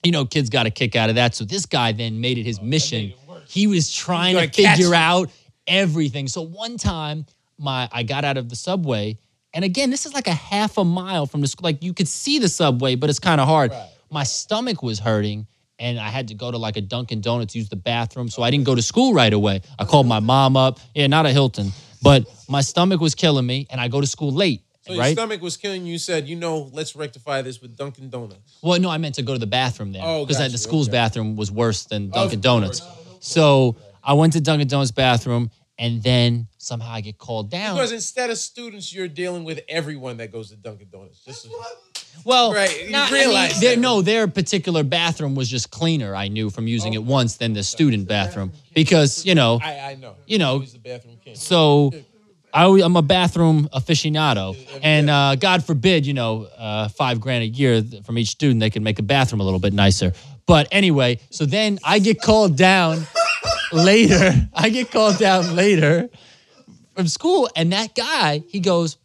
you 0.04 0.12
know, 0.12 0.26
kids 0.26 0.50
got 0.50 0.66
a 0.66 0.70
kick 0.70 0.96
out 0.96 1.10
of 1.10 1.16
that. 1.16 1.36
So 1.36 1.44
this 1.44 1.66
guy 1.66 1.92
then 1.92 2.22
made 2.22 2.38
it 2.38 2.44
his 2.44 2.62
mission. 2.62 3.14
He 3.48 3.68
was 3.68 3.94
trying 3.94 4.36
to 4.36 4.48
figure 4.50 4.94
out 4.94 5.30
everything. 5.66 6.28
So 6.28 6.42
one 6.42 6.78
time, 6.78 7.26
my 7.58 7.90
I 7.92 8.04
got 8.04 8.26
out 8.26 8.38
of 8.38 8.50
the 8.50 8.56
subway, 8.56 9.18
and 9.54 9.66
again, 9.66 9.90
this 9.90 10.06
is 10.06 10.14
like 10.14 10.28
a 10.28 10.34
half 10.34 10.78
a 10.78 10.84
mile 10.84 11.26
from 11.26 11.42
the 11.42 11.48
school. 11.48 11.64
Like 11.64 11.84
you 11.84 11.94
could 11.94 12.08
see 12.08 12.40
the 12.40 12.50
subway, 12.50 12.96
but 12.96 13.10
it's 13.10 13.20
kind 13.20 13.42
of 13.42 13.48
hard. 13.48 13.72
My 14.10 14.24
stomach 14.24 14.84
was 14.84 15.00
hurting. 15.00 15.48
And 15.80 16.00
I 16.00 16.10
had 16.10 16.30
to 16.30 16.34
go 16.34 16.50
to 16.50 16.58
like 16.58 16.76
a 16.76 16.82
Dunkin' 16.82 17.22
Donuts, 17.22 17.56
use 17.56 17.70
the 17.70 17.76
bathroom. 17.76 18.30
So 18.30 18.42
I 18.42 18.50
didn't 18.50 18.66
go 18.66 18.74
to 18.74 18.82
school 18.82 19.14
right 19.14 19.32
away. 19.32 19.62
I 19.78 19.86
called 19.86 20.08
my 20.08 20.20
mom 20.20 20.58
up. 20.58 20.80
Yeah, 20.96 21.06
not 21.06 21.28
a 21.28 21.30
Hilton. 21.30 21.72
But 22.02 22.26
my 22.50 22.62
stomach 22.62 23.00
was 23.00 23.14
killing 23.14 23.46
me, 23.46 23.68
and 23.70 23.80
I 23.80 23.88
go 23.88 24.02
to 24.02 24.08
school 24.08 24.32
late. 24.32 24.64
So 24.88 24.93
your 24.93 25.02
right? 25.02 25.13
stomach 25.13 25.41
was 25.41 25.58
killing 25.58 25.86
you. 25.86 25.93
You 25.93 25.97
said, 25.97 26.28
you 26.28 26.36
know, 26.36 26.69
let's 26.73 26.95
rectify 26.95 27.41
this 27.41 27.62
with 27.62 27.76
Dunkin' 27.76 28.10
Donuts. 28.10 28.58
Well, 28.62 28.80
no, 28.80 28.89
I 28.89 28.97
meant 28.97 29.15
to 29.15 29.21
go 29.21 29.34
to 29.34 29.39
the 29.39 29.47
bathroom 29.47 29.91
there 29.91 30.02
Oh, 30.06 30.26
because 30.26 30.38
gotcha, 30.38 30.52
the 30.52 30.58
school's 30.58 30.88
okay. 30.88 30.97
bathroom 30.97 31.36
was 31.36 31.52
worse 31.52 31.84
than 31.86 32.10
oh, 32.13 32.21
Dunkin' 32.21 32.39
Of 32.39 32.43
Donuts. 32.43 32.82
So 33.19 33.76
I 34.04 34.13
went 34.13 34.34
to 34.34 34.41
Dunkin' 34.41 34.67
Donuts 34.67 34.91
bathroom, 34.91 35.52
and 35.78 36.02
then 36.02 36.47
somehow 36.58 36.91
I 36.91 37.02
get 37.02 37.17
called 37.17 37.52
down. 37.52 37.76
Because 37.76 37.91
instead 37.91 38.30
of 38.30 38.38
students, 38.38 38.93
you're 38.93 39.08
dealing 39.08 39.43
with 39.43 39.60
everyone 39.67 40.17
that 40.17 40.32
goes 40.32 40.50
to 40.50 40.56
Dunkin' 40.56 40.88
Donuts. 40.89 41.19
Just 41.19 41.47
well, 42.26 42.54
Right, 42.54 42.86
you 42.86 42.91
not- 42.91 43.12
realize 43.12 43.60
their, 43.60 43.76
that. 43.76 43.82
no, 43.82 44.02
their 44.02 44.28
particular 44.28 44.84
bathroom 44.84 45.36
was 45.36 45.50
just 45.50 45.69
cleaner. 45.71 46.15
I 46.15 46.30
knew 46.30 46.50
from 46.50 46.67
using 46.67 46.93
oh. 46.95 47.02
it 47.02 47.04
once 47.04 47.38
than 47.38 47.54
the 47.54 47.63
student 47.63 48.08
bathroom 48.08 48.52
because 48.73 49.26
you 49.26 49.36
know. 49.36 49.60
I, 49.62 49.91
I 49.91 49.95
know. 49.95 50.15
You 50.26 50.39
know, 50.39 50.60
He's 50.60 50.73
the 50.73 50.80
bathroom 50.80 51.17
king. 51.23 51.36
So 51.36 51.93
I, 52.54 52.66
am 52.66 52.96
a 52.96 53.02
bathroom 53.02 53.70
aficionado, 53.74 54.56
and 54.82 55.10
uh, 55.10 55.36
God 55.36 55.64
forbid, 55.64 56.06
you 56.06 56.14
know, 56.14 56.48
uh, 56.58 56.88
five 56.90 57.20
grand 57.20 57.44
a 57.44 57.48
year 57.48 57.84
from 58.06 58.18
each 58.18 58.30
student, 58.30 58.60
they 58.60 58.70
can 58.70 58.84
make 58.84 59.00
a 59.00 59.04
bathroom 59.04 59.42
a 59.42 59.44
little 59.44 59.60
bit 59.60 59.74
nicer. 59.74 60.14
But 60.46 60.68
anyway, 60.72 61.20
so 61.30 61.46
then 61.46 61.78
I 61.84 62.00
get 62.00 62.22
called 62.22 62.56
down 62.56 63.06
later. 63.74 64.34
I 64.54 64.70
get 64.70 64.92
called 64.92 65.18
down 65.18 65.56
later 65.56 66.10
from 66.96 67.08
school, 67.08 67.50
and 67.56 67.74
that 67.74 67.96
guy, 67.96 68.44
he 68.48 68.60
goes, 68.60 68.98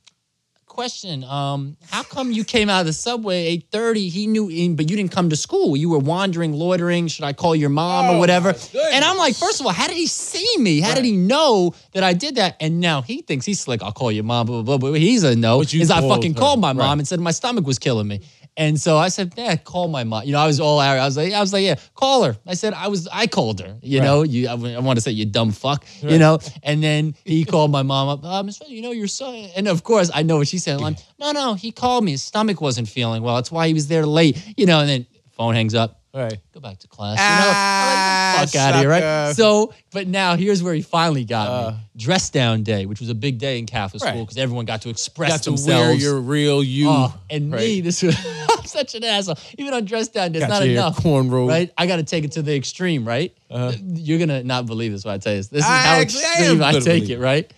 question. 0.73 1.23
Um 1.25 1.77
how 1.91 2.03
come 2.03 2.33
you 2.33 2.45
came 2.45 2.69
out 2.71 2.81
of 2.81 2.87
the 2.87 2.93
subway 2.93 3.57
8.30 3.73 4.09
he 4.11 4.27
knew 4.27 4.49
in 4.49 4.75
but 4.77 4.89
you 4.91 4.97
didn't 4.97 5.13
come 5.13 5.29
to 5.31 5.37
school. 5.37 5.77
You 5.77 5.91
were 5.91 5.99
wandering 5.99 6.53
loitering. 6.55 7.09
Should 7.09 7.25
i 7.25 7.33
call 7.33 7.55
your 7.55 7.69
mom 7.71 8.07
Oh, 8.07 8.17
or 8.17 8.19
whatever 8.19 8.49
and 8.95 9.05
i'm 9.05 9.19
like 9.19 9.35
first 9.37 9.61
of 9.61 9.67
all 9.67 9.73
how 9.73 9.87
did 9.87 9.97
he 9.97 10.07
see 10.07 10.57
me? 10.59 10.81
How 10.81 10.95
did 10.95 11.05
he 11.05 11.13
know 11.17 11.75
that 11.93 12.03
i 12.03 12.13
did 12.15 12.37
that? 12.37 12.57
And 12.61 12.81
now 12.81 13.03
he 13.03 13.23
thinks 13.23 13.45
he's 13.47 13.61
slick. 13.61 13.83
I'll 13.83 13.93
call 13.93 14.11
your 14.11 14.25
mom 14.25 14.47
blah 14.47 14.63
blah 14.63 14.79
blah 14.79 14.91
but 14.93 15.01
he's 15.01 15.23
a 15.25 15.37
no. 15.37 15.61
Is 15.61 15.91
i 15.91 16.01
fucking 16.01 16.35
her. 16.35 16.39
called 16.41 16.61
my 16.61 16.73
mom 16.73 16.79
Right. 16.89 16.99
and 16.99 17.07
said 17.09 17.21
my 17.21 17.33
stomach 17.33 17.67
was 17.67 17.79
killing 17.79 18.09
me 18.09 18.21
and 18.57 18.79
so 18.79 18.99
I 18.99 19.09
said, 19.09 19.33
"Yeah, 19.37 19.57
call 19.57 19.89
my 19.89 20.05
mom." 20.05 20.25
You 20.25 20.33
know, 20.33 20.39
I 20.39 20.47
was 20.47 20.61
all 20.61 20.79
out. 20.79 20.99
I 20.99 21.05
was 21.05 21.17
like, 21.17 21.33
"I 21.33 21.41
was 21.41 21.53
like, 21.53 21.65
yeah, 21.65 21.77
call 21.95 22.25
her." 22.25 22.37
I 22.47 22.55
said, 22.55 22.75
"I 22.75 22.89
was, 22.89 23.09
I 23.11 23.27
called 23.27 23.61
her." 23.61 23.79
You 23.83 24.01
know, 24.01 24.23
you, 24.23 24.49
I, 24.49 24.55
want 24.55 24.99
to 24.99 25.01
say 25.01 25.11
you 25.11 25.25
dumb 25.25 25.53
fuck. 25.53 25.85
You 26.03 26.19
know, 26.19 26.39
and 26.63 26.83
then 26.83 27.15
he 27.25 27.45
called 27.45 27.71
my 27.71 27.83
mom 27.83 28.09
up. 28.09 28.25
Uh, 28.25 28.43
Miss, 28.43 28.61
you 28.69 28.83
know, 28.83 28.91
your 28.91 29.07
son. 29.07 29.49
And 29.57 29.69
of 29.69 29.85
course, 29.85 30.11
I 30.13 30.23
know 30.23 30.37
what 30.37 30.49
she 30.49 30.59
said. 30.59 30.83
I'm, 30.83 30.97
no, 31.19 31.33
no, 31.33 31.55
he 31.55 31.73
called 31.73 32.05
me. 32.05 32.11
His 32.11 32.23
stomach 32.23 32.61
wasn't 32.61 32.89
feeling 32.89 33.23
well. 33.23 33.37
That's 33.37 33.51
why 33.51 33.69
he 33.69 33.75
was 33.75 33.89
there 33.89 34.05
late. 34.05 34.43
You 34.57 34.67
know, 34.67 34.81
and 34.81 34.89
then 34.89 35.07
phone 35.31 35.55
hangs 35.55 35.75
up. 35.75 36.02
Right. 36.15 36.39
Go 36.53 36.61
back 36.61 36.79
to 36.81 36.89
class. 36.89 37.17
You 37.19 37.25
know, 37.25 37.53
Ah, 37.55 38.35
I'm 38.35 38.41
like, 38.41 38.49
fuck 38.51 38.61
out 38.61 38.75
of 38.75 38.81
here, 38.81 38.91
right? 38.91 39.01
sucker. 39.01 39.35
So, 39.35 39.73
but 39.93 40.07
now 40.07 40.37
here's 40.37 40.63
where 40.63 40.75
he 40.75 40.83
finally 40.83 41.25
got 41.25 41.73
me. 41.73 41.79
Dress 41.97 42.29
down 42.29 42.63
day, 42.65 42.85
which 42.85 43.01
was 43.01 43.09
a 43.09 43.15
big 43.15 43.39
day 43.39 43.59
in 43.59 43.65
Catholic 43.65 44.03
Right. 44.03 44.11
school 44.11 44.25
because 44.25 44.37
everyone 44.37 44.67
got 44.67 44.83
to 44.83 44.91
express 44.91 45.31
Got 45.31 45.43
to 45.45 45.51
themselves. 45.51 45.89
wear 45.89 45.95
your 45.95 46.21
real 46.21 46.63
you. 46.63 46.89
Oh, 46.91 47.15
and 47.31 47.51
Right. 47.51 47.61
me, 47.61 47.81
this 47.81 48.03
was 48.03 48.15
I'm 48.51 48.67
such 48.67 48.95
an 48.95 49.05
asshole. 49.05 49.39
Even 49.57 49.73
on 49.73 49.87
dress 49.87 50.09
down, 50.09 50.33
there's 50.33 50.43
Got 50.43 50.51
not 50.51 50.59
your 50.67 50.75
hair 50.75 50.77
enough. 50.89 50.99
cornrowed. 51.03 51.49
Right? 51.49 51.73
I 51.79 51.87
got 51.87 51.97
to 51.97 52.03
take 52.05 52.25
it 52.25 52.33
to 52.33 52.43
the 52.43 52.55
extreme, 52.55 53.09
right? 53.09 53.35
You're 53.51 54.19
gonna 54.19 54.43
not 54.45 54.67
believe 54.67 54.93
this 54.93 55.05
when 55.07 55.15
I 55.15 55.19
tell 55.19 55.33
you 55.33 55.39
this. 55.39 55.49
This 55.49 55.65
is 55.65 55.71
I 55.71 55.79
how 55.79 55.95
actually- 55.99 56.25
I 56.25 56.27
am 56.27 56.41
extreme 56.43 56.63
I, 56.63 56.73
gonna 56.73 56.85
take 56.85 57.03
believe 57.05 57.19
it, 57.19 57.23
right? 57.23 57.53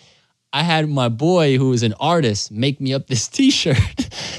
I 0.55 0.63
had 0.63 0.89
my 0.89 1.09
boy 1.09 1.59
who 1.59 1.71
was 1.71 1.83
an 1.83 1.95
artist 1.99 2.53
make 2.53 2.81
me 2.81 2.95
up 2.95 3.09
this 3.09 3.27
T-shirt 3.37 3.77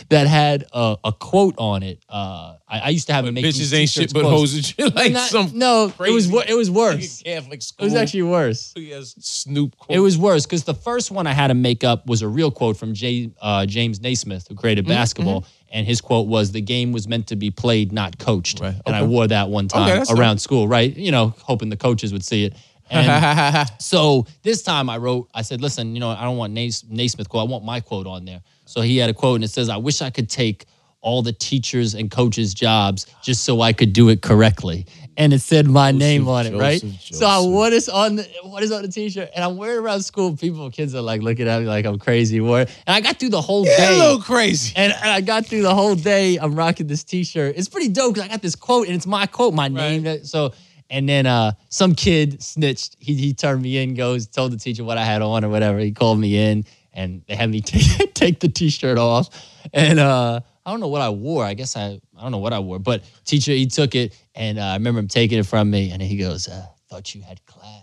that 0.10 0.28
had 0.28 0.66
a, 0.72 0.96
a 1.04 1.12
quote 1.12 1.56
on 1.58 1.84
it. 1.84 2.00
Uh, 2.08 2.56
I, 2.70 2.80
I 2.80 2.90
used 2.90 3.08
to 3.08 3.14
have 3.14 3.26
him 3.26 3.34
make 3.34 3.44
these 3.44 3.60
Bitches 3.60 3.78
ain't 3.78 3.90
shit 3.90 4.14
but 4.14 4.24
hoes 4.24 4.56
and 4.56 4.64
shit. 4.64 4.96
Like 4.96 5.12
Not- 5.12 5.30
some 5.30 5.52
no, 5.54 5.94
it 6.00 6.12
was 6.12 6.34
it 6.48 6.56
was 6.56 6.72
worse. 6.72 7.22
Catholic 7.22 7.62
It 7.62 7.84
was 7.84 7.96
actually 7.96 8.24
worse. 8.24 8.72
He 8.76 8.92
has 8.92 9.14
Snoop. 9.20 9.76
It 9.90 10.00
was 10.00 10.18
worse 10.18 10.46
because 10.46 10.64
the 10.64 10.74
first 10.74 11.12
one 11.12 11.28
I 11.28 11.34
had 11.34 11.48
to 11.48 11.54
make 11.54 11.84
up 11.84 12.08
was 12.08 12.22
a 12.22 12.30
real 12.30 12.50
quote 12.50 12.78
from 12.78 12.94
J, 12.94 13.32
uh, 13.42 13.66
James 13.66 14.00
Naismith, 14.00 14.48
who 14.48 14.56
created 14.56 14.86
Mm-hmm, 14.86 14.94
basketball. 14.94 15.46
And 15.72 15.86
his 15.86 16.00
quote 16.00 16.28
was, 16.28 16.54
The 16.54 16.62
game 16.62 16.94
was 16.94 17.06
meant 17.08 17.28
to 17.28 17.36
be 17.36 17.52
played, 17.52 17.92
not 17.92 18.18
coached. 18.18 18.62
Right, 18.62 18.76
And 18.86 18.96
I 18.96 19.04
wore 19.04 19.28
that 19.28 19.50
one 19.50 19.68
time 19.68 19.88
that's 19.90 20.12
around 20.12 20.38
school, 20.38 20.70
right? 20.70 20.96
You 20.96 21.12
know, 21.12 21.34
hoping 21.42 21.68
the 21.68 21.76
coaches 21.76 22.14
would 22.14 22.24
see 22.24 22.46
it. 22.46 22.54
And 22.90 23.70
so 23.82 24.26
this 24.44 24.62
time 24.64 24.90
I 24.90 24.98
wrote, 24.98 25.30
I 25.34 25.42
said, 25.42 25.62
Listen, 25.62 25.94
you 25.96 26.00
know, 26.00 26.10
I 26.10 26.24
don't 26.24 26.38
want 26.38 26.54
Nais- 26.54 26.84
Naismith 26.90 27.30
quote, 27.30 27.48
I 27.48 27.52
want 27.52 27.64
my 27.66 27.80
quote 27.80 28.08
on 28.08 28.26
there. 28.26 28.42
So 28.66 28.82
he 28.82 28.98
had 28.98 29.10
a 29.10 29.14
quote 29.14 29.36
and 29.36 29.44
it 29.44 29.50
says, 29.50 29.70
I 29.70 29.78
wish 29.78 30.02
I 30.02 30.10
could 30.10 30.30
take 30.30 30.66
all 31.02 31.22
the 31.22 31.34
teachers 31.34 31.94
and 31.94 32.10
coaches' 32.10 32.52
jobs 32.54 33.06
just 33.22 33.44
so 33.44 33.62
I 33.62 33.74
could 33.74 33.94
do 33.94 34.10
it 34.10 34.24
correctly. 34.24 34.88
And 35.18 35.32
it 35.34 35.40
said 35.40 35.68
my 35.68 35.92
name 35.92 36.28
on 36.28 36.46
it, 36.48 36.56
right? 36.58 36.82
Joseph, 36.82 37.16
So 37.16 37.26
I 37.28 37.40
what 37.40 37.72
is 37.74 37.88
on 37.88 38.16
the 38.18 38.24
what 38.44 38.64
is 38.64 38.72
on 38.72 38.82
the 38.82 38.88
t-shirt, 38.90 39.30
and 39.36 39.46
I'm 39.46 39.56
wearing 39.56 39.80
around 39.86 40.02
school. 40.02 40.36
People, 40.36 40.70
kids 40.72 40.94
are 40.96 41.02
like 41.02 41.22
looking 41.22 41.48
at 41.48 41.62
me 41.62 41.68
like 41.68 41.86
I'm 41.86 42.00
crazy. 42.00 42.40
And 42.40 42.68
I 42.88 43.00
got 43.02 43.18
through 43.20 43.30
the 43.30 43.40
whole 43.42 43.66
Yeah, 43.66 43.74
a 43.74 43.78
day. 43.78 44.00
little 44.00 44.20
crazy. 44.20 44.74
and, 44.76 44.92
and 44.92 45.10
I 45.12 45.22
got 45.22 45.46
through 45.46 45.62
the 45.62 45.74
whole 45.76 45.96
day. 45.96 46.38
I'm 46.38 46.56
rocking 46.56 46.88
this 46.88 47.04
T-shirt. 47.04 47.54
It's 47.56 47.70
pretty 47.70 47.90
dope 47.90 48.16
because 48.16 48.28
I 48.28 48.32
got 48.32 48.42
this 48.42 48.56
quote, 48.56 48.88
and 48.88 48.96
it's 48.96 49.08
my 49.08 49.26
quote, 49.26 49.54
my 49.54 49.68
name. 49.70 50.04
that- 50.04 50.26
So, 50.26 50.54
and 50.90 51.08
then 51.08 51.26
uh, 51.26 51.54
some 51.70 51.96
kid 51.96 52.42
snitched. 52.42 52.96
He 53.00 53.16
he 53.16 53.34
turned 53.34 53.62
me 53.62 53.82
in, 53.82 53.94
goes 53.94 54.28
told 54.28 54.52
the 54.52 54.58
teacher 54.58 54.84
what 54.84 54.98
I 54.98 55.04
had 55.04 55.22
on 55.22 55.44
or 55.44 55.50
whatever. 55.50 55.80
He 55.80 55.92
called 55.92 56.20
me 56.20 56.38
in, 56.38 56.66
and 56.94 57.22
they 57.28 57.36
had 57.36 57.50
me 57.50 57.62
take 57.62 58.14
take 58.14 58.40
the 58.40 58.50
T-shirt 58.50 58.98
off. 58.98 59.30
And 59.74 60.00
uh, 60.00 60.42
I 60.66 60.72
don't 60.72 60.80
know 60.80 60.88
what 60.88 61.02
I 61.02 61.10
wore. 61.10 61.44
I 61.46 61.54
guess 61.54 61.76
I 61.76 62.00
I 62.18 62.22
don't 62.22 62.32
know 62.32 62.40
what 62.40 62.54
I 62.54 62.60
wore, 62.60 62.80
but 62.80 63.04
teacher 63.26 63.52
he 63.52 63.68
took 63.68 63.96
it, 63.96 64.18
and 64.34 64.58
uh, 64.60 64.64
I 64.64 64.74
remember 64.76 65.00
him 65.00 65.08
taking 65.08 65.40
it 65.40 65.46
from 65.46 65.70
me, 65.70 65.92
and 65.92 66.02
he 66.02 66.18
goes, 66.18 66.48
uh, 66.48 66.66
"Thought 66.90 67.14
you 67.16 67.22
had 67.22 67.46
class." 67.46 67.82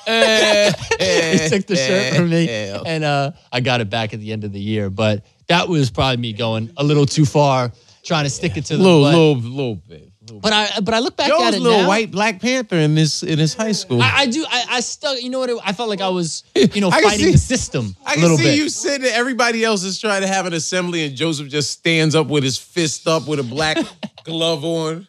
he 0.06 1.48
took 1.48 1.66
the 1.66 1.76
shirt 1.76 2.16
from 2.16 2.30
me, 2.30 2.46
Hell. 2.46 2.82
and 2.84 3.04
uh, 3.04 3.30
I 3.52 3.60
got 3.60 3.80
it 3.80 3.88
back 3.88 4.12
at 4.12 4.20
the 4.20 4.32
end 4.32 4.44
of 4.44 4.52
the 4.52 4.60
year. 4.60 4.90
But 4.90 5.24
that 5.48 5.68
was 5.68 5.90
probably 5.90 6.16
me 6.16 6.32
going 6.32 6.72
a 6.76 6.82
little 6.82 7.06
too 7.06 7.24
far, 7.24 7.70
trying 8.02 8.24
to 8.24 8.30
stick 8.30 8.56
it 8.56 8.64
to 8.66 8.76
the 8.76 8.82
little, 8.82 9.02
butt. 9.02 9.14
little, 9.14 9.36
little 9.36 9.74
bit. 9.76 10.09
But 10.38 10.52
I 10.52 10.80
but 10.80 10.94
I 10.94 10.98
look 11.00 11.16
back 11.16 11.28
Joe 11.28 11.42
at 11.42 11.54
it 11.54 11.58
a 11.58 11.62
little 11.62 11.82
now, 11.82 11.88
white 11.88 12.10
Black 12.10 12.40
Panther 12.40 12.76
in 12.76 12.94
this 12.94 13.22
in 13.22 13.38
his 13.38 13.54
high 13.54 13.72
school. 13.72 14.00
I, 14.00 14.10
I 14.20 14.26
do. 14.26 14.44
I, 14.48 14.64
I 14.70 14.80
still, 14.80 15.18
you 15.18 15.30
know 15.30 15.40
what? 15.40 15.50
It, 15.50 15.58
I 15.64 15.72
felt 15.72 15.88
like 15.88 16.00
I 16.00 16.08
was, 16.08 16.44
you 16.54 16.80
know, 16.80 16.88
I 16.92 17.00
can 17.00 17.10
fighting 17.10 17.26
see- 17.26 17.32
the 17.32 17.38
system 17.38 17.96
I 18.06 18.12
a 18.12 18.14
can 18.14 18.22
little 18.22 18.36
see 18.38 18.44
bit. 18.44 18.56
you 18.56 18.68
sitting 18.68 19.02
there. 19.02 19.18
Everybody 19.18 19.64
else 19.64 19.82
is 19.82 19.98
trying 19.98 20.20
to 20.22 20.28
have 20.28 20.46
an 20.46 20.52
assembly, 20.52 21.04
and 21.04 21.16
Joseph 21.16 21.48
just 21.48 21.70
stands 21.70 22.14
up 22.14 22.28
with 22.28 22.44
his 22.44 22.56
fist 22.58 23.08
up 23.08 23.26
with 23.26 23.40
a 23.40 23.44
black 23.44 23.76
glove 24.24 24.64
on. 24.64 25.06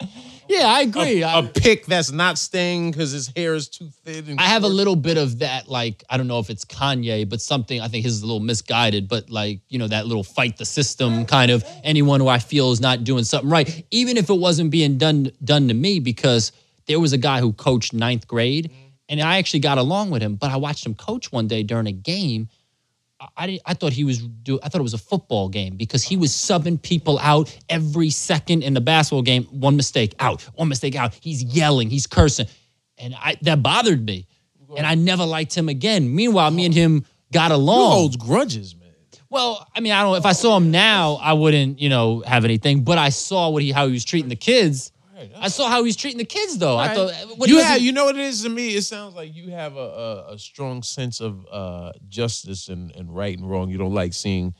Yeah, 0.52 0.68
I 0.68 0.82
agree. 0.82 1.22
A, 1.22 1.28
I, 1.28 1.40
a 1.40 1.44
pick 1.44 1.86
that's 1.86 2.12
not 2.12 2.38
staying 2.38 2.92
because 2.92 3.12
his 3.12 3.32
hair 3.36 3.56
is 3.56 3.70
too 3.70 3.90
thin. 4.04 4.28
And 4.28 4.40
I 4.40 4.44
have 4.44 4.64
a 4.64 4.68
little 4.68 4.96
bit 4.96 5.18
of 5.18 5.40
that, 5.40 5.70
like 5.70 6.04
I 6.10 6.18
don't 6.18 6.28
know 6.28 6.40
if 6.40 6.50
it's 6.50 6.66
Kanye, 6.66 7.28
but 7.28 7.42
something 7.42 7.80
I 7.80 7.88
think 7.88 8.04
his 8.04 8.16
is 8.16 8.22
a 8.22 8.26
little 8.26 8.42
misguided, 8.42 9.08
but 9.08 9.30
like 9.30 9.62
you 9.70 9.80
know 9.80 9.88
that 9.88 10.08
little 10.08 10.24
fight 10.24 10.58
the 10.58 10.66
system 10.66 11.26
kind 11.26 11.52
of 11.52 11.64
anyone 11.84 12.20
who 12.20 12.28
I 12.28 12.40
feel 12.40 12.72
is 12.72 12.82
not 12.82 13.04
doing 13.04 13.24
something 13.24 13.50
right, 13.50 13.86
even 13.92 14.18
if 14.18 14.30
it 14.30 14.38
wasn't 14.38 14.72
being 14.72 14.98
done 14.98 15.32
done 15.44 15.68
to 15.70 15.74
me, 15.74 16.00
because 16.00 16.52
there 16.86 17.00
was 17.00 17.14
a 17.14 17.18
guy 17.18 17.40
who 17.40 17.54
coached 17.54 17.94
ninth 17.94 18.28
grade, 18.28 18.72
and 19.08 19.22
I 19.22 19.38
actually 19.38 19.62
got 19.62 19.78
along 19.78 20.12
with 20.12 20.22
him, 20.22 20.36
but 20.36 20.52
I 20.52 20.58
watched 20.58 20.86
him 20.86 20.96
coach 20.96 21.32
one 21.32 21.48
day 21.48 21.64
during 21.64 21.88
a 21.88 21.92
game. 21.92 22.50
I- 23.22 23.28
I, 23.38 23.48
didn't- 23.48 23.62
I 23.66 23.74
thought 23.76 23.94
he 23.94 24.04
was 24.04 24.18
do 24.20 24.60
I 24.64 24.70
thought 24.70 24.80
it 24.80 24.84
was 24.84 24.96
a 24.96 24.98
football 24.98 25.48
game 25.48 25.78
because 25.78 26.04
he 26.04 26.18
was 26.18 26.32
subbing 26.32 26.82
people 26.82 27.20
out 27.20 27.56
every 27.70 28.10
second 28.10 28.64
in 28.64 28.74
the 28.74 28.82
basketball 28.82 29.22
game. 29.22 29.44
One 29.46 29.76
mistake 29.78 30.16
out, 30.20 30.42
one 30.56 30.68
mistake 30.68 30.96
out. 30.96 31.14
He's 31.22 31.44
yelling, 31.44 31.90
he's 31.90 32.08
cursing, 32.08 32.48
and 32.98 33.14
I, 33.16 33.38
that 33.44 33.62
bothered 33.64 34.04
me. 34.06 34.28
And 34.76 34.88
I 34.88 34.96
never 34.96 35.26
liked 35.26 35.54
him 35.54 35.68
again. 35.70 36.16
Meanwhile, 36.16 36.50
me 36.52 36.64
and 36.66 36.74
him 36.74 37.06
got 37.34 37.52
Who 37.52 37.58
along. 37.58 37.92
holds 37.92 38.16
grudges, 38.16 38.74
man? 38.74 38.88
Well, 39.30 39.68
I 39.76 39.82
mean, 39.82 39.92
I 39.92 40.02
don't. 40.02 40.16
If 40.16 40.26
I 40.26 40.32
saw 40.32 40.56
him 40.56 40.72
now, 40.72 41.16
I 41.22 41.34
wouldn't, 41.34 41.80
you 41.80 41.90
know, 41.90 42.22
have 42.26 42.46
anything. 42.46 42.84
But 42.86 42.98
I 42.98 43.10
saw 43.10 43.50
what 43.50 43.64
he 43.64 43.72
how 43.72 43.86
he 43.88 43.92
was 43.92 44.06
treating 44.06 44.30
the 44.30 44.36
kids. 44.38 44.94
I 45.40 45.48
saw 45.50 45.70
how 45.70 45.84
he's 45.84 45.96
treating 45.96 46.18
the 46.18 46.26
kids, 46.26 46.58
though. 46.58 46.78
I 46.78 46.94
thought 46.94 47.12
what 47.38 47.48
he 47.48 47.54
you 47.54 47.58
wasn't- 47.58 47.74
have, 47.74 47.82
you 47.82 47.92
know 47.92 48.06
what 48.06 48.16
it 48.16 48.22
is 48.22 48.44
to 48.44 48.50
me. 48.50 48.76
It 48.76 48.84
sounds 48.84 49.16
like 49.16 49.36
you 49.36 49.52
have 49.52 49.76
a, 49.76 49.80
a, 50.30 50.34
a 50.34 50.40
strong 50.40 50.84
sense 50.84 51.20
of 51.22 51.46
uh, 51.52 51.92
justice 52.10 52.70
and, 52.70 52.92
and 52.96 53.14
right 53.16 53.38
and 53.38 53.50
wrong. 53.50 53.70
You 53.70 53.78
don't 53.78 53.94
like 53.94 54.14
seeing 54.14 54.54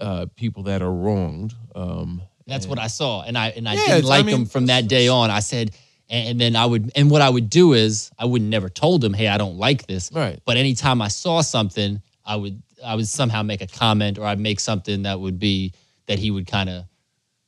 uh, 0.00 0.26
people 0.36 0.64
that 0.64 0.82
are 0.82 0.92
wronged. 0.92 1.54
Um, 1.74 2.22
That's 2.46 2.66
what 2.66 2.78
I 2.78 2.88
saw, 2.88 3.22
and 3.22 3.36
I 3.38 3.48
and 3.50 3.68
I 3.68 3.74
Yeah, 3.74 3.78
didn't 3.80 3.98
it's- 3.98 4.10
I 4.10 4.16
like 4.16 4.26
mean, 4.26 4.34
him 4.36 4.46
from 4.46 4.66
that 4.66 4.88
day 4.88 5.08
on. 5.08 5.30
I 5.30 5.40
said, 5.40 5.70
and, 6.10 6.28
and 6.30 6.40
then 6.40 6.56
I 6.56 6.66
would, 6.66 6.90
and 6.96 7.10
what 7.10 7.22
I 7.22 7.30
would 7.30 7.48
do 7.48 7.72
is 7.74 8.10
I 8.18 8.24
would 8.24 8.42
never 8.42 8.68
told 8.68 9.04
him, 9.04 9.12
hey, 9.14 9.28
I 9.28 9.38
don't 9.38 9.58
like 9.58 9.86
this. 9.86 10.10
Right. 10.12 10.40
But 10.44 10.56
anytime 10.56 11.00
I 11.00 11.08
saw 11.08 11.40
something, 11.42 12.02
I 12.26 12.36
would 12.36 12.60
I 12.84 12.96
would 12.96 13.06
somehow 13.06 13.42
make 13.42 13.60
a 13.60 13.66
comment 13.68 14.18
or 14.18 14.26
I'd 14.26 14.40
make 14.40 14.58
something 14.58 15.02
that 15.04 15.20
would 15.20 15.38
be 15.38 15.72
that 16.06 16.18
he 16.18 16.32
would 16.32 16.48
kind 16.48 16.68
of, 16.68 16.84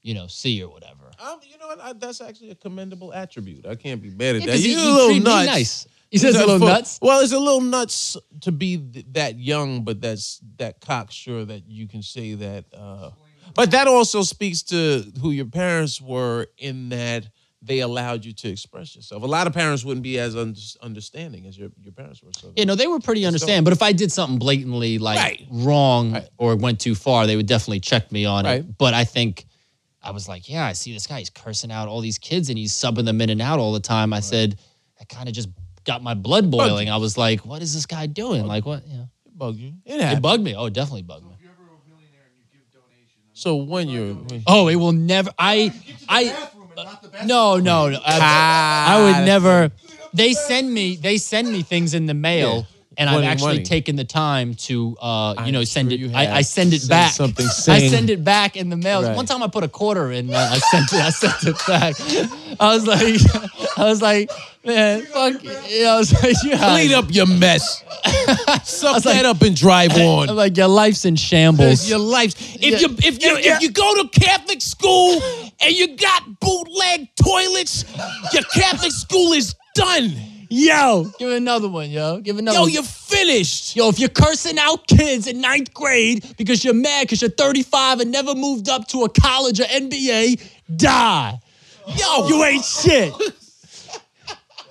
you 0.03 0.14
know, 0.14 0.29
see 0.29 0.62
or 0.62 0.71
whatever. 0.71 0.94
Um, 1.27 1.41
you 1.43 1.59
know 1.59 1.67
what? 1.69 1.81
I, 1.81 1.93
that's 1.95 2.21
actually 2.21 2.51
a 2.51 2.55
commendable 2.55 3.13
attribute. 3.13 3.67
I 3.67 3.75
can't 3.75 4.01
be 4.03 4.11
mad 4.11 4.37
at 4.37 4.43
Yeah, 4.43 4.47
that. 4.53 4.59
You're 4.61 4.79
a 4.81 4.93
little 4.93 5.21
nuts. 5.21 5.47
nice. 5.47 5.87
He 6.11 6.19
says 6.19 6.37
a 6.37 6.41
little 6.41 6.59
For- 6.61 6.67
nuts. 6.67 6.99
Well, 7.03 7.21
it's 7.23 7.33
a 7.33 7.39
little 7.39 7.61
nuts 7.61 8.17
to 8.43 8.53
be 8.53 8.79
th- 8.79 9.07
that 9.13 9.39
young, 9.39 9.83
but 9.83 10.01
that's 10.01 10.41
that 10.59 10.81
cocksure 10.81 11.45
that 11.47 11.67
you 11.69 11.89
can 11.89 12.03
say 12.03 12.35
that. 12.35 12.65
Uh, 12.73 13.11
but 13.55 13.73
that 13.73 13.89
also 13.89 14.23
speaks 14.23 14.63
to 14.65 15.05
who 15.21 15.31
your 15.33 15.47
parents 15.47 16.01
were 16.01 16.47
in 16.59 16.89
that 16.91 17.29
they 17.63 17.81
allowed 17.81 18.25
you 18.27 18.33
to 18.35 18.49
express 18.49 18.95
yourself. 18.95 19.23
A 19.23 19.27
lot 19.27 19.47
of 19.47 19.55
parents 19.55 19.85
wouldn't 19.85 20.05
be 20.05 20.19
as 20.19 20.37
un- 20.37 20.55
understanding 20.83 21.47
as 21.47 21.57
your, 21.59 21.71
your 21.81 21.93
parents 21.93 22.23
were. 22.23 22.31
So 22.39 22.53
You 22.57 22.67
know, 22.67 22.75
they 22.75 22.87
were 22.87 23.01
pretty 23.01 23.25
understanding. 23.25 23.65
But 23.65 23.73
if 23.73 23.81
I 23.83 23.93
did 23.93 24.13
something 24.13 24.39
blatantly 24.39 24.99
like 24.99 25.17
Right. 25.19 25.47
wrong 25.51 26.13
Right. 26.13 26.29
or 26.37 26.57
went 26.57 26.79
too 26.81 26.95
far, 26.95 27.27
they 27.27 27.37
would 27.37 27.47
definitely 27.47 27.81
check 27.81 28.13
me 28.13 28.27
on 28.27 28.45
Right. 28.45 28.61
it. 28.61 28.77
But 28.79 28.93
I 28.93 29.05
think 29.05 29.47
I 30.05 30.11
was 30.11 30.29
like, 30.29 30.49
yeah, 30.49 30.64
I 30.67 30.73
see 30.73 30.93
this 30.93 31.07
guy. 31.07 31.19
He's 31.19 31.31
cursing 31.31 31.73
out 31.73 31.88
all 31.88 32.01
these 32.01 32.19
kids 32.19 32.49
and 32.51 32.59
he's 32.59 32.73
subbing 32.73 33.05
them 33.05 33.21
in 33.21 33.31
and 33.31 33.40
out 33.40 33.59
all 33.59 33.73
the 33.73 33.81
time. 33.81 34.12
I 34.12 34.21
said, 34.21 34.59
that 34.99 35.09
kind 35.09 35.29
of 35.29 35.35
just 35.35 35.49
got 35.85 36.03
my 36.03 36.14
blood 36.14 36.51
boiling. 36.51 36.90
I 36.90 36.99
was 36.99 37.17
like, 37.17 37.40
what 37.40 37.62
is 37.62 37.75
this 37.75 37.87
guy 37.87 38.07
doing? 38.07 38.47
Like, 38.47 38.67
what? 38.67 38.83
Yeah. 38.87 39.05
it 39.27 39.38
bugged 39.38 39.59
you. 39.59 39.73
It 39.85 40.01
It 40.01 40.23
bugged 40.23 40.43
me. 40.43 40.55
Oh, 40.55 40.67
it 40.67 40.75
definitely 40.75 41.03
bugged 41.03 41.25
me. 41.25 41.35
So 43.37 43.57
when 43.57 43.88
you're 43.88 44.17
Oh, 44.47 44.69
it 44.69 44.77
will 44.77 44.93
never. 44.93 45.31
I, 45.37 45.73
I, 46.09 46.27
bathroom 46.27 46.69
and 46.77 46.85
not 46.87 47.03
the 47.03 47.09
bathroom. 47.09 47.29
no, 47.29 47.57
no, 47.59 47.88
no. 47.90 47.97
I, 47.97 48.19
ah, 48.21 48.95
I 48.95 49.03
would 49.03 49.27
never. 49.27 49.73
They 50.14 50.35
send 50.35 50.73
me. 50.73 50.95
They 50.97 51.19
send 51.19 51.51
me 51.51 51.62
things 51.62 51.95
in 51.95 52.07
the 52.07 52.14
mail, 52.14 52.67
and 52.97 53.09
I've 53.11 53.25
actually 53.25 53.55
money. 53.55 53.63
taken 53.65 53.97
the 53.97 54.05
time 54.05 54.55
to, 54.55 54.97
uh, 55.01 55.35
you 55.39 55.45
I'm 55.47 55.53
know, 55.53 55.65
send 55.65 55.91
sure 55.91 56.09
it. 56.11 56.15
I. 56.15 56.37
I 56.37 56.43
send 56.43 56.73
it 56.73 56.89
back. 56.89 57.13
something 57.13 57.47
I 57.69 57.89
send 57.89 58.11
it 58.11 58.25
back 58.25 58.57
in 58.57 58.69
the 58.71 58.77
mail. 58.77 59.03
Right. 59.03 59.17
One 59.17 59.27
time 59.27 59.43
I 59.43 59.49
put 59.49 59.65
a 59.65 59.69
quarter 59.69 60.11
in. 60.13 60.33
Uh, 60.33 60.37
I 60.53 60.59
sent 60.59 60.93
it. 60.93 61.01
I 61.01 61.11
sent 61.11 61.45
it 61.45 61.57
back. 61.67 61.95
I 62.61 62.75
was 62.75 62.87
like, 62.87 63.21
I 63.79 63.85
was 63.85 64.01
like, 64.03 64.31
man, 64.65 65.03
fuck. 65.03 65.43
You 65.43 65.87
I 65.87 65.97
was 65.99 66.13
like, 66.23 66.37
yeah. 66.45 66.59
clean 66.75 66.93
up 66.93 67.07
your 67.13 67.27
mess. 67.27 67.83
Suck 68.65 69.05
like- 69.05 69.17
that 69.17 69.25
up 69.25 69.43
and 69.43 69.55
drive 69.57 69.93
on. 69.97 70.29
I'm 70.31 70.37
like, 70.37 70.57
your 70.57 70.69
life's 70.69 71.05
in 71.05 71.17
shambles. 71.17 71.89
your 71.89 71.99
life. 71.99 72.35
If 72.57 72.63
Yeah. 72.63 72.79
you 72.89 72.97
if 72.99 73.23
you 73.23 73.39
Yeah. 73.39 73.57
if 73.57 73.63
you 73.63 73.71
go 73.71 74.03
to 74.03 74.09
Catholic 74.21 74.61
school 74.61 75.21
and 75.61 75.75
you 75.75 75.97
got 75.97 76.41
bootleg 76.41 77.09
toilets, 77.23 77.85
your 78.33 78.43
Catholic 78.55 78.93
school 78.93 79.33
is 79.33 79.55
done. 79.75 80.13
Yo, 80.57 81.11
give 81.19 81.33
another 81.33 81.69
one, 81.69 81.90
yo. 81.90 82.21
Give 82.21 82.38
another 82.38 82.61
one. 82.61 82.61
Yo, 82.61 82.62
one. 82.67 82.73
you're 82.73 82.83
finished. 82.85 83.75
Yo, 83.75 83.88
if 83.88 83.99
you're 83.99 84.09
cursing 84.09 84.57
out 84.57 84.87
kids 84.87 85.27
in 85.27 85.40
ninth 85.40 85.75
grade 85.75 86.25
because 86.37 86.64
you're 86.64 86.73
mad 86.75 87.03
because 87.03 87.21
you're 87.23 87.31
35 87.31 87.99
and 87.99 88.12
never 88.12 88.37
moved 88.37 88.69
up 88.69 88.87
to 88.88 89.03
a 89.03 89.09
college 89.09 89.59
or 89.59 89.64
NBA, 89.64 90.40
die. 90.77 91.40
Yo, 91.97 92.29
You 92.29 92.45
ain't 92.45 92.64
shit. 92.64 93.12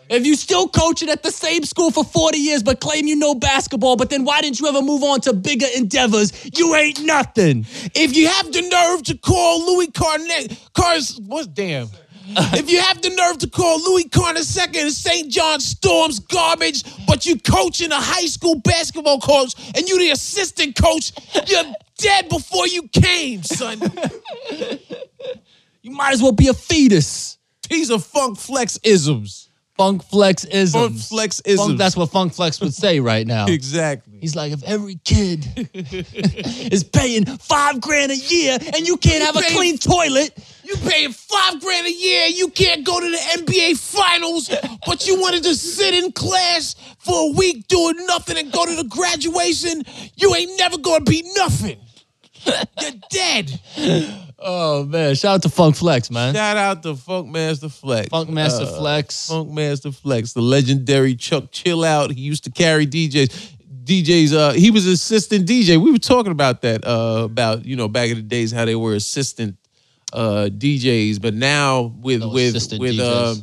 If 0.10 0.28
you 0.28 0.36
still 0.36 0.68
coaching 0.68 1.10
at 1.10 1.24
the 1.24 1.32
same 1.32 1.64
school 1.64 1.90
for 1.90 2.04
40 2.04 2.38
years 2.38 2.62
but 2.62 2.80
claim 2.80 3.08
you 3.08 3.16
know 3.16 3.34
basketball, 3.34 3.96
but 3.96 4.12
then 4.12 4.26
why 4.26 4.42
didn't 4.42 4.60
you 4.60 4.68
ever 4.68 4.82
move 4.82 5.02
on 5.02 5.22
to 5.22 5.34
bigger 5.34 5.66
endeavors? 5.76 6.32
You 6.56 6.76
ain't 6.76 7.02
nothing. 7.04 7.66
if 7.96 8.16
you 8.16 8.28
have 8.28 8.52
the 8.52 8.62
nerve 8.62 9.04
to 9.04 9.18
call 9.18 9.66
Louis 9.66 9.88
Carnet, 9.88 10.60
Cars, 10.74 11.20
what's 11.26 11.48
damn? 11.48 11.88
if 12.54 12.72
you 12.72 12.80
have 12.80 13.02
the 13.02 13.10
nerve 13.10 13.38
to 13.40 13.50
call 13.50 13.80
Louis 13.84 14.06
Carnesecca 14.06 14.78
and 14.82 14.92
St. 14.92 15.30
John 15.32 15.60
Storms 15.60 16.20
garbage, 16.20 16.84
but 17.06 17.26
you 17.26 17.38
coaching 17.40 17.92
a 17.92 18.00
high 18.00 18.26
school 18.26 18.60
basketball 18.60 19.20
coach 19.20 19.54
and 19.76 19.88
you 19.88 20.00
the 20.00 20.12
assistant 20.12 20.76
coach, 20.76 21.12
you're 21.48 21.64
dead 21.98 22.30
before 22.30 22.68
you 22.68 22.88
came, 22.90 23.44
son. 23.44 23.80
You 25.82 25.92
might 25.92 26.14
as 26.14 26.22
well 26.22 26.32
be 26.32 26.48
a 26.48 26.54
fetus. 26.54 27.38
These 27.70 27.92
are 27.92 28.00
funk 28.00 28.38
flex 28.38 28.80
isms. 28.84 29.50
Funk 29.78 30.04
flex 30.04 30.46
isms. 30.46 30.72
Funk 30.72 30.98
flex 31.00 31.42
isms. 31.42 31.68
Funk, 31.68 31.78
that's 31.80 31.98
what 31.98 32.12
Funk 32.12 32.34
Flex 32.34 32.62
would 32.62 32.76
say 32.76 33.00
right 33.00 33.26
now. 33.26 33.48
Exactly. 33.54 34.20
He's 34.22 34.36
like, 34.36 34.52
if 34.54 34.64
every 34.64 35.00
kid 35.04 35.46
is 35.74 36.84
paying 36.84 37.26
five 37.26 37.82
grand 37.82 38.12
a 38.12 38.16
year 38.16 38.58
and 38.76 38.88
you 38.88 38.98
can't 38.98 39.24
have 39.24 39.36
a 39.36 39.42
clean 39.54 39.78
toilet, 39.78 40.38
You 40.66 40.76
paying 40.78 41.12
five 41.12 41.60
grand 41.62 41.88
a 41.88 41.92
year, 41.94 42.28
you 42.28 42.50
can't 42.50 42.86
go 42.86 43.00
to 43.00 43.10
the 43.10 43.18
NBA 43.44 43.78
finals, 43.78 44.50
but 44.86 45.06
you 45.08 45.20
wanted 45.20 45.44
to 45.44 45.56
sit 45.56 45.94
in 45.94 46.12
class 46.14 46.76
for 47.00 47.30
a 47.30 47.34
week 47.38 47.68
doing 47.68 47.96
nothing 48.06 48.38
and 48.38 48.52
go 48.52 48.66
to 48.66 48.76
the 48.76 48.86
graduation. 48.86 49.84
You 50.16 50.34
ain't 50.36 50.58
never 50.58 50.78
gonna 50.78 51.04
be 51.04 51.24
nothing. 51.36 51.80
You're 52.46 52.92
dead. 53.10 53.60
oh 54.40 54.84
man, 54.86 55.16
shout 55.16 55.36
out 55.36 55.42
to 55.44 55.50
Funk 55.50 55.76
Flex, 55.76 56.10
man. 56.12 56.34
Shout 56.34 56.58
out 56.58 56.84
to 56.84 56.96
Funk 56.96 57.28
Master 57.30 57.70
Flex. 57.70 58.10
Funk 58.10 58.30
Master 58.30 58.64
Uh, 58.66 58.78
Flex. 58.78 59.28
Funk 59.28 59.50
Master 59.52 59.92
Flex, 59.92 60.34
the 60.34 60.42
legendary 60.42 61.16
Chuck 61.16 61.52
Chill 61.52 61.84
Out. 61.84 62.12
He 62.12 62.22
used 62.22 62.44
to 62.46 62.52
carry 62.52 62.86
DJs. 62.88 63.52
DJs, 63.84 64.34
uh, 64.34 64.54
he 64.54 64.72
was 64.72 64.86
assistant 64.88 65.46
DJ. 65.48 65.76
We 65.82 65.92
were 65.92 65.98
talking 65.98 66.32
about 66.32 66.62
that, 66.62 66.86
uh, 66.88 67.24
about 67.26 67.66
you 67.66 67.76
know 67.76 67.88
back 67.90 68.10
in 68.10 68.16
the 68.16 68.22
days 68.24 68.52
how 68.52 68.64
they 68.66 68.76
were 68.76 68.94
assistant 68.96 69.58
uh, 70.14 70.50
DJs, 70.52 71.22
but 71.22 71.34
now 71.34 71.94
with 72.02 72.24
with 72.24 72.56
with 72.80 73.00
uh, 73.00 73.36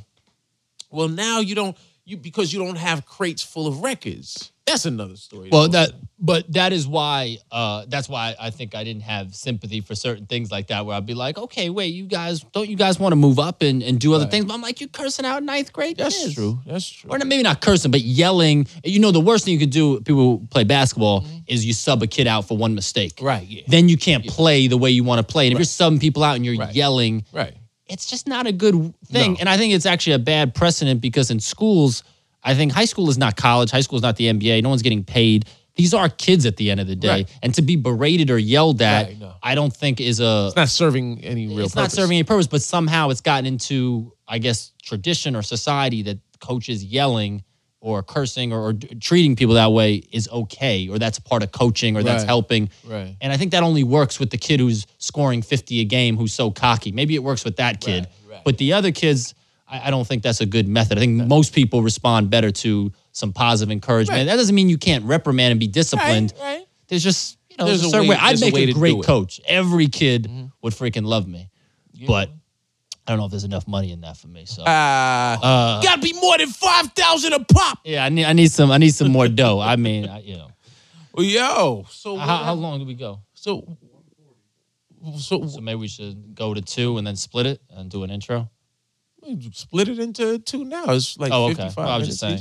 well 0.91 1.09
now 1.09 1.41
you 1.41 1.55
don't 1.55 1.77
you 2.11 2.17
because 2.17 2.53
you 2.53 2.59
don't 2.59 2.77
have 2.79 3.07
crates 3.07 3.43
full 3.43 3.67
of 3.67 3.81
records. 3.83 4.53
That's 4.67 4.85
another 4.85 5.17
story. 5.17 5.49
Well, 5.51 5.69
that 5.71 5.91
but 6.21 6.53
that 6.53 6.73
is 6.73 6.87
why 6.87 7.39
uh 7.51 7.87
that's 7.89 8.09
why 8.09 8.37
I 8.39 8.51
think 8.51 8.77
I 8.77 8.85
didn't 8.85 9.03
have 9.03 9.35
sympathy 9.35 9.81
for 9.81 9.97
certain 9.97 10.27
things 10.27 10.53
like 10.53 10.69
that 10.69 10.87
where 10.87 10.97
I'd 10.97 11.07
be 11.07 11.15
like, 11.15 11.39
okay, 11.39 11.71
wait, 11.71 11.89
you 11.89 12.07
guys 12.07 12.41
don't 12.53 12.69
you 12.69 12.77
guys 12.77 13.01
want 13.01 13.11
to 13.13 13.17
move 13.17 13.41
up 13.41 13.63
and, 13.63 13.83
and 13.83 13.99
do 13.99 14.15
other 14.15 14.25
Right. 14.25 14.31
things? 14.31 14.45
But 14.45 14.55
I'm 14.55 14.63
like, 14.63 14.81
you're 14.81 14.89
cursing 14.91 15.25
out 15.27 15.43
ninth 15.43 15.73
grade. 15.73 15.97
that's 15.97 16.17
kids. 16.23 16.35
true. 16.37 16.61
That's 16.67 16.89
true. 16.89 17.11
Or 17.11 17.19
not- 17.19 17.27
maybe 17.27 17.43
not 17.43 17.61
cursing, 17.61 17.91
but 17.91 18.01
yelling. 18.03 18.69
You 18.85 19.01
know, 19.01 19.11
the 19.11 19.19
worst 19.21 19.45
thing 19.45 19.55
you 19.55 19.59
could 19.61 19.71
do, 19.71 19.99
people 20.03 20.39
who 20.39 20.47
play 20.51 20.63
basketball, 20.63 21.25
is 21.49 21.65
you 21.67 21.73
sub 21.73 22.01
a 22.05 22.07
kid 22.07 22.29
out 22.29 22.47
for 22.47 22.57
one 22.57 22.75
mistake. 22.77 23.17
Mm-hmm. 23.17 23.27
Right. 23.27 23.47
Yeah. 23.49 23.63
Then 23.67 23.89
you 23.89 23.97
can't 23.97 24.25
play 24.25 24.69
the 24.69 24.79
way 24.79 24.91
you 24.91 25.03
want 25.03 25.27
to 25.27 25.33
play. 25.33 25.47
And 25.49 25.53
if 25.55 25.59
you're 25.59 25.65
subbing 25.91 26.01
people 26.01 26.23
out 26.23 26.37
and 26.37 26.45
you're 26.45 26.57
Right. 26.57 26.73
yelling, 26.75 27.25
Right. 27.33 27.55
It's 27.91 28.07
just 28.07 28.27
not 28.29 28.47
a 28.47 28.53
good 28.53 28.95
thing. 29.07 29.33
No. 29.33 29.37
And 29.41 29.49
I 29.49 29.57
think 29.57 29.75
it's 29.75 29.87
actually 29.87 30.15
a 30.15 30.19
bad 30.19 30.55
precedent 30.55 31.01
because 31.01 31.31
in 31.31 31.41
schools, 31.41 32.03
I 32.43 32.55
think 32.55 32.73
high 32.73 32.85
school 32.87 33.11
is 33.11 33.19
not 33.19 33.37
college. 33.37 33.71
High 33.71 33.81
school 33.83 33.97
is 33.97 34.03
not 34.03 34.17
the 34.17 34.27
NBA. 34.33 34.63
No 34.63 34.69
one's 34.71 34.83
getting 34.83 35.05
paid. 35.05 35.45
these 35.77 35.95
are 35.95 36.09
kids 36.11 36.45
at 36.45 36.57
the 36.59 36.71
end 36.71 36.79
of 36.81 36.87
the 36.89 36.97
day, 36.97 37.09
Right. 37.09 37.39
and 37.43 37.55
to 37.55 37.63
be 37.63 37.77
berated 37.77 38.29
or 38.29 38.37
yelled 38.39 38.83
at, 38.83 39.07
Right, 39.07 39.19
no. 39.19 39.33
I 39.43 39.55
don't 39.55 39.75
think 39.75 39.99
is 40.01 40.21
a 40.21 40.47
It's 40.49 40.57
not 40.57 40.69
serving 40.69 41.25
any 41.25 41.47
real 41.47 41.65
it's 41.65 41.75
not 41.75 41.91
serving 41.91 42.19
any 42.19 42.25
purpose, 42.25 42.47
but 42.49 42.61
somehow 42.61 43.09
it's 43.09 43.23
gotten 43.23 43.47
into, 43.47 44.13
I 44.29 44.39
guess, 44.39 44.73
tradition 44.83 45.35
or 45.37 45.43
society 45.43 46.03
that 46.03 46.19
coaches 46.41 46.85
yelling 46.85 47.45
or 47.83 48.03
cursing 48.03 48.53
or, 48.53 48.61
or 48.69 48.73
treating 49.01 49.37
people 49.37 49.55
that 49.55 49.73
way 49.73 50.03
is 50.13 50.29
okay, 50.29 50.89
or 50.89 50.99
that's 50.99 51.19
part 51.19 51.43
of 51.43 51.51
coaching, 51.51 51.97
or 51.97 52.03
that's 52.03 52.23
Right. 52.23 52.27
helping. 52.29 52.71
Right. 52.87 53.17
And 53.21 53.33
I 53.33 53.37
think 53.39 53.53
that 53.53 53.63
only 53.63 53.85
works 53.85 54.21
with 54.21 54.31
the 54.31 54.37
kid 54.37 54.61
who's 54.61 54.87
scoring 54.99 55.41
50 55.43 55.81
a 55.81 55.85
game, 55.85 56.17
who's 56.19 56.35
so 56.35 56.51
cocky. 56.51 56.93
Maybe 56.93 57.15
it 57.15 57.23
works 57.23 57.45
with 57.45 57.57
that 57.57 57.81
kid, 57.81 58.07
Right, 58.27 58.35
right. 58.35 58.45
but 58.45 58.59
the 58.59 58.75
other 58.75 58.93
kids, 58.93 59.35
I, 59.67 59.89
I 59.89 59.91
don't 59.91 60.07
think 60.07 60.23
that's 60.23 60.41
a 60.43 60.47
good 60.47 60.69
method. 60.69 60.99
I 60.99 61.01
think 61.01 61.27
most 61.27 61.55
people 61.55 61.83
respond 61.83 62.29
better 62.29 62.51
to 62.51 62.93
some 63.13 63.33
positive 63.33 63.73
encouragement. 63.73 64.27
That 64.29 64.37
doesn't 64.37 64.55
mean 64.55 64.69
you 64.69 64.79
can't 64.79 65.05
reprimand 65.07 65.53
and 65.53 65.61
be 65.61 65.67
disciplined. 65.67 66.35
Right. 66.41 66.67
There's 66.89 67.03
just 67.03 67.39
you 67.49 67.57
know 67.57 67.65
There's 67.65 67.81
there's 67.81 67.85
a 67.85 67.87
a 67.89 67.91
certain 67.93 68.09
way- 68.09 68.17
way. 68.17 68.21
I'd 68.23 68.37
a 68.37 68.41
make 68.41 68.55
way 68.55 68.65
a 68.65 68.73
great 68.75 69.03
coach. 69.05 69.41
Every 69.47 69.87
kid 69.89 70.25
Mm-hmm. 70.25 70.47
would 70.63 70.75
freaking 70.75 71.07
love 71.07 71.27
me, 71.27 71.49
but 72.07 72.31
I 73.11 73.15
don't 73.15 73.19
know 73.19 73.25
if 73.25 73.33
there's 73.33 73.43
enough 73.45 73.67
money 73.67 73.91
in 73.91 74.03
that 74.03 74.17
for 74.17 74.29
me. 74.29 74.45
So 74.47 74.63
Uh, 74.63 75.37
Uh, 75.43 75.83
gotta 75.83 76.01
be 76.01 76.13
more 76.13 76.39
than 76.39 76.49
five 76.49 76.93
thousand 76.93 77.33
a 77.33 77.41
pop. 77.45 77.81
yeah, 77.85 78.05
I 78.05 78.09
need 78.09 78.25
I 78.25 78.33
need 78.33 78.53
some 78.53 78.71
I 78.71 78.79
need 78.79 78.95
some 78.95 79.11
more 79.11 79.27
dough. 79.43 79.59
I 79.59 79.75
mean, 79.75 80.09
I, 80.09 80.21
you 80.21 80.37
know, 80.37 80.51
yo, 81.19 81.85
so 81.91 82.17
how, 82.17 82.37
how 82.45 82.55
long 82.55 82.79
do 82.79 82.85
we 82.87 82.95
go? 82.95 83.21
so 83.35 83.77
so, 85.19 85.47
So 85.49 85.61
maybe 85.61 85.81
we 85.81 85.89
should 85.89 86.35
go 86.37 86.55
to 86.55 86.61
two 86.61 86.99
and 86.99 87.07
then 87.07 87.17
split 87.17 87.47
it 87.47 87.61
and 87.71 87.91
do 87.91 88.05
an 88.05 88.11
intro. 88.11 88.49
split 89.53 89.89
it 89.89 89.99
into 89.99 90.39
two 90.39 90.65
now. 90.65 90.85
It's 90.89 91.19
like 91.19 91.33
Oh, 91.33 91.47
okay. 91.47 91.55
55 91.65 91.77
Well, 91.77 91.89
I 91.89 91.99
was 91.99 92.07
just 92.09 92.21
saying. 92.21 92.39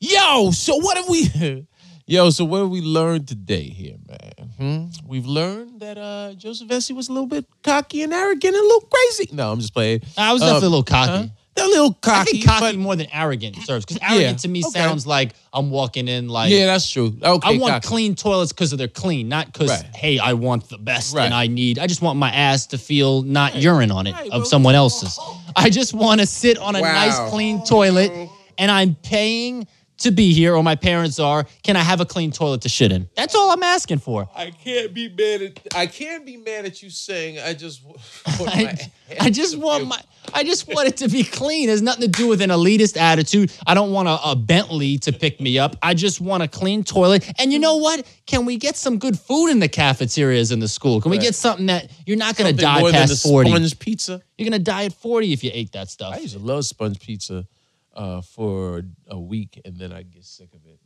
each. 0.00 0.12
Yo, 0.12 0.50
so 0.50 0.76
what 0.78 0.96
have 0.96 1.08
we? 1.08 1.28
Yo, 2.12 2.28
so 2.28 2.44
what 2.44 2.58
have 2.58 2.68
we 2.68 2.82
learned 2.82 3.26
today 3.26 3.62
here, 3.62 3.96
man? 4.06 4.50
Hmm? 4.58 5.08
We've 5.08 5.24
learned 5.24 5.80
that 5.80 5.96
uh, 5.96 6.34
Joseph 6.34 6.68
Vecsey 6.68 6.94
was 6.94 7.08
a 7.08 7.12
little 7.12 7.26
bit 7.26 7.46
cocky 7.62 8.02
and 8.02 8.12
arrogant 8.12 8.54
and 8.54 8.62
a 8.62 8.66
little 8.68 8.86
crazy. 8.92 9.30
No, 9.32 9.50
I'm 9.50 9.60
just 9.60 9.72
playing. 9.72 10.02
I 10.18 10.30
was 10.34 10.42
Uh, 10.42 10.46
definitely 10.48 10.66
a 10.66 10.68
little 10.68 10.84
cocky. 10.84 11.10
Huh? 11.10 11.26
They're 11.54 11.64
a 11.64 11.68
little 11.68 11.94
cocky. 11.94 12.20
I 12.20 12.24
think 12.32 12.44
cocky 12.44 12.60
but- 12.60 12.76
more 12.76 12.96
than 12.96 13.06
arrogant 13.14 13.56
serves 13.64 13.86
because 13.86 13.98
arrogant 14.06 14.40
to 14.40 14.48
me 14.48 14.60
okay. 14.62 14.78
sounds 14.78 15.06
like 15.06 15.32
I'm 15.54 15.70
walking 15.70 16.06
in 16.06 16.28
like 16.28 16.50
yeah, 16.50 16.66
that's 16.66 16.90
true. 16.90 17.16
Okay, 17.22 17.48
I 17.48 17.58
want 17.58 17.72
cocky. 17.76 17.88
clean 17.88 18.14
toilets 18.14 18.52
because 18.52 18.72
they're 18.72 18.88
clean, 18.88 19.30
not 19.30 19.50
because 19.50 19.70
Right. 19.70 19.96
hey, 19.96 20.18
I 20.18 20.34
want 20.34 20.68
the 20.68 20.76
best 20.76 21.14
Right. 21.16 21.24
and 21.24 21.32
I 21.32 21.46
need. 21.46 21.78
I 21.78 21.86
just 21.86 22.02
want 22.02 22.18
my 22.18 22.30
ass 22.30 22.66
to 22.68 22.78
feel 22.78 23.22
not 23.22 23.56
urine 23.56 23.90
on 23.90 24.06
it 24.06 24.12
Right, 24.12 24.26
of 24.30 24.40
well- 24.42 24.44
someone 24.44 24.74
else's. 24.74 25.18
I 25.56 25.70
just 25.70 25.94
want 25.94 26.20
to 26.20 26.26
sit 26.26 26.58
on 26.58 26.76
a 26.76 26.82
Wow. 26.82 26.92
nice 26.92 27.18
clean 27.30 27.64
toilet, 27.64 28.12
and 28.58 28.70
I'm 28.70 28.96
paying 28.96 29.66
to 30.02 30.10
be 30.10 30.32
here, 30.32 30.54
or 30.54 30.62
my 30.62 30.76
parents 30.76 31.18
are. 31.18 31.46
Can 31.62 31.76
I 31.76 31.80
have 31.80 32.00
a 32.00 32.06
clean 32.06 32.30
toilet 32.30 32.62
to 32.62 32.68
shit 32.68 32.92
in? 32.92 33.08
That's 33.16 33.34
all 33.34 33.50
I'm 33.50 33.62
asking 33.62 33.98
for. 33.98 34.28
I 34.34 34.50
can't 34.50 34.94
be 34.94 35.08
mad 35.08 35.42
at. 35.42 35.76
I 35.76 35.86
can't 35.86 36.24
be 36.24 36.36
mad 36.36 36.64
at 36.64 36.82
you 36.82 36.90
saying 36.90 37.38
I 37.38 37.54
just. 37.54 37.82
I, 38.26 38.76
I 39.20 39.30
just 39.30 39.58
want 39.58 39.80
feel- 39.80 39.88
my. 39.88 40.00
I 40.34 40.44
just 40.44 40.68
want 40.68 40.88
it 40.88 40.96
to 40.98 41.08
be 41.08 41.24
clean. 41.24 41.68
It 41.68 41.72
has 41.72 41.82
nothing 41.82 42.02
to 42.02 42.08
do 42.08 42.28
with 42.28 42.40
an 42.42 42.50
elitist 42.50 42.96
attitude. 42.96 43.52
I 43.66 43.74
don't 43.74 43.92
want 43.92 44.08
a, 44.08 44.18
a 44.30 44.36
Bentley 44.36 44.98
to 44.98 45.12
pick 45.12 45.40
me 45.40 45.58
up. 45.58 45.76
I 45.82 45.94
just 45.94 46.20
want 46.20 46.42
a 46.42 46.48
clean 46.48 46.84
toilet. 46.84 47.30
And 47.38 47.52
you 47.52 47.58
know 47.58 47.76
what? 47.76 48.06
Can 48.26 48.46
we 48.46 48.56
get 48.56 48.76
some 48.76 48.98
good 48.98 49.18
food 49.18 49.48
in 49.48 49.58
the 49.58 49.68
cafeterias 49.68 50.52
in 50.52 50.60
the 50.60 50.68
school? 50.68 51.00
Can 51.00 51.10
we 51.10 51.18
get 51.18 51.34
something 51.34 51.66
that 51.66 51.90
you're 52.06 52.16
not 52.16 52.36
going 52.36 52.54
to 52.54 52.60
die 52.60 52.80
more 52.80 52.92
than 52.92 53.02
the 53.02 53.08
past 53.08 53.22
40? 53.24 53.50
sponge 53.50 53.78
pizza. 53.78 54.22
You're 54.38 54.48
going 54.48 54.60
to 54.60 54.64
die 54.64 54.84
at 54.84 54.92
40 54.92 55.32
if 55.32 55.44
you 55.44 55.50
ate 55.52 55.72
that 55.72 55.90
stuff. 55.90 56.14
I 56.14 56.18
used 56.18 56.34
to 56.34 56.40
love 56.40 56.64
sponge 56.64 57.00
pizza 57.00 57.46
uh, 57.94 58.20
for 58.20 58.82
a 59.08 59.18
week, 59.18 59.60
and 59.64 59.76
then 59.76 59.92
I 59.92 60.02
get 60.02 60.24
sick 60.24 60.54
of 60.54 60.60
it 60.66 60.78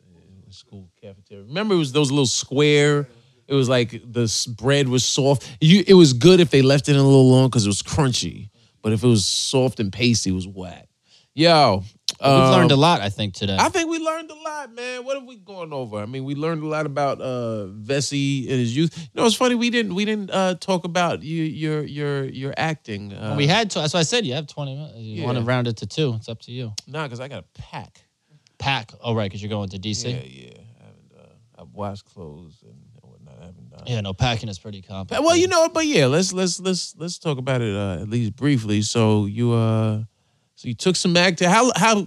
school 0.50 0.90
cafeteria. 1.00 1.44
Remember, 1.44 1.74
it 1.74 1.78
was 1.78 1.92
those 1.92 2.10
little 2.10 2.26
square. 2.26 3.08
It 3.48 3.54
was 3.54 3.68
like 3.68 3.90
the 3.90 4.54
bread 4.56 4.88
was 4.88 5.04
soft. 5.04 5.56
You, 5.60 5.84
it 5.86 5.94
was 5.94 6.12
good 6.12 6.40
if 6.40 6.50
they 6.50 6.62
left 6.62 6.88
it 6.88 6.92
in 6.92 6.98
a 6.98 7.02
little 7.02 7.30
long 7.30 7.48
because 7.48 7.64
it 7.64 7.68
was 7.68 7.82
crunchy. 7.82 8.50
But 8.82 8.92
if 8.92 9.02
it 9.02 9.06
was 9.06 9.26
soft 9.26 9.80
and 9.80 9.92
pasty, 9.92 10.30
it 10.30 10.34
was 10.34 10.46
whack. 10.46 10.88
Yo, 11.34 11.84
We've 12.20 12.28
um, 12.28 12.52
learned 12.52 12.70
a 12.72 12.76
lot, 12.76 13.00
I 13.00 13.08
think, 13.10 13.34
today. 13.34 13.56
I 13.58 13.68
think 13.68 13.90
we 13.90 13.98
learned 13.98 14.30
a 14.30 14.34
lot, 14.34 14.72
man. 14.74 15.04
What 15.04 15.18
have 15.18 15.26
we 15.26 15.36
gone 15.36 15.72
over? 15.72 15.98
I 15.98 16.06
mean, 16.06 16.24
we 16.24 16.34
learned 16.34 16.62
a 16.62 16.66
lot 16.66 16.86
about 16.86 17.20
uh 17.20 17.66
Vecsey 17.70 18.42
and 18.48 18.58
his 18.58 18.74
youth. 18.76 18.96
You 18.98 19.20
know, 19.20 19.26
it's 19.26 19.36
funny 19.36 19.54
we 19.54 19.70
didn't 19.70 19.94
we 19.94 20.04
didn't 20.04 20.30
uh 20.30 20.54
talk 20.54 20.84
about 20.84 21.22
you 21.22 21.42
your 21.42 21.82
your 21.82 22.24
your 22.24 22.54
acting. 22.56 23.12
Uh, 23.12 23.34
we 23.36 23.46
had 23.46 23.70
to. 23.72 23.80
That's 23.80 23.92
why 23.94 24.00
I 24.00 24.04
said 24.04 24.24
you 24.24 24.34
have 24.34 24.46
20 24.46 24.74
minutes. 24.74 24.94
You 24.96 25.24
want 25.24 25.38
to 25.38 25.44
round 25.44 25.66
it 25.68 25.76
to 25.78 25.86
two. 25.86 26.14
It's 26.14 26.28
up 26.28 26.40
to 26.42 26.52
you. 26.52 26.72
nah, 26.86 27.04
because 27.04 27.20
I 27.20 27.28
got 27.28 27.44
a 27.44 27.60
pack. 27.60 28.02
Pack. 28.58 28.92
Oh, 29.02 29.14
right, 29.14 29.24
because 29.30 29.42
you're 29.42 29.50
going 29.50 29.68
to 29.68 29.78
DC. 29.78 30.04
Yeah, 30.04 30.16
Yeah, 30.16 30.22
yeah. 30.24 30.50
I 30.80 30.84
haven't. 30.84 31.12
Uh, 31.18 31.62
I've 31.62 31.72
washed 31.74 32.06
clothes 32.06 32.62
and 32.62 32.74
whatnot. 33.02 33.34
I 33.42 33.44
haven't 33.46 33.68
done. 33.68 33.82
Yeah, 33.86 34.00
no, 34.00 34.14
packing 34.14 34.48
is 34.48 34.58
pretty 34.58 34.80
complicated. 34.80 35.24
Well, 35.26 35.36
you 35.36 35.48
know, 35.48 35.68
but 35.68 35.84
yeah, 35.86 36.06
let's 36.06 36.32
let's 36.32 36.58
let's 36.60 36.94
let's 36.96 37.18
talk 37.18 37.36
about 37.36 37.60
it 37.60 37.76
uh, 37.76 38.00
at 38.00 38.08
least 38.08 38.34
briefly. 38.36 38.80
So 38.80 39.26
you 39.26 39.52
uh, 39.52 40.04
so 40.56 40.68
you 40.68 40.74
took 40.74 40.96
some 40.96 41.16
acting. 41.16 41.48
How 41.48 41.70
how? 41.76 42.06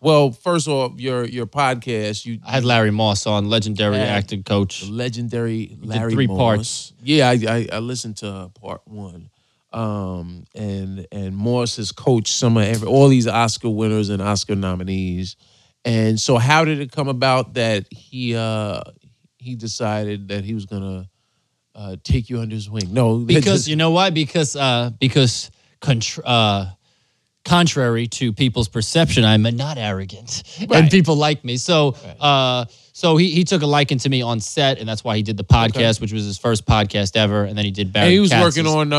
Well, 0.00 0.30
first 0.30 0.68
off, 0.68 0.98
your 1.00 1.24
your 1.24 1.46
podcast. 1.46 2.24
You 2.24 2.38
I 2.46 2.52
had 2.52 2.64
Larry 2.64 2.92
Moss 2.92 3.26
on, 3.26 3.48
legendary 3.50 3.98
acting 3.98 4.44
coach. 4.44 4.88
legendary 4.88 5.76
Larry 5.82 6.12
three 6.12 6.26
Moss. 6.28 6.38
parts. 6.38 6.92
Yeah, 7.02 7.28
I, 7.28 7.32
I 7.48 7.68
I 7.74 7.78
listened 7.80 8.18
to 8.18 8.50
part 8.60 8.82
one. 8.86 9.28
Um 9.72 10.44
and 10.54 11.06
and 11.12 11.36
Moss 11.36 11.76
has 11.76 11.92
coached 11.92 12.32
some 12.32 12.56
of 12.56 12.62
every 12.62 12.88
all 12.88 13.08
these 13.08 13.26
Oscar 13.26 13.68
winners 13.68 14.08
and 14.08 14.22
Oscar 14.22 14.54
nominees. 14.54 15.36
And 15.84 16.18
so 16.18 16.38
how 16.38 16.64
did 16.64 16.80
it 16.80 16.90
come 16.92 17.08
about 17.08 17.54
that 17.54 17.86
he 17.90 18.34
uh 18.36 18.82
he 19.38 19.56
decided 19.56 20.28
that 20.28 20.44
he 20.44 20.54
was 20.54 20.64
gonna 20.66 21.08
uh 21.74 21.96
take 22.02 22.30
you 22.30 22.40
under 22.40 22.54
his 22.54 22.70
wing? 22.70 22.94
No, 22.94 23.18
because 23.18 23.68
you 23.68 23.76
know 23.76 23.90
why? 23.90 24.10
Because 24.10 24.56
uh, 24.56 24.90
because 24.98 25.50
contr- 25.82 26.22
uh, 26.24 26.66
contrary 27.48 28.06
to 28.08 28.32
people's 28.32 28.68
perception, 28.68 29.24
I'm 29.24 29.42
not 29.42 29.78
arrogant, 29.78 30.42
and 30.70 30.90
people 30.90 31.16
like 31.16 31.44
me. 31.44 31.56
So 31.56 31.96
uh, 32.20 32.66
so 32.92 33.16
he 33.16 33.30
he 33.30 33.44
took 33.44 33.62
a 33.62 33.66
liking 33.66 33.98
to 33.98 34.08
me 34.08 34.22
on 34.22 34.40
set, 34.40 34.78
and 34.78 34.88
that's 34.88 35.04
why 35.04 35.16
he 35.16 35.22
did 35.22 35.36
the 35.36 35.44
podcast, 35.44 36.00
which 36.00 36.12
was 36.12 36.24
his 36.24 36.36
first 36.36 36.66
podcast 36.66 37.16
ever, 37.16 37.44
and 37.44 37.56
then 37.56 37.64
he 37.64 37.70
did 37.70 37.92
Barry. 37.92 38.06
and 38.06 38.12
he 38.14 38.20
was 38.20 38.30
Katz's 38.30 38.44
working 38.56 38.66
on 38.70 38.92
uh 38.92 38.96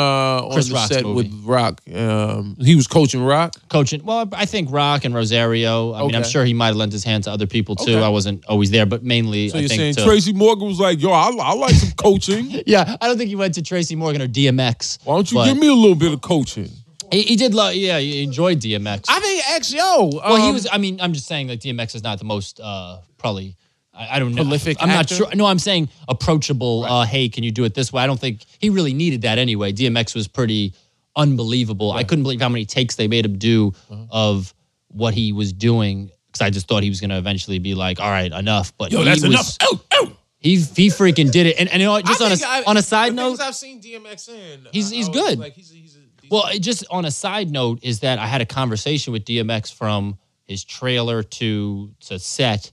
on 0.48 0.52
Chris 0.54 0.68
the 0.70 0.74
Rock's 0.76 0.88
set 0.96 1.04
movie. 1.04 1.30
with 1.30 1.44
Rock. 1.46 1.82
Um 1.94 2.56
he 2.60 2.76
was 2.76 2.88
coaching 2.88 3.24
Rock. 3.24 3.54
coaching. 3.70 4.04
Well, 4.06 4.28
I 4.34 4.46
think 4.46 4.72
Rock 4.72 5.04
and 5.06 5.14
Rosario. 5.14 5.94
I 5.94 6.02
mean, 6.04 6.16
I'm 6.16 6.24
sure 6.24 6.46
he 6.46 6.54
might 6.54 6.68
have 6.68 6.76
lent 6.78 6.92
his 6.94 7.04
hand 7.04 7.26
to 7.26 7.32
other 7.32 7.46
people 7.48 7.76
too. 7.76 7.96
Okay. 7.98 8.04
I 8.04 8.10
wasn't 8.10 8.46
always 8.48 8.72
there, 8.72 8.86
but 8.86 9.04
mainly 9.04 9.50
So 9.50 9.58
I 9.58 9.62
you're 9.62 9.70
think 9.70 9.80
saying 9.80 9.94
to- 9.96 10.04
Tracy 10.06 10.34
Morgan 10.34 10.68
was 10.68 10.80
like, 10.80 11.02
yo, 11.02 11.12
I, 11.12 11.30
I 11.30 11.54
like 11.56 11.76
some 11.76 11.92
coaching. 11.92 12.48
Yeah, 12.66 12.96
I 13.02 13.08
don't 13.08 13.18
think 13.18 13.30
he 13.30 13.36
went 13.36 13.56
to 13.56 13.62
Tracy 13.62 13.96
Morgan 13.96 14.22
or 14.22 14.28
DMX. 14.28 15.00
Why 15.04 15.16
don't 15.16 15.30
you 15.32 15.38
but 15.40 15.46
give 15.46 15.58
me 15.58 15.68
a 15.68 15.74
little 15.74 15.96
bit 15.96 16.14
of 16.14 16.22
coaching? 16.22 16.70
He, 17.12 17.22
he 17.24 17.36
did. 17.36 17.54
Love, 17.54 17.74
yeah, 17.76 18.00
he 18.00 18.24
enjoyed 18.24 18.60
DMX. 18.60 19.06
I 19.10 19.20
think 19.20 19.44
actually, 19.50 19.80
yo, 19.80 20.10
Well, 20.14 20.36
he 20.38 20.48
um, 20.50 20.54
was. 20.54 20.68
I 20.72 20.78
mean, 20.78 21.00
I'm 21.02 21.14
just 21.14 21.28
saying 21.28 21.48
like 21.48 21.60
DMX 21.60 21.96
is 21.96 22.04
not 22.04 22.20
the 22.20 22.26
most 22.26 22.60
uh, 22.60 23.00
probably. 23.18 23.56
I, 23.94 24.16
I 24.16 24.20
don't 24.20 24.34
know. 24.36 24.44
Prolific 24.44 24.78
I'm 24.80 24.90
not 24.90 25.00
actor? 25.06 25.16
sure. 25.16 25.36
No, 25.36 25.46
I'm 25.46 25.60
saying 25.60 25.90
approachable. 26.08 26.84
Uh, 26.86 27.06
hey, 27.06 27.30
can 27.30 27.44
you 27.44 27.52
do 27.52 27.64
it 27.66 27.74
this 27.74 27.92
way? 27.92 28.02
I 28.04 28.08
don't 28.08 28.20
think 28.20 28.46
he 28.60 28.70
really 28.70 28.94
needed 28.94 29.24
that 29.24 29.38
anyway. 29.38 29.74
DMX 29.74 30.16
was 30.16 30.28
pretty 30.28 30.74
unbelievable. 31.16 31.92
I 31.92 32.04
couldn't 32.04 32.24
believe 32.24 32.42
how 32.42 32.50
many 32.50 32.66
takes 32.66 32.96
they 32.96 33.08
made 33.08 33.26
him 33.26 33.38
do 33.38 33.74
Uh-huh. 33.90 34.06
of 34.12 34.54
what 34.90 35.14
he 35.14 35.34
was 35.34 35.52
doing 35.54 36.10
because 36.28 36.42
I 36.42 36.50
just 36.50 36.68
thought 36.68 36.84
he 36.84 36.90
was 36.90 37.00
going 37.02 37.10
to 37.10 37.18
eventually 37.18 37.60
be 37.60 37.74
like, 37.76 38.00
all 38.00 38.10
right, 38.10 38.32
enough. 38.32 38.72
But 38.78 38.92
Yo, 38.92 39.00
he 39.00 39.06
that's 39.06 39.22
was, 39.22 39.32
enough. 39.32 39.58
Oh, 39.62 39.82
oh. 39.94 40.12
He 40.38 40.56
he 40.56 40.88
freaking 40.88 41.32
did 41.32 41.48
it. 41.48 41.60
And, 41.60 41.68
and 41.70 41.82
you 41.82 41.88
know? 41.88 42.00
Just 42.02 42.22
I 42.44 42.60
on 42.60 42.64
a 42.66 42.70
on 42.70 42.78
a 42.78 42.82
side 42.82 43.14
note, 43.14 43.42
I've 43.42 43.56
seen 43.56 43.82
DMX 43.82 44.30
in, 44.30 44.68
He's- 44.72 44.90
he's 44.90 45.10
good. 45.10 45.38
Like 45.40 45.54
he's, 45.54 45.70
he's 45.70 45.98
Well, 46.30 46.46
it 46.48 46.60
just 46.60 46.86
on 46.90 47.06
a 47.06 47.12
side 47.12 47.50
note 47.50 47.80
is 47.84 48.02
that 48.02 48.20
I 48.20 48.28
had 48.28 48.42
a 48.42 48.46
conversation 48.46 49.14
with 49.14 49.26
DMX 49.26 49.74
from 49.74 50.18
his 50.46 50.64
trailer 50.64 51.24
to 51.24 51.92
to 52.02 52.20
set, 52.20 52.72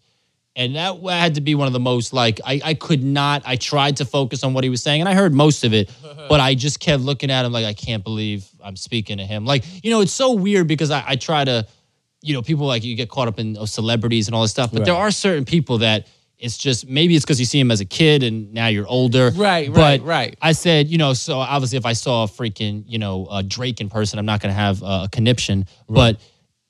and 0.55 0.77
that 0.77 1.03
had 1.05 1.35
to 1.37 1.41
be 1.41 1.55
one 1.55 1.67
of 1.67 1.73
the 1.73 1.81
most 1.81 2.13
like 2.13 2.41
I 2.45 2.61
I 2.65 2.75
could 2.75 3.03
not. 3.03 3.43
I 3.47 3.57
tried 3.57 3.99
to 3.99 4.05
focus 4.05 4.43
on 4.45 4.55
what 4.55 4.65
he 4.65 4.71
was 4.71 4.83
saying, 4.83 5.01
and 5.01 5.09
I 5.09 5.15
heard 5.15 5.33
most 5.33 5.65
of 5.65 5.73
it, 5.73 5.91
but 6.29 6.41
I 6.41 6.55
just 6.55 6.81
kept 6.81 7.03
looking 7.03 7.31
at 7.31 7.45
him 7.45 7.53
like 7.53 7.65
I 7.67 7.75
can't 7.75 8.05
believe 8.05 8.49
I'm 8.63 8.77
speaking 8.77 9.19
to 9.19 9.25
him. 9.25 9.45
Like 9.45 9.65
you 9.85 9.91
know, 9.91 10.01
it's 10.01 10.13
so 10.13 10.33
weird 10.33 10.67
because 10.67 10.91
I, 10.91 11.05
I 11.07 11.17
try 11.17 11.45
to, 11.45 11.67
you 12.23 12.35
know, 12.35 12.43
people 12.43 12.67
like 12.67 12.85
you 12.85 12.97
get 12.97 13.09
caught 13.09 13.29
up 13.29 13.39
in 13.39 13.57
oh, 13.59 13.65
celebrities 13.65 14.29
and 14.29 14.35
all 14.35 14.43
this 14.43 14.51
stuff, 14.51 14.73
but 14.73 14.85
there 14.85 14.95
are 14.95 15.11
certain 15.11 15.45
people 15.45 15.79
that. 15.79 16.07
It's 16.39 16.59
just 16.59 16.87
maybe 16.89 17.17
it's 17.17 17.25
because 17.25 17.41
you 17.41 17.47
see 17.47 17.59
him 17.59 17.71
as 17.71 17.81
a 17.81 17.85
kid 17.87 18.23
and 18.23 18.53
now 18.53 18.67
you're 18.67 18.87
older. 18.87 19.31
Right, 19.35 19.73
but 19.73 19.81
right, 19.81 20.03
right. 20.03 20.39
I 20.43 20.53
said, 20.53 20.89
you 20.89 20.99
know, 20.99 21.15
so 21.15 21.39
obviously 21.39 21.79
if 21.79 21.87
I 21.87 21.95
saw 21.95 22.25
a 22.25 22.27
freaking, 22.27 22.85
you 22.87 22.99
know, 22.99 23.25
uh, 23.27 23.43
Drake 23.47 23.81
in 23.81 23.89
person, 23.89 24.19
I'm 24.19 24.27
not 24.27 24.41
going 24.43 24.51
to 24.55 24.59
have 24.61 24.83
uh, 24.83 25.03
a 25.05 25.09
conniption. 25.11 25.65
But, 25.89 26.21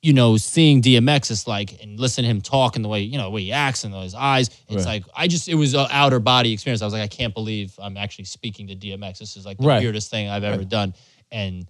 you 0.02 0.12
know, 0.12 0.36
seeing 0.36 0.82
DMX 0.82 1.32
is 1.32 1.48
like, 1.48 1.82
and 1.82 1.98
listen 1.98 2.22
to 2.22 2.30
him 2.30 2.40
talk 2.40 2.76
and 2.76 2.84
the 2.84 2.88
way, 2.88 3.00
you 3.00 3.18
know, 3.18 3.24
the 3.24 3.30
way 3.30 3.40
he 3.42 3.50
acts 3.50 3.82
and 3.82 3.92
his 3.92 4.14
eyes, 4.14 4.50
it's 4.68 4.86
Right. 4.86 5.02
like, 5.02 5.04
I 5.16 5.26
just, 5.26 5.48
it 5.48 5.56
was 5.56 5.74
an 5.74 5.88
outer 5.90 6.20
body 6.20 6.52
experience. 6.52 6.80
I 6.80 6.84
was 6.84 6.94
like, 6.94 7.02
I 7.02 7.08
can't 7.08 7.34
believe 7.34 7.74
I'm 7.82 7.96
actually 7.96 8.26
speaking 8.26 8.68
to 8.68 8.76
DMX. 8.76 9.18
This 9.18 9.36
is 9.36 9.44
like 9.44 9.58
the 9.58 9.66
Right. 9.66 9.82
weirdest 9.82 10.12
thing 10.12 10.28
I've 10.28 10.44
ever 10.44 10.64
done. 10.64 10.94
And 11.32 11.66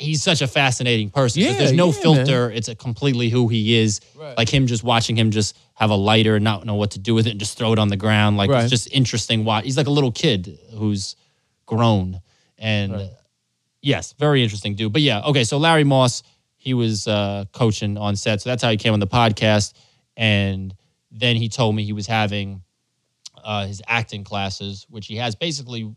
he's 0.00 0.22
such 0.22 0.40
a 0.40 0.46
fascinating 0.46 1.10
person. 1.10 1.42
Yeah, 1.42 1.52
there's 1.52 1.72
no 1.72 1.88
yeah, 1.88 1.92
filter. 1.92 2.50
It's 2.50 2.68
a 2.68 2.74
completely 2.74 3.28
who 3.28 3.48
he 3.48 3.76
is. 3.76 4.00
Right. 4.16 4.34
Like 4.38 4.48
him 4.48 4.66
just 4.66 4.82
watching 4.82 5.14
him 5.16 5.30
just 5.30 5.58
have 5.80 5.88
a 5.90 5.94
lighter 5.96 6.36
and 6.36 6.44
not 6.44 6.66
know 6.66 6.74
what 6.74 6.90
to 6.92 6.98
do 6.98 7.14
with 7.14 7.26
it 7.26 7.30
and 7.30 7.40
just 7.40 7.56
throw 7.56 7.72
it 7.72 7.78
on 7.78 7.88
the 7.88 7.96
ground. 7.96 8.36
Like 8.36 8.50
Right. 8.50 8.62
it's 8.62 8.70
just 8.70 8.92
interesting. 8.92 9.44
Watch. 9.46 9.64
He's 9.64 9.78
like 9.78 9.86
a 9.86 9.90
little 9.90 10.12
kid 10.12 10.58
who's 10.74 11.16
grown 11.64 12.20
and 12.58 12.92
Right. 12.92 13.10
yes, 13.80 14.12
very 14.18 14.42
interesting 14.42 14.74
dude. 14.74 14.92
But 14.92 15.00
yeah, 15.00 15.20
okay. 15.22 15.42
So 15.42 15.56
Larry 15.56 15.84
Moss, 15.84 16.22
he 16.58 16.74
was 16.74 17.08
uh, 17.08 17.46
coaching 17.52 17.96
on 17.96 18.14
set, 18.14 18.42
so 18.42 18.50
that's 18.50 18.62
how 18.62 18.70
he 18.70 18.76
came 18.76 18.92
on 18.92 19.00
the 19.00 19.06
podcast. 19.06 19.72
And 20.18 20.74
then 21.10 21.36
he 21.36 21.48
told 21.48 21.74
me 21.74 21.82
he 21.82 21.94
was 21.94 22.06
having 22.06 22.62
uh, 23.42 23.66
his 23.66 23.80
acting 23.88 24.22
classes, 24.22 24.86
which 24.90 25.06
he 25.06 25.16
has 25.16 25.34
basically. 25.34 25.90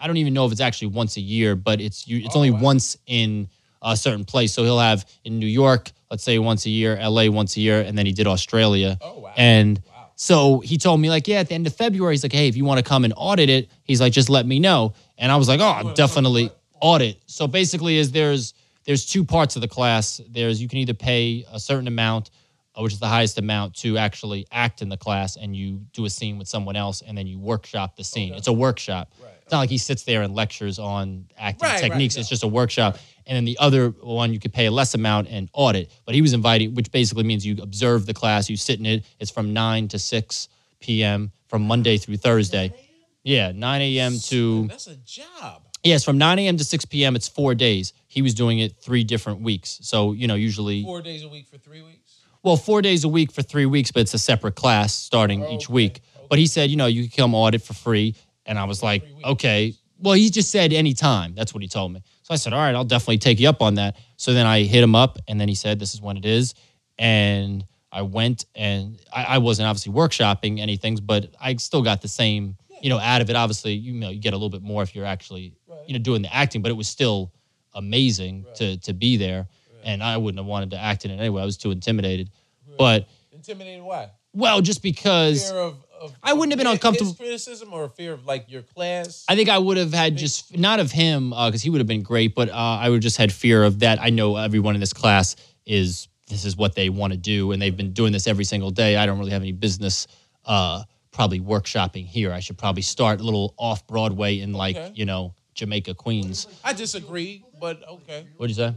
I 0.00 0.06
don't 0.06 0.16
even 0.16 0.32
know 0.32 0.46
if 0.46 0.52
it's 0.52 0.60
actually 0.60 0.88
once 0.88 1.16
a 1.16 1.20
year, 1.20 1.54
but 1.56 1.80
it's 1.80 2.06
you, 2.08 2.24
it's 2.24 2.36
only 2.36 2.52
once 2.52 2.96
in 3.06 3.48
a 3.82 3.94
certain 3.96 4.24
place. 4.24 4.54
So 4.54 4.62
he'll 4.62 4.78
have 4.78 5.04
in 5.24 5.38
New 5.40 5.46
York, 5.46 5.90
let's 6.10 6.22
say 6.22 6.38
once 6.38 6.66
a 6.66 6.70
year, 6.70 6.98
LA 7.00 7.28
once 7.28 7.56
a 7.56 7.60
year, 7.60 7.80
and 7.80 7.96
then 7.96 8.06
he 8.06 8.12
did 8.12 8.26
Australia. 8.26 8.98
Oh, 9.00 9.20
wow. 9.20 9.34
And 9.36 9.82
so 10.16 10.60
he 10.60 10.78
told 10.78 11.00
me 11.00 11.10
like, 11.10 11.28
yeah, 11.28 11.38
at 11.38 11.48
the 11.48 11.54
end 11.54 11.66
of 11.66 11.74
February, 11.76 12.14
he's 12.14 12.24
like, 12.24 12.32
hey, 12.32 12.48
if 12.48 12.56
you 12.56 12.64
want 12.64 12.78
to 12.78 12.84
come 12.84 13.04
and 13.04 13.14
audit 13.16 13.48
it, 13.48 13.70
he's 13.84 14.00
like, 14.00 14.12
just 14.12 14.28
let 14.28 14.46
me 14.46 14.58
know. 14.58 14.94
And 15.16 15.30
I 15.30 15.36
was 15.36 15.48
like, 15.48 15.60
oh, 15.60 15.64
I'll 15.64 15.94
definitely 15.94 16.50
audit. 16.80 17.22
So 17.26 17.46
basically, 17.46 17.98
is 17.98 18.10
there's 18.10 18.54
there's 18.84 19.04
two 19.06 19.24
parts 19.24 19.56
of 19.56 19.62
the 19.62 19.68
class. 19.68 20.20
There's 20.28 20.60
you 20.60 20.68
can 20.68 20.78
either 20.78 20.94
pay 20.94 21.44
a 21.52 21.60
certain 21.60 21.86
amount, 21.86 22.30
uh, 22.74 22.82
which 22.82 22.94
is 22.94 22.98
the 22.98 23.06
highest 23.06 23.38
amount, 23.38 23.74
to 23.76 23.98
actually 23.98 24.46
act 24.50 24.82
in 24.82 24.88
the 24.88 24.96
class, 24.96 25.36
and 25.36 25.54
you 25.54 25.82
do 25.92 26.04
a 26.04 26.10
scene 26.10 26.38
with 26.38 26.48
someone 26.48 26.74
else, 26.74 27.02
and 27.02 27.16
then 27.16 27.26
you 27.26 27.38
workshop 27.38 27.96
the 27.96 28.04
scene. 28.04 28.34
It's 28.34 28.48
a 28.48 28.52
workshop. 28.52 29.12
It's 29.48 29.52
not 29.54 29.60
like 29.60 29.70
he 29.70 29.78
sits 29.78 30.02
there 30.02 30.20
and 30.20 30.34
lectures 30.34 30.78
on 30.78 31.24
acting 31.38 31.66
Right, 31.66 31.80
right, 31.80 31.88
techniques. 31.88 32.16
no. 32.16 32.20
It's 32.20 32.28
just 32.28 32.42
a 32.42 32.46
workshop. 32.48 32.98
And 33.26 33.34
then 33.34 33.46
the 33.46 33.56
other 33.58 33.88
one, 33.88 34.30
you 34.30 34.38
could 34.38 34.52
pay 34.52 34.66
a 34.66 34.70
less 34.70 34.92
amount 34.92 35.28
and 35.30 35.48
audit. 35.54 35.90
But 36.04 36.14
he 36.14 36.20
was 36.20 36.34
invited, 36.34 36.76
which 36.76 36.92
basically 36.92 37.24
means 37.24 37.46
you 37.46 37.56
observe 37.62 38.04
the 38.04 38.12
class, 38.12 38.50
you 38.50 38.58
sit 38.58 38.78
in 38.78 38.84
it. 38.84 39.06
It's 39.18 39.30
from 39.30 39.54
9 39.54 39.88
to 39.88 39.98
6 39.98 40.48
p.m. 40.80 41.32
from 41.48 41.62
Monday 41.62 41.96
through 41.96 42.18
Thursday. 42.18 42.74
Yeah, 43.22 43.52
9 43.52 43.80
a.m. 43.80 44.18
to 44.24 44.68
That's 44.68 44.86
a 44.86 44.96
job. 44.96 45.62
Yes, 45.82 46.04
from 46.04 46.18
9 46.18 46.38
a.m. 46.40 46.58
to 46.58 46.64
6 46.64 46.84
p.m. 46.84 47.16
It's 47.16 47.26
four 47.28 47.54
days. 47.54 47.94
He 48.06 48.20
was 48.20 48.34
doing 48.34 48.58
it 48.58 48.76
three 48.82 49.02
different 49.02 49.40
weeks. 49.40 49.78
So, 49.80 50.12
you 50.12 50.26
know, 50.26 50.34
usually, 50.34 50.82
Four 50.84 51.00
days 51.00 51.22
a 51.24 51.28
week 51.28 51.46
for 51.46 51.56
three 51.56 51.80
weeks. 51.80 52.18
well, 52.42 52.58
four 52.58 52.82
days 52.82 53.02
a 53.04 53.08
week 53.08 53.32
for 53.32 53.40
three 53.40 53.64
weeks, 53.64 53.92
but 53.92 54.00
it's 54.00 54.12
a 54.12 54.18
separate 54.18 54.56
class 54.56 54.92
starting 54.92 55.42
oh, 55.42 55.54
each 55.54 55.68
Okay, 55.68 55.72
week. 55.72 56.00
But 56.28 56.38
he 56.38 56.46
said, 56.46 56.68
you 56.68 56.76
know, 56.76 56.84
you 56.84 57.08
can 57.08 57.16
come 57.24 57.34
audit 57.34 57.62
for 57.62 57.72
free. 57.72 58.14
And 58.48 58.58
I 58.58 58.64
was 58.64 58.82
like, 58.82 59.04
okay. 59.24 59.74
Well, 60.00 60.14
he 60.14 60.30
just 60.30 60.50
said 60.50 60.72
anytime. 60.72 61.34
That's 61.34 61.52
what 61.52 61.62
he 61.62 61.68
told 61.68 61.92
me. 61.92 62.02
So 62.22 62.32
I 62.32 62.36
said, 62.36 62.52
all 62.52 62.58
right, 62.60 62.74
I'll 62.74 62.84
definitely 62.84 63.18
take 63.18 63.38
you 63.38 63.48
up 63.48 63.62
on 63.62 63.74
that. 63.74 63.96
So 64.16 64.32
then 64.32 64.46
I 64.46 64.62
hit 64.62 64.82
him 64.82 64.94
up, 64.94 65.18
and 65.28 65.40
then 65.40 65.48
he 65.48 65.54
said, 65.54 65.78
this 65.78 65.94
is 65.94 66.00
when 66.00 66.16
it 66.16 66.24
is. 66.24 66.54
And 66.98 67.64
I 67.92 68.02
went, 68.02 68.46
and 68.54 69.00
I, 69.12 69.24
I 69.24 69.38
wasn't 69.38 69.68
obviously 69.68 69.92
workshopping 69.92 70.60
anything, 70.60 70.98
but 71.02 71.34
I 71.40 71.56
still 71.56 71.82
got 71.82 72.00
the 72.00 72.08
same, 72.08 72.56
you 72.80 72.90
know, 72.90 72.98
out 72.98 73.20
of 73.20 73.30
it. 73.30 73.36
Obviously, 73.36 73.74
you 73.74 73.92
know, 73.92 74.10
you 74.10 74.20
get 74.20 74.32
a 74.32 74.36
little 74.36 74.50
bit 74.50 74.62
more 74.62 74.82
if 74.82 74.94
you're 74.94 75.04
actually, 75.04 75.54
you 75.86 75.92
know, 75.92 75.98
doing 75.98 76.22
the 76.22 76.34
acting, 76.34 76.62
but 76.62 76.70
it 76.70 76.76
was 76.76 76.88
still 76.88 77.32
amazing 77.74 78.46
to 78.56 78.76
to 78.78 78.92
be 78.92 79.16
there. 79.16 79.46
And 79.84 80.02
I 80.02 80.16
wouldn't 80.16 80.38
have 80.38 80.46
wanted 80.46 80.70
to 80.72 80.78
act 80.78 81.04
in 81.04 81.10
it 81.10 81.18
anyway. 81.18 81.42
I 81.42 81.44
was 81.44 81.56
too 81.56 81.70
intimidated. 81.70 82.30
But 82.76 83.08
Intimidating 83.32 83.84
why? 83.84 84.10
well, 84.34 84.60
just 84.60 84.82
because 84.82 85.50
of, 85.50 85.76
of 86.00 86.14
I 86.22 86.32
wouldn't 86.32 86.52
have 86.52 86.58
been 86.58 86.66
uncomfortable- 86.72 87.14
criticism 87.14 87.72
or 87.72 87.88
fear 87.88 88.12
of 88.12 88.26
like 88.26 88.46
your 88.50 88.62
class. 88.62 89.24
I 89.28 89.36
think 89.36 89.48
I 89.48 89.58
would 89.58 89.76
have 89.76 89.92
had 89.92 90.16
just 90.16 90.56
not 90.56 90.80
of 90.80 90.90
him 90.92 91.30
because 91.30 91.62
he 91.62 91.70
would 91.70 91.78
have 91.80 91.86
been 91.86 92.02
great, 92.02 92.34
but 92.34 92.48
uh, 92.50 92.52
I 92.54 92.88
would 92.88 92.96
have 92.96 93.02
just 93.02 93.16
had 93.16 93.32
fear 93.32 93.64
of 93.64 93.80
that. 93.80 94.00
I 94.00 94.10
know 94.10 94.36
everyone 94.36 94.74
in 94.74 94.80
this 94.80 94.92
class 94.92 95.36
is 95.66 96.08
this 96.28 96.44
is 96.44 96.56
what 96.56 96.74
they 96.74 96.88
want 96.90 97.12
to 97.12 97.18
do, 97.18 97.52
and 97.52 97.60
they've 97.60 97.76
been 97.76 97.92
doing 97.92 98.12
this 98.12 98.26
every 98.26 98.44
single 98.44 98.70
day. 98.70 98.96
I 98.96 99.06
don't 99.06 99.18
really 99.18 99.30
have 99.32 99.42
any 99.42 99.52
business 99.52 100.06
uh, 100.44 100.82
probably 101.10 101.40
workshopping 101.40 102.06
here. 102.06 102.32
I 102.32 102.40
should 102.40 102.58
probably 102.58 102.82
start 102.82 103.20
a 103.20 103.24
little 103.24 103.54
off 103.56 103.86
Broadway 103.86 104.40
in 104.40 104.52
like 104.52 104.76
Okay. 104.76 104.92
you 104.94 105.04
know 105.04 105.34
Jamaica, 105.54 105.94
Queens. 105.94 106.46
I 106.62 106.72
disagree, 106.72 107.44
but 107.60 107.82
okay. 107.88 108.26
What'd 108.36 108.56
you 108.56 108.62
say? 108.62 108.74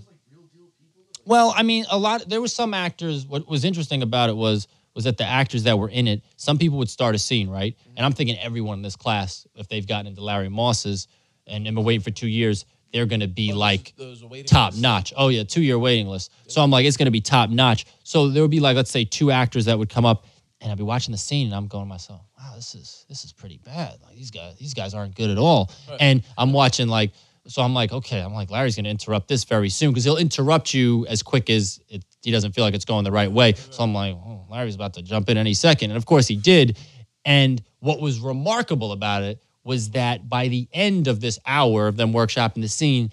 Well, 1.25 1.53
I 1.55 1.61
mean, 1.63 1.85
a 1.91 1.97
lot. 1.97 2.27
There 2.27 2.41
was 2.41 2.53
some 2.53 2.73
actors. 2.73 3.25
What 3.27 3.47
was 3.47 3.63
interesting 3.63 4.01
about 4.01 4.29
it 4.29 4.35
was 4.35 4.67
was 4.93 5.05
that 5.05 5.17
the 5.17 5.25
actors 5.25 5.63
that 5.63 5.77
were 5.77 5.89
in 5.89 6.07
it. 6.07 6.21
Some 6.37 6.57
people 6.57 6.77
would 6.79 6.89
start 6.89 7.15
a 7.15 7.19
scene, 7.19 7.49
right? 7.49 7.75
And 7.95 8.05
I'm 8.05 8.13
thinking 8.13 8.37
everyone 8.39 8.79
in 8.79 8.81
this 8.81 8.95
class, 8.95 9.47
if 9.55 9.67
they've 9.67 9.87
gotten 9.87 10.07
into 10.07 10.21
Larry 10.21 10.49
Moss's 10.49 11.07
and 11.47 11.63
been 11.63 11.83
waiting 11.83 12.01
for 12.01 12.11
two 12.11 12.27
years, 12.27 12.65
they're 12.91 13.05
going 13.05 13.21
to 13.21 13.27
be 13.27 13.53
oh, 13.53 13.57
like 13.57 13.93
There 13.97 14.07
was 14.07 14.21
top 14.45 14.71
list. 14.71 14.81
notch. 14.81 15.13
Oh 15.15 15.29
yeah, 15.29 15.43
two 15.43 15.61
year 15.61 15.79
waiting 15.79 16.07
list. 16.07 16.31
So 16.47 16.61
I'm 16.61 16.71
like, 16.71 16.85
it's 16.85 16.97
going 16.97 17.05
to 17.05 17.11
be 17.11 17.21
top 17.21 17.49
notch. 17.49 17.85
So 18.03 18.29
there 18.29 18.43
would 18.43 18.51
be 18.51 18.59
like, 18.59 18.75
let's 18.75 18.91
say, 18.91 19.05
two 19.05 19.31
actors 19.31 19.65
that 19.65 19.79
would 19.79 19.89
come 19.89 20.05
up, 20.05 20.25
and 20.59 20.71
I'd 20.71 20.77
be 20.77 20.83
watching 20.83 21.11
the 21.13 21.17
scene, 21.17 21.47
and 21.47 21.55
I'm 21.55 21.67
going 21.67 21.85
to 21.85 21.89
myself, 21.89 22.21
wow, 22.37 22.51
this 22.55 22.75
is 22.75 23.05
this 23.07 23.23
is 23.23 23.31
pretty 23.31 23.57
bad. 23.63 23.97
Like 24.05 24.15
these 24.15 24.31
guys, 24.31 24.57
these 24.57 24.73
guys 24.73 24.93
aren't 24.93 25.15
good 25.15 25.29
at 25.29 25.37
all. 25.37 25.71
And 25.99 26.23
I'm 26.37 26.51
watching 26.51 26.87
like, 26.87 27.13
so 27.47 27.61
I'm 27.61 27.73
like, 27.73 27.91
okay, 27.91 28.19
I'm 28.19 28.33
like, 28.33 28.51
Larry's 28.51 28.75
going 28.75 28.83
to 28.83 28.91
interrupt 28.91 29.27
this 29.27 29.45
very 29.45 29.69
soon 29.69 29.91
because 29.91 30.03
he'll 30.03 30.17
interrupt 30.17 30.73
you 30.73 31.07
as 31.07 31.23
quick 31.23 31.49
as 31.49 31.79
it, 31.89 32.03
he 32.21 32.31
doesn't 32.31 32.53
feel 32.53 32.63
like 32.63 32.73
it's 32.73 32.85
going 32.85 33.03
the 33.03 33.11
right 33.11 33.31
way. 33.31 33.53
So 33.53 33.83
I'm 33.83 33.93
like, 33.93 34.15
oh, 34.15 34.45
Larry's 34.49 34.75
about 34.75 34.93
to 34.95 35.01
jump 35.01 35.29
in 35.29 35.37
any 35.37 35.53
second, 35.53 35.91
and 35.91 35.97
of 35.97 36.05
course 36.05 36.27
he 36.27 36.35
did. 36.35 36.77
And 37.25 37.61
what 37.79 38.01
was 38.01 38.19
remarkable 38.19 38.91
about 38.91 39.23
it 39.23 39.43
was 39.63 39.91
that 39.91 40.27
by 40.27 40.47
the 40.47 40.67
end 40.73 41.07
of 41.07 41.19
this 41.21 41.37
hour 41.45 41.87
of 41.87 41.97
them 41.97 42.13
workshopping 42.13 42.61
the 42.61 42.67
scene, 42.67 43.11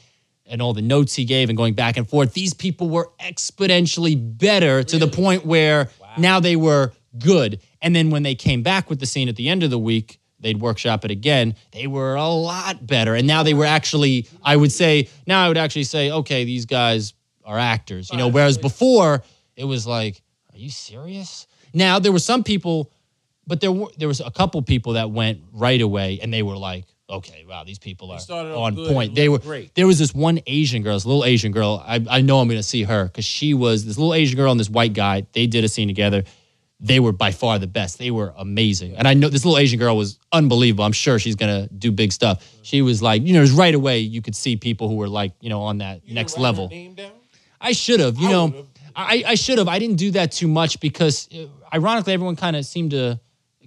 and 0.51 0.63
all 0.63 0.73
the 0.73 0.83
notes 0.83 1.15
he 1.15 1.25
gave 1.25 1.51
and 1.51 1.57
going 1.57 1.75
back 1.75 1.97
and 1.97 2.09
forth, 2.09 2.33
these 2.33 2.55
people 2.55 2.89
were 2.89 3.11
exponentially 3.21 4.17
better 4.19 4.83
to 4.83 4.99
the 4.99 5.07
point 5.07 5.45
where 5.45 5.91
now 6.17 6.41
they 6.41 6.57
were 6.57 6.93
good. 7.19 7.61
And 7.83 7.95
then 7.95 8.11
when 8.11 8.23
they 8.23 8.35
came 8.35 8.63
back 8.63 8.89
with 8.91 8.99
the 8.99 9.07
scene 9.07 9.29
at 9.29 9.37
the 9.37 9.49
end 9.49 9.63
of 9.63 9.71
the 9.71 9.79
week, 9.79 10.19
they'd 10.41 10.61
workshop 10.61 11.05
it 11.05 11.11
again. 11.11 11.55
They 11.73 11.87
were 11.87 12.15
a 12.15 12.29
lot 12.29 12.87
better. 12.87 13.15
And 13.15 13.27
now 13.27 13.43
they 13.43 13.55
were 13.55 13.65
actually, 13.65 14.27
I 14.43 14.57
would 14.57 14.73
say, 14.73 15.09
now 15.27 15.45
I 15.45 15.49
would 15.49 15.59
actually 15.59 15.85
say, 15.85 16.11
okay, 16.11 16.45
these 16.45 16.65
guys 16.65 17.13
are 17.49 17.59
actors, 17.59 18.11
you 18.11 18.19
know, 18.19 18.29
whereas 18.29 18.59
before 18.59 19.23
it 19.57 19.65
was 19.65 19.87
like, 19.87 20.23
are 20.53 20.59
you 20.59 20.71
serious? 20.71 21.47
Now 21.73 21.99
there 21.99 22.13
were 22.13 22.19
some 22.19 22.45
people, 22.45 22.93
but 23.47 23.61
there 23.61 23.73
were 23.73 23.89
there 23.97 24.07
was 24.09 24.21
a 24.21 24.31
couple 24.31 24.61
people 24.63 24.93
that 24.93 25.11
went 25.11 25.41
right 25.53 25.81
away 25.81 26.21
and 26.23 26.33
they 26.33 26.43
were 26.43 26.57
like, 26.57 26.85
okay, 27.11 27.47
wow, 27.49 27.65
these 27.65 27.79
people 27.79 28.11
are 28.11 28.19
started 28.19 28.53
off 28.53 28.59
on 28.59 28.75
good 28.75 28.93
point. 28.93 29.15
They 29.15 29.29
were 29.29 29.35
looked 29.35 29.47
great. 29.47 29.75
there 29.75 29.87
was 29.87 29.99
this 29.99 30.15
one 30.15 30.41
Asian 30.47 30.83
girl, 30.83 30.95
this 30.95 31.07
little 31.07 31.25
Asian 31.25 31.53
girl. 31.53 31.83
I, 31.87 32.05
I 32.09 32.21
know 32.21 32.39
I'm 32.41 32.49
going 32.49 32.61
to 32.61 32.63
see 32.63 32.83
her 32.83 33.07
because 33.07 33.25
she 33.25 33.55
was 33.55 33.87
this 33.87 33.97
little 33.97 34.15
Asian 34.15 34.37
girl 34.37 34.51
and 34.51 34.61
this 34.61 34.69
white 34.71 34.93
guy. 34.93 35.27
They 35.33 35.47
did 35.47 35.65
a 35.65 35.69
scene 35.69 35.89
together. 35.89 36.25
They 36.81 37.01
were 37.01 37.13
by 37.13 37.33
far 37.33 37.59
the 37.59 37.67
best. 37.67 37.99
They 37.99 38.13
were 38.13 38.33
amazing. 38.37 38.95
And 38.97 39.09
I 39.09 39.15
know 39.15 39.29
this 39.29 39.45
little 39.45 39.59
Asian 39.59 39.79
girl 39.81 39.97
was 39.97 40.19
unbelievable. 40.33 40.85
I'm 40.85 40.93
sure 40.93 41.19
she's 41.19 41.35
going 41.35 41.63
to 41.67 41.75
do 41.75 41.91
big 41.91 42.13
stuff. 42.13 42.47
She 42.63 42.83
was 42.83 43.03
like, 43.03 43.23
you 43.23 43.33
know, 43.33 43.41
it 43.41 43.43
was 43.43 43.53
right 43.53 43.75
away 43.75 43.99
you 44.01 44.23
could 44.23 44.37
see 44.37 44.57
people 44.57 44.89
who 44.89 44.95
were 44.95 45.09
like, 45.09 45.33
you 45.41 45.49
know, 45.49 45.63
on 45.63 45.79
that 45.79 46.07
You 46.07 46.15
next 46.15 46.35
write 46.35 46.39
her 46.39 46.43
level. 46.45 46.69
Name 46.69 46.95
down? 46.95 47.11
I 47.61 47.73
should 47.73 48.01
have, 48.01 48.17
you 48.19 48.29
I 48.29 48.33
know, 48.33 48.45
would've. 48.47 48.67
I, 48.95 49.23
I 49.29 49.35
should 49.37 49.59
have. 49.59 49.69
I 49.69 49.79
didn't 49.79 49.97
do 49.97 50.11
that 50.13 50.33
too 50.33 50.49
much 50.49 50.81
because, 50.81 51.29
uh, 51.33 51.47
ironically, 51.73 52.13
everyone 52.15 52.37
kind 52.37 52.57
of 52.57 52.65
seemed 52.67 52.91
to 52.93 53.21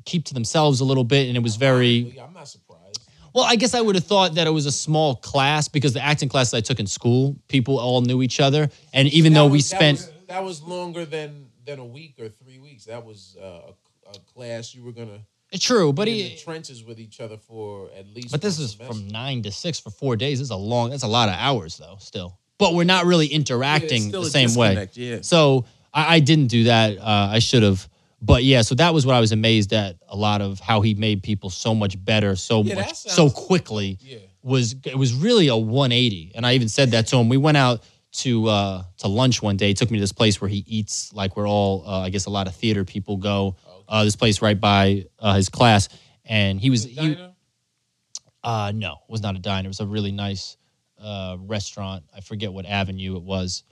keep 0.05 0.25
to 0.25 0.33
themselves 0.33 0.79
a 0.81 0.85
little 0.85 1.03
bit, 1.03 1.27
and 1.27 1.37
it 1.37 1.43
was 1.43 1.55
very. 1.55 2.17
I'm 2.21 2.33
not 2.33 2.47
surprised. 2.47 2.99
Well, 3.33 3.45
I 3.45 3.55
guess 3.55 3.73
I 3.73 3.79
would 3.79 3.95
have 3.95 4.03
thought 4.03 4.35
that 4.35 4.45
it 4.47 4.49
was 4.49 4.65
a 4.65 4.71
small 4.71 5.15
class 5.15 5.69
because 5.69 5.93
the 5.93 6.03
acting 6.03 6.27
classes 6.27 6.53
I 6.53 6.59
took 6.61 6.81
in 6.81 6.87
school, 6.87 7.37
people 7.47 7.79
all 7.79 8.01
knew 8.01 8.21
each 8.21 8.41
other, 8.41 8.69
and 8.93 9.07
even 9.09 9.31
though 9.33 9.45
That 9.45 9.51
we 9.51 9.57
was- 9.59 9.69
that 9.69 9.77
spent, 9.77 9.97
was- 9.99 10.11
that 10.27 10.43
was 10.43 10.61
longer 10.61 11.05
than 11.05 11.47
than 11.65 11.79
a 11.79 11.85
week 11.85 12.15
or 12.19 12.27
three 12.27 12.57
weeks. 12.59 12.85
That 12.85 13.05
was 13.05 13.37
uh, 13.41 13.45
a, 13.45 14.09
a 14.09 14.19
class 14.33 14.73
you 14.75 14.83
were 14.83 14.91
gonna 14.91 15.19
true, 15.59 15.93
but 15.93 16.07
in 16.07 16.15
he, 16.15 16.23
the 16.29 16.35
trenches 16.37 16.83
with 16.83 16.99
each 16.99 17.19
other 17.21 17.37
for 17.37 17.89
at 17.97 18.07
least. 18.07 18.31
But 18.31 18.41
this 18.41 18.57
is 18.59 18.71
semester. 18.71 18.93
from 18.95 19.07
nine 19.07 19.43
to 19.43 19.51
six 19.51 19.79
for 19.79 19.91
four 19.91 20.15
days. 20.17 20.41
It's 20.41 20.49
a 20.49 20.55
long. 20.55 20.89
That's 20.89 21.03
a 21.03 21.07
lot 21.07 21.29
of 21.29 21.35
hours, 21.35 21.77
though. 21.77 21.97
Still, 21.99 22.37
but 22.61 22.75
we're 22.75 22.83
not 22.83 23.05
really 23.05 23.25
interacting 23.25 24.03
still 24.09 24.21
the 24.21 24.29
same 24.29 24.53
way. 24.53 24.87
yeah. 24.93 25.17
So 25.21 25.65
I, 25.91 26.17
I 26.17 26.19
didn't 26.19 26.47
do 26.47 26.65
that. 26.65 26.99
Uh, 26.99 27.29
I 27.31 27.39
should 27.39 27.63
have. 27.63 27.89
But 28.21 28.43
yeah, 28.43 28.61
so 28.61 28.75
that 28.75 28.93
was 28.93 29.03
what 29.03 29.15
I 29.15 29.19
was 29.19 29.31
amazed 29.31 29.73
at. 29.73 29.95
A 30.07 30.15
lot 30.15 30.41
of 30.41 30.59
how 30.59 30.81
he 30.81 30.93
made 30.93 31.23
people 31.23 31.49
so 31.49 31.73
much 31.73 32.03
better, 32.05 32.35
so 32.35 32.61
Yeah, 32.61 32.75
much, 32.75 32.93
so 32.93 33.31
quickly. 33.31 33.97
Yeah. 33.99 34.19
Was 34.43 34.75
it 34.85 34.95
was 34.95 35.11
really 35.13 35.47
a 35.47 35.57
180, 35.57 36.33
and 36.35 36.45
I 36.45 36.53
even 36.53 36.69
said 36.69 36.91
that 36.91 37.07
to 37.07 37.17
him. 37.17 37.29
We 37.29 37.37
went 37.37 37.57
out 37.57 37.81
to 38.23 38.47
uh, 38.47 38.83
to 38.99 39.07
lunch 39.07 39.41
one 39.41 39.57
day. 39.57 39.69
He 39.69 39.73
took 39.73 39.89
me 39.89 39.97
to 39.97 40.01
this 40.03 40.11
place 40.11 40.39
where 40.39 40.49
he 40.49 40.63
eats 40.67 41.11
like 41.13 41.35
we're 41.35 41.47
all, 41.49 41.83
uh, 41.87 42.01
I 42.01 42.09
guess, 42.09 42.27
a 42.27 42.29
lot 42.29 42.47
of 42.47 42.55
theater 42.55 42.85
people 42.85 43.17
go. 43.17 43.55
Uh, 43.87 44.03
this 44.03 44.15
place 44.15 44.39
right 44.41 44.59
by 44.59 45.05
uh, 45.19 45.33
his 45.33 45.49
class, 45.49 45.89
and 46.25 46.61
he 46.61 46.69
was 46.69 46.83
he, 46.83 47.17
uh, 48.43 48.71
no, 48.73 48.93
it 48.93 49.11
was 49.11 49.21
not 49.21 49.35
a 49.35 49.39
diner. 49.39 49.67
It 49.67 49.69
was 49.69 49.79
a 49.79 49.85
really 49.85 50.11
nice 50.11 50.57
uh, 51.01 51.37
restaurant. 51.39 52.03
I 52.15 52.21
forget 52.21 52.51
what 52.53 52.65
avenue 52.65 53.15
it 53.17 53.23
was. 53.23 53.63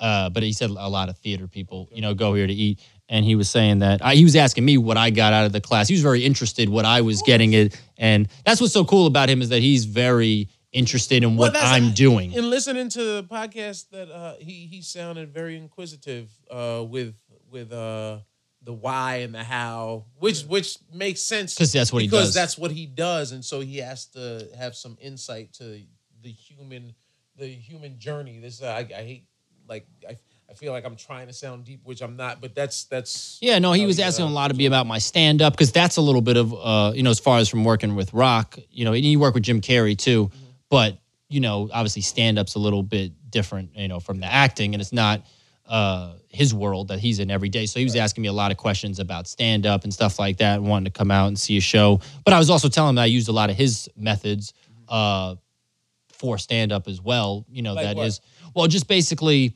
Uh, 0.00 0.30
but 0.30 0.42
he 0.44 0.52
said 0.52 0.70
a 0.70 0.88
lot 0.88 1.08
of 1.08 1.18
theater 1.18 1.48
people, 1.48 1.88
you 1.92 2.00
know, 2.00 2.14
go 2.14 2.32
here 2.34 2.46
to 2.46 2.52
eat. 2.52 2.78
And 3.08 3.24
he 3.24 3.34
was 3.34 3.50
saying 3.50 3.80
that 3.80 4.04
I, 4.04 4.14
he 4.14 4.22
was 4.22 4.36
asking 4.36 4.64
me 4.64 4.78
what 4.78 4.96
I 4.96 5.10
got 5.10 5.32
out 5.32 5.44
of 5.46 5.52
the 5.52 5.60
class. 5.60 5.88
He 5.88 5.94
was 5.94 6.02
very 6.02 6.24
interested 6.24 6.68
what 6.68 6.84
I 6.84 7.00
was 7.00 7.22
getting 7.22 7.52
it, 7.54 7.80
and 7.96 8.28
that's 8.44 8.60
what's 8.60 8.74
so 8.74 8.84
cool 8.84 9.06
about 9.06 9.28
him 9.30 9.40
is 9.42 9.48
that 9.48 9.60
he's 9.60 9.86
very 9.86 10.50
interested 10.72 11.24
in 11.24 11.36
what 11.36 11.54
that's- 11.54 11.72
I'm 11.72 11.92
doing. 11.94 12.32
In 12.32 12.48
listening 12.50 12.90
to 12.90 13.02
the 13.02 13.24
podcast, 13.24 13.88
that 13.90 14.10
uh, 14.10 14.34
he 14.38 14.66
he 14.66 14.82
sounded 14.82 15.32
very 15.32 15.56
inquisitive 15.56 16.30
uh, 16.50 16.84
with 16.86 17.14
with 17.50 17.72
uh, 17.72 18.18
the 18.62 18.74
why 18.74 19.16
and 19.16 19.34
the 19.34 19.42
how, 19.42 20.04
which 20.18 20.42
which 20.42 20.76
makes 20.92 21.22
sense 21.22 21.56
'Cause 21.56 21.72
that's 21.72 21.90
what 21.92 22.02
he 22.02 22.08
because 22.08 22.26
does. 22.26 22.34
that's 22.34 22.58
what 22.58 22.70
he 22.72 22.84
does, 22.84 23.32
and 23.32 23.42
so 23.42 23.60
he 23.60 23.78
has 23.78 24.04
to 24.08 24.48
have 24.58 24.76
some 24.76 24.98
insight 25.00 25.54
to 25.54 25.80
the 26.28 26.34
human 26.34 26.94
the 27.36 27.46
human 27.46 27.98
journey. 27.98 28.38
This 28.38 28.62
uh, 28.62 28.66
I, 28.66 28.80
I 28.80 29.02
hate 29.02 29.24
like 29.68 29.86
I, 30.06 30.16
I 30.50 30.54
feel 30.54 30.72
like 30.72 30.84
I'm 30.84 30.96
trying 30.96 31.26
to 31.28 31.32
sound 31.32 31.64
deep, 31.64 31.80
which 31.84 32.02
I'm 32.02 32.16
not, 32.16 32.40
but 32.40 32.54
that's 32.54 32.84
that's 32.84 33.38
Yeah, 33.40 33.58
no, 33.58 33.72
he 33.72 33.86
was 33.86 33.98
uh, 33.98 34.02
asking 34.02 34.26
a 34.26 34.30
lot 34.30 34.48
to 34.48 34.54
be 34.54 34.66
about 34.66 34.86
my 34.86 34.98
stand 34.98 35.40
up 35.40 35.54
because 35.54 35.72
that's 35.72 35.96
a 35.96 36.00
little 36.02 36.20
bit 36.20 36.36
of, 36.36 36.52
uh, 36.54 36.92
you 36.94 37.02
know, 37.02 37.10
as 37.10 37.18
far 37.18 37.38
as 37.38 37.48
from 37.48 37.64
working 37.64 37.94
with 37.94 38.12
Rock, 38.12 38.58
you 38.70 38.84
know, 38.84 38.92
and 38.92 39.04
you 39.04 39.18
work 39.18 39.34
with 39.34 39.44
Jim 39.44 39.60
Carrey 39.60 39.96
too, 39.96 40.26
Mm-hmm. 40.26 40.44
but, 40.68 40.98
you 41.28 41.40
know, 41.40 41.68
obviously 41.72 42.02
stand 42.02 42.38
up's 42.38 42.54
a 42.56 42.58
little 42.58 42.82
bit 42.82 43.12
different, 43.30 43.70
you 43.74 43.88
know, 43.88 44.00
from 44.00 44.20
the 44.20 44.26
acting 44.26 44.74
and 44.74 44.80
it's 44.80 44.92
not 44.92 45.22
uh, 45.66 46.14
his 46.30 46.54
world 46.54 46.88
that 46.88 46.98
he's 46.98 47.18
in 47.18 47.30
every 47.30 47.50
day. 47.50 47.66
So 47.66 47.78
he 47.78 47.84
was 47.84 47.94
asking 47.94 48.22
me 48.22 48.28
a 48.28 48.32
lot 48.32 48.50
of 48.50 48.56
questions 48.56 48.98
about 49.00 49.26
stand 49.28 49.66
up 49.66 49.84
and 49.84 49.92
stuff 49.92 50.18
like 50.18 50.38
that 50.38 50.58
and 50.60 50.66
wanting 50.66 50.90
to 50.90 50.98
come 50.98 51.10
out 51.10 51.26
and 51.28 51.38
see 51.38 51.58
a 51.58 51.60
show. 51.60 52.00
But 52.24 52.32
I 52.32 52.38
was 52.38 52.48
also 52.48 52.68
telling 52.70 52.90
him 52.90 52.94
that 52.96 53.02
I 53.02 53.06
used 53.06 53.28
a 53.28 53.32
lot 53.32 53.50
of 53.50 53.56
his 53.56 53.88
methods 53.96 54.54
uh, 54.88 55.34
for 56.18 56.38
stand 56.38 56.72
up 56.72 56.88
as 56.88 57.00
well, 57.00 57.46
you 57.50 57.62
know, 57.62 57.74
Like 57.74 57.84
that 57.86 57.96
what? 57.96 58.06
is, 58.06 58.20
well, 58.54 58.66
just 58.66 58.88
basically 58.88 59.54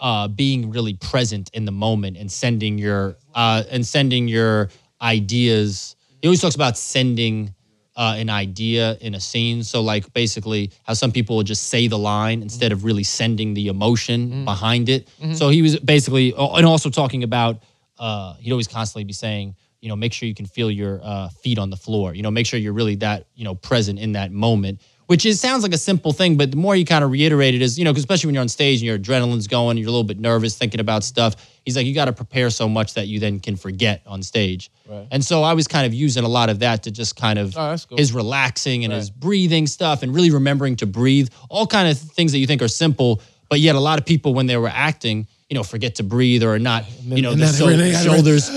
uh, 0.00 0.28
being 0.28 0.70
really 0.70 0.94
present 0.94 1.50
in 1.52 1.64
the 1.64 1.72
moment 1.72 2.16
and 2.16 2.30
sending 2.30 2.78
your 2.78 3.16
uh, 3.34 3.64
and 3.70 3.86
sending 3.86 4.28
your 4.28 4.68
ideas. 5.00 5.96
He 6.22 6.28
always 6.28 6.40
talks 6.40 6.54
about 6.54 6.76
sending 6.76 7.54
uh, 7.96 8.14
an 8.16 8.30
idea 8.30 8.96
in 9.00 9.14
a 9.14 9.20
scene. 9.20 9.62
So 9.64 9.80
like 9.80 10.12
basically 10.12 10.70
how 10.84 10.94
some 10.94 11.10
people 11.10 11.36
will 11.36 11.42
just 11.42 11.64
say 11.64 11.88
the 11.88 11.98
line 11.98 12.42
instead 12.42 12.70
of 12.70 12.84
really 12.84 13.02
sending 13.02 13.54
the 13.54 13.68
emotion 13.68 14.44
behind 14.44 14.88
it. 14.88 15.08
So 15.34 15.48
he 15.48 15.62
was 15.62 15.78
basically 15.80 16.32
and 16.36 16.66
also 16.66 16.90
talking 16.90 17.24
about 17.24 17.62
uh, 17.98 18.34
he'd 18.34 18.52
always 18.52 18.68
constantly 18.68 19.04
be 19.04 19.12
saying. 19.12 19.56
You 19.80 19.88
know, 19.88 19.94
make 19.94 20.12
sure 20.12 20.26
you 20.28 20.34
can 20.34 20.46
feel 20.46 20.72
your 20.72 20.98
uh, 21.04 21.28
feet 21.28 21.56
on 21.56 21.70
the 21.70 21.76
floor. 21.76 22.12
You 22.12 22.22
know, 22.24 22.32
make 22.32 22.46
sure 22.46 22.58
you're 22.58 22.72
really 22.72 22.96
that 22.96 23.26
you 23.36 23.44
know 23.44 23.54
present 23.54 24.00
in 24.00 24.12
that 24.12 24.32
moment 24.32 24.80
which 25.08 25.26
is 25.26 25.40
sounds 25.40 25.62
like 25.62 25.72
a 25.72 25.78
simple 25.78 26.12
thing, 26.12 26.36
but 26.36 26.50
the 26.50 26.56
more 26.56 26.76
you 26.76 26.84
kind 26.84 27.02
of 27.02 27.10
reiterate 27.10 27.54
it 27.54 27.62
is, 27.62 27.78
you 27.78 27.84
know, 27.84 27.92
'cause 27.92 28.00
especially 28.00 28.28
when 28.28 28.34
you're 28.34 28.42
on 28.42 28.48
stage 28.48 28.78
and 28.80 28.86
your 28.86 28.98
adrenaline's 28.98 29.46
going, 29.46 29.76
you're 29.78 29.88
a 29.88 29.90
little 29.90 30.04
bit 30.04 30.20
nervous 30.20 30.54
thinking 30.54 30.80
about 30.80 31.02
stuff. 31.02 31.34
He's 31.64 31.76
like, 31.76 31.86
you 31.86 31.94
got 31.94 32.04
to 32.06 32.12
prepare 32.12 32.50
so 32.50 32.68
much 32.68 32.94
that 32.94 33.08
you 33.08 33.18
then 33.18 33.40
can 33.40 33.56
forget 33.56 34.02
on 34.06 34.22
stage. 34.22 34.70
Right. 34.88 35.06
And 35.10 35.24
so 35.24 35.42
I 35.42 35.54
was 35.54 35.66
kind 35.66 35.86
of 35.86 35.92
using 35.94 36.24
a 36.24 36.28
lot 36.28 36.50
of 36.50 36.58
that 36.60 36.82
to 36.84 36.90
just 36.90 37.16
kind 37.16 37.38
of 37.38 37.56
Oh, 37.56 37.76
cool. 37.88 37.98
his 37.98 38.12
relaxing 38.12 38.84
and 38.84 38.92
his 38.92 39.10
breathing 39.10 39.66
stuff 39.66 40.02
and 40.02 40.14
really 40.14 40.30
remembering 40.30 40.76
to 40.76 40.86
breathe, 40.86 41.28
all 41.48 41.66
kind 41.66 41.88
of 41.88 41.98
things 41.98 42.32
that 42.32 42.38
you 42.38 42.46
think 42.46 42.60
are 42.62 42.68
simple, 42.68 43.20
but 43.48 43.60
yet 43.60 43.74
a 43.74 43.80
lot 43.80 43.98
of 43.98 44.04
people 44.06 44.34
when 44.34 44.46
they 44.46 44.56
were 44.58 44.68
acting, 44.72 45.26
you 45.48 45.54
know, 45.54 45.62
forget 45.62 45.94
to 45.96 46.02
breathe 46.02 46.42
or 46.42 46.58
not, 46.58 46.84
you 47.06 47.22
know, 47.22 47.34
the 47.34 47.46
so- 47.48 47.70
shoulders. 48.04 48.50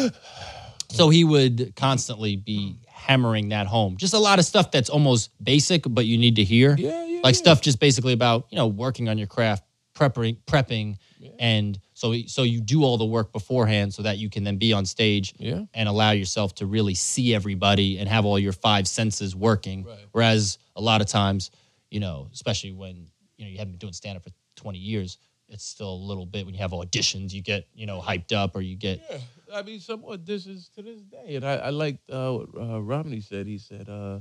So 0.90 1.08
he 1.08 1.24
would 1.24 1.74
constantly 1.78 2.36
be 2.36 2.76
hammering 3.02 3.50
that 3.50 3.68
home. 3.68 3.98
Just 3.98 4.14
a 4.14 4.20
lot 4.20 4.40
of 4.40 4.46
stuff 4.46 4.72
that's 4.72 4.90
almost 4.90 5.32
basic, 5.44 5.84
but 5.88 6.06
you 6.06 6.18
need 6.18 6.36
to 6.38 6.44
hear. 6.44 6.76
Yeah, 6.78 7.04
yeah, 7.06 7.20
Like 7.24 7.36
yeah. 7.36 7.40
stuff 7.40 7.62
just 7.62 7.80
basically 7.80 8.14
about 8.14 8.46
you 8.50 8.56
know 8.58 8.68
working 8.68 9.10
on 9.10 9.18
your 9.18 9.28
craft, 9.28 9.64
prepping, 9.96 10.38
prepping, 10.48 10.98
and 11.40 11.80
so 11.94 12.14
so 12.28 12.44
you 12.44 12.62
do 12.62 12.84
all 12.84 12.98
the 12.98 13.06
work 13.06 13.32
beforehand 13.32 13.94
so 13.94 14.04
that 14.04 14.18
you 14.18 14.30
can 14.30 14.44
then 14.44 14.58
be 14.58 14.74
on 14.74 14.86
stage 14.86 15.34
Yeah. 15.38 15.64
and 15.74 15.88
allow 15.90 16.12
yourself 16.12 16.56
to 16.56 16.66
really 16.66 16.94
see 16.96 17.34
everybody 17.34 17.98
and 18.00 18.08
have 18.10 18.26
all 18.26 18.40
your 18.40 18.54
five 18.54 18.88
senses 18.88 19.36
working. 19.36 19.84
Right. 19.84 19.98
Whereas 20.12 20.58
a 20.76 20.82
lot 20.82 21.02
of 21.02 21.08
times, 21.08 21.52
you 21.90 22.00
know, 22.00 22.28
especially 22.34 22.72
when 22.72 23.08
you 23.38 23.46
know 23.46 23.52
you 23.52 23.58
haven't 23.58 23.74
been 23.74 23.80
doing 23.80 23.94
stand 23.94 24.18
up 24.18 24.24
for 24.24 24.32
twenty 24.56 24.80
years. 24.80 25.18
It's 25.54 25.66
still 25.66 25.92
a 25.94 26.02
little 26.10 26.26
bit 26.26 26.46
when 26.46 26.56
you 26.56 26.62
have 26.62 26.72
auditions, 26.72 27.34
you 27.34 27.42
get 27.42 27.68
you 27.74 27.86
know 27.86 28.00
hyped 28.00 28.32
up, 28.32 28.56
or 28.56 28.62
you 28.62 28.76
get 28.78 29.02
Yeah, 29.10 29.18
I 29.54 29.62
mean, 29.64 29.80
somewhat 29.80 30.26
this 30.26 30.46
is 30.48 30.70
to 30.76 30.82
this 30.82 31.02
day, 31.02 31.36
and 31.36 31.46
I, 31.46 31.56
I 31.56 31.70
liked 31.70 32.10
uh, 32.10 32.32
what 32.34 32.48
uh, 32.62 32.82
Romney 32.82 33.22
said. 33.22 33.48
He 33.48 33.58
said, 33.58 33.90
uh, 33.90 34.20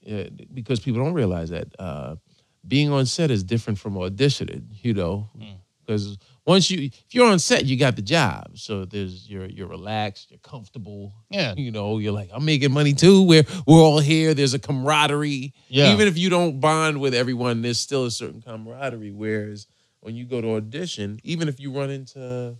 yeah, 0.00 0.24
because 0.54 0.80
people 0.80 1.02
don't 1.02 1.14
realize 1.14 1.50
that 1.50 1.68
uh, 1.78 2.16
being 2.66 2.90
on 2.92 3.06
set 3.06 3.30
is 3.30 3.42
different 3.42 3.78
from 3.78 3.94
auditioning. 3.94 4.64
You 4.82 4.94
know, 4.94 5.28
Mm. 5.38 5.56
because 5.84 6.18
once 6.46 6.70
you 6.70 6.82
if 6.86 7.14
you're 7.14 7.26
on 7.30 7.38
set, 7.38 7.64
you 7.64 7.76
got 7.76 7.96
the 7.96 8.02
job. 8.02 8.56
So 8.58 8.84
there's 8.84 9.28
you're 9.28 9.46
you're 9.46 9.68
relaxed, 9.68 10.30
you're 10.30 10.38
comfortable. 10.40 11.12
Yeah. 11.30 11.54
you 11.56 11.70
know, 11.70 11.98
you're 11.98 12.12
like 12.12 12.30
I'm 12.32 12.44
making 12.44 12.72
money 12.72 12.92
too. 12.92 13.22
We're 13.22 13.44
we're 13.66 13.78
all 13.80 13.98
here. 14.00 14.34
There's 14.34 14.54
a 14.54 14.58
camaraderie. 14.58 15.52
Yeah. 15.68 15.92
even 15.92 16.06
if 16.08 16.16
you 16.16 16.30
don't 16.30 16.60
bond 16.60 17.00
with 17.00 17.14
everyone, 17.14 17.62
there's 17.62 17.80
still 17.80 18.04
a 18.06 18.10
certain 18.10 18.40
camaraderie. 18.42 19.10
Whereas 19.12 19.66
when 20.00 20.14
you 20.16 20.24
go 20.24 20.40
to 20.40 20.54
audition, 20.54 21.20
even 21.24 21.46
if 21.48 21.60
you 21.60 21.72
run 21.72 21.90
into 21.90 22.56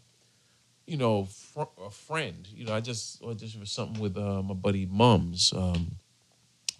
you 0.90 0.96
know, 0.96 1.24
fr- 1.24 1.84
a 1.86 1.90
friend. 1.90 2.48
You 2.52 2.66
know, 2.66 2.74
I 2.74 2.80
just 2.80 3.22
auditioned 3.22 3.60
for 3.60 3.66
something 3.66 4.02
with 4.02 4.18
uh, 4.18 4.42
my 4.42 4.54
buddy 4.54 4.86
Mums, 4.86 5.52
um, 5.56 5.92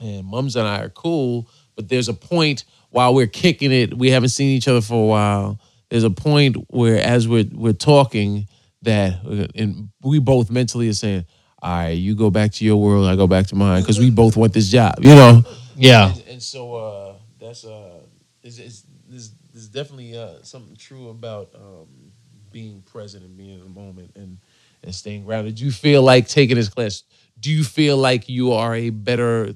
and 0.00 0.26
Mums 0.26 0.56
and 0.56 0.66
I 0.66 0.82
are 0.82 0.88
cool. 0.88 1.48
But 1.76 1.88
there's 1.88 2.08
a 2.08 2.14
point 2.14 2.64
while 2.90 3.14
we're 3.14 3.28
kicking 3.28 3.70
it, 3.70 3.96
we 3.96 4.10
haven't 4.10 4.30
seen 4.30 4.48
each 4.48 4.66
other 4.66 4.80
for 4.80 5.04
a 5.04 5.06
while. 5.06 5.60
There's 5.90 6.02
a 6.02 6.10
point 6.10 6.56
where, 6.68 7.00
as 7.00 7.28
we're 7.28 7.48
we're 7.52 7.72
talking, 7.72 8.48
that 8.82 9.20
uh, 9.24 9.46
and 9.54 9.90
we 10.02 10.18
both 10.18 10.50
mentally 10.50 10.88
are 10.88 10.94
saying, 10.94 11.24
"All 11.62 11.70
right, 11.70 11.90
you 11.90 12.16
go 12.16 12.30
back 12.30 12.50
to 12.54 12.64
your 12.64 12.78
world, 12.78 13.06
I 13.06 13.14
go 13.14 13.28
back 13.28 13.46
to 13.48 13.54
mine," 13.54 13.82
because 13.82 14.00
we 14.00 14.10
both 14.10 14.36
want 14.36 14.52
this 14.52 14.68
job. 14.70 14.96
You 15.00 15.14
know. 15.14 15.44
yeah. 15.76 16.10
And, 16.12 16.24
and 16.28 16.42
so 16.42 16.74
uh, 16.74 17.14
that's 17.38 17.64
uh, 17.64 18.00
is 18.42 18.58
is 18.58 18.84
there's, 19.08 19.30
there's 19.52 19.68
definitely 19.68 20.16
uh, 20.16 20.42
something 20.42 20.74
true 20.74 21.10
about 21.10 21.50
um, 21.54 22.09
being 22.52 22.82
present 22.82 23.24
and 23.24 23.36
being 23.36 23.50
in 23.58 23.60
the 23.60 23.70
moment 23.80 24.12
and 24.16 24.38
and 24.82 24.94
staying 24.94 25.24
grounded. 25.24 25.56
Do 25.56 25.64
you 25.64 25.70
feel 25.72 26.02
like 26.02 26.26
taking 26.26 26.56
this 26.56 26.68
class? 26.68 27.02
Do 27.38 27.50
you 27.50 27.64
feel 27.64 27.96
like 27.98 28.28
you 28.28 28.52
are 28.52 28.74
a 28.74 28.90
better 28.90 29.54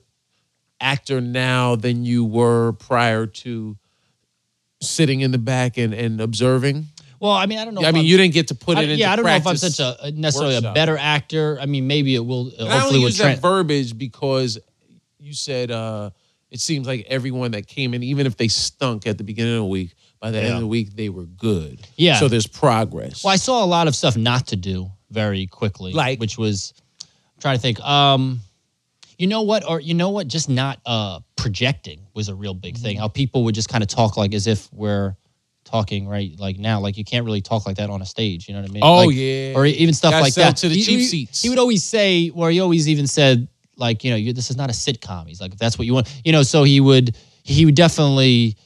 actor 0.81 1.21
now 1.21 1.77
than 1.77 2.05
you 2.05 2.25
were 2.25 2.73
prior 2.73 3.27
to 3.27 3.77
sitting 4.83 5.21
in 5.21 5.31
the 5.31 5.39
back 5.39 5.79
and, 5.79 5.95
and 5.95 6.21
observing? 6.21 6.87
Well, 7.21 7.33
I 7.33 7.47
mean, 7.47 7.59
I 7.59 7.65
don't 7.65 7.75
know. 7.75 7.81
I 7.81 7.87
mean, 7.87 7.97
I'm- 7.97 8.05
you 8.05 8.17
didn't 8.19 8.35
get 8.35 8.49
to 8.49 8.55
put 8.55 8.77
I- 8.77 8.83
it 8.83 8.91
into 8.91 9.01
yeah, 9.01 9.13
I 9.13 9.17
don't 9.17 9.25
know 9.25 9.35
if 9.35 9.47
I'm 9.47 9.57
such 9.57 9.81
a 9.81 10.11
necessarily 10.11 10.57
workshop. 10.57 10.73
a 10.73 10.75
better 10.75 10.99
actor. 10.99 11.59
I 11.59 11.65
mean, 11.65 11.87
maybe 11.87 12.15
it 12.15 12.25
will. 12.25 12.53
And 12.59 12.69
I 12.69 12.73
hopefully, 12.73 12.79
only 12.81 12.99
will 12.99 13.07
use 13.07 13.19
that 13.19 13.39
verbiage 13.41 13.97
because 13.97 14.59
you 15.19 15.33
said 15.33 15.71
uh, 15.71 16.11
it 16.51 16.61
seems 16.61 16.87
like 16.87 17.07
everyone 17.09 17.53
that 17.53 17.67
came 17.67 17.95
in, 17.95 18.03
even 18.03 18.27
if 18.27 18.37
they 18.37 18.49
stunk 18.49 19.07
at 19.07 19.17
the 19.17 19.25
beginning 19.25 19.55
of 19.55 19.61
the 19.61 19.65
week, 19.65 19.95
by 20.25 20.31
the 20.31 20.41
end 20.43 20.55
of 20.55 20.61
the 20.61 20.67
week 20.67 20.97
they 20.97 21.11
were 21.11 21.27
good. 21.27 21.87
Yeah. 21.97 22.17
So 22.19 22.29
there's 22.29 22.47
progress. 22.47 23.23
Well, 23.23 23.33
I 23.33 23.37
saw 23.37 23.63
a 23.63 23.67
lot 23.67 23.89
of 23.89 23.95
stuff 23.95 24.17
not 24.17 24.47
to 24.49 24.57
do 24.57 24.91
very 25.11 25.47
quickly, 25.47 25.93
Like? 25.93 26.19
which 26.19 26.39
was 26.39 26.73
I'm 27.03 27.41
trying 27.41 27.57
to 27.57 27.61
think. 27.61 27.79
Um, 27.81 28.41
you 29.19 29.27
know 29.27 29.43
what, 29.43 29.69
or 29.69 29.81
you 29.81 29.93
know 29.93 30.09
what, 30.11 30.27
just 30.27 30.49
not 30.49 30.81
uh 30.87 31.21
projecting 31.37 32.01
was 32.15 32.29
a 32.31 32.35
real 32.35 32.55
big 32.55 32.75
Mm-hmm. 32.77 32.83
thing. 32.85 32.97
How 32.97 33.09
people 33.09 33.45
would 33.45 33.55
just 33.55 33.69
kind 33.69 33.83
of 33.85 33.89
talk 33.89 34.17
like 34.17 34.33
as 34.33 34.47
if 34.47 34.73
we're 34.73 35.15
talking 35.65 36.09
right 36.09 36.33
like 36.39 36.59
now. 36.59 36.81
Like 36.81 36.97
you 36.97 37.05
can't 37.05 37.25
really 37.27 37.43
talk 37.43 37.67
like 37.67 37.77
that 37.77 37.91
on 37.91 38.01
a 38.01 38.07
stage. 38.07 38.49
You 38.49 38.55
know 38.55 38.63
what 38.63 38.71
I 38.71 38.73
mean? 38.73 38.83
Oh, 38.83 39.05
Like, 39.07 39.17
yeah. 39.17 39.53
or 39.57 39.67
even 39.67 39.93
stuff 39.95 40.13
Gotta 40.13 40.25
like 40.25 40.35
that. 40.35 40.57
to 40.59 40.69
the 40.71 40.77
He- 40.77 40.85
cheap 40.85 40.99
he- 41.01 41.05
seats. 41.07 41.43
He 41.43 41.51
would 41.51 41.59
always 41.59 41.85
say, 41.85 42.29
where 42.29 42.51
he 42.51 42.61
always 42.61 42.89
even 42.89 43.07
said, 43.07 43.47
like 43.77 44.05
you 44.05 44.11
know, 44.11 44.17
you, 44.17 44.33
this 44.33 44.49
is 44.51 44.57
not 44.57 44.71
a 44.71 44.73
sitcom. 44.73 45.29
He's 45.29 45.41
like, 45.41 45.53
if 45.53 45.59
that's 45.59 45.77
what 45.79 45.85
you 45.87 45.93
want, 45.95 46.09
you 46.25 46.33
know. 46.33 46.43
So 46.45 46.63
he 46.65 46.81
would 46.81 47.15
he 47.43 47.67
would 47.67 47.75
definitely 47.75 48.57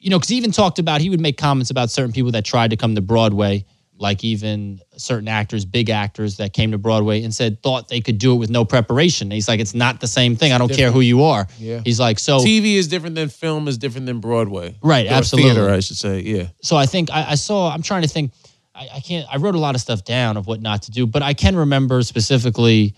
you 0.00 0.10
know, 0.10 0.18
because 0.18 0.30
he 0.30 0.36
even 0.36 0.50
talked 0.50 0.78
about 0.78 1.00
he 1.00 1.10
would 1.10 1.20
make 1.20 1.36
comments 1.36 1.70
about 1.70 1.90
certain 1.90 2.12
people 2.12 2.32
that 2.32 2.44
tried 2.44 2.70
to 2.70 2.76
come 2.76 2.94
to 2.94 3.00
Broadway, 3.02 3.66
like 3.98 4.24
even 4.24 4.80
certain 4.96 5.28
actors, 5.28 5.66
big 5.66 5.90
actors 5.90 6.38
that 6.38 6.54
came 6.54 6.70
to 6.72 6.78
Broadway 6.78 7.22
and 7.22 7.34
said 7.34 7.62
thought 7.62 7.88
they 7.88 8.00
could 8.00 8.16
do 8.16 8.32
it 8.32 8.36
with 8.36 8.48
no 8.48 8.64
preparation. 8.64 9.26
And 9.26 9.34
he's 9.34 9.46
like, 9.46 9.60
it's 9.60 9.74
not 9.74 10.00
the 10.00 10.06
same 10.06 10.36
thing. 10.36 10.52
I 10.52 10.58
don't 10.58 10.72
care 10.72 10.90
who 10.90 11.00
you 11.00 11.24
are. 11.24 11.46
Yeah. 11.58 11.82
He's 11.84 12.00
like, 12.00 12.18
so 12.18 12.38
TV 12.38 12.76
is 12.76 12.88
different 12.88 13.14
than 13.14 13.28
film 13.28 13.68
is 13.68 13.76
different 13.76 14.06
than 14.06 14.20
Broadway. 14.20 14.74
Right, 14.82 15.06
Or 15.06 15.10
absolutely. 15.10 15.52
Theater, 15.52 15.70
I 15.70 15.80
should 15.80 15.98
say. 15.98 16.20
Yeah. 16.20 16.48
so 16.62 16.76
I 16.76 16.86
think 16.86 17.10
I, 17.10 17.32
I 17.32 17.34
saw. 17.34 17.70
I'm 17.70 17.82
trying 17.82 18.02
to 18.02 18.08
think. 18.08 18.32
I, 18.74 18.88
I 18.94 19.00
can't. 19.00 19.26
I 19.30 19.36
wrote 19.36 19.54
a 19.54 19.58
lot 19.60 19.74
of 19.74 19.82
stuff 19.82 20.02
down 20.04 20.38
of 20.38 20.46
what 20.46 20.62
not 20.62 20.82
to 20.82 20.90
do, 20.90 21.06
but 21.06 21.22
I 21.22 21.34
can 21.34 21.54
remember 21.54 22.02
specifically 22.02 22.94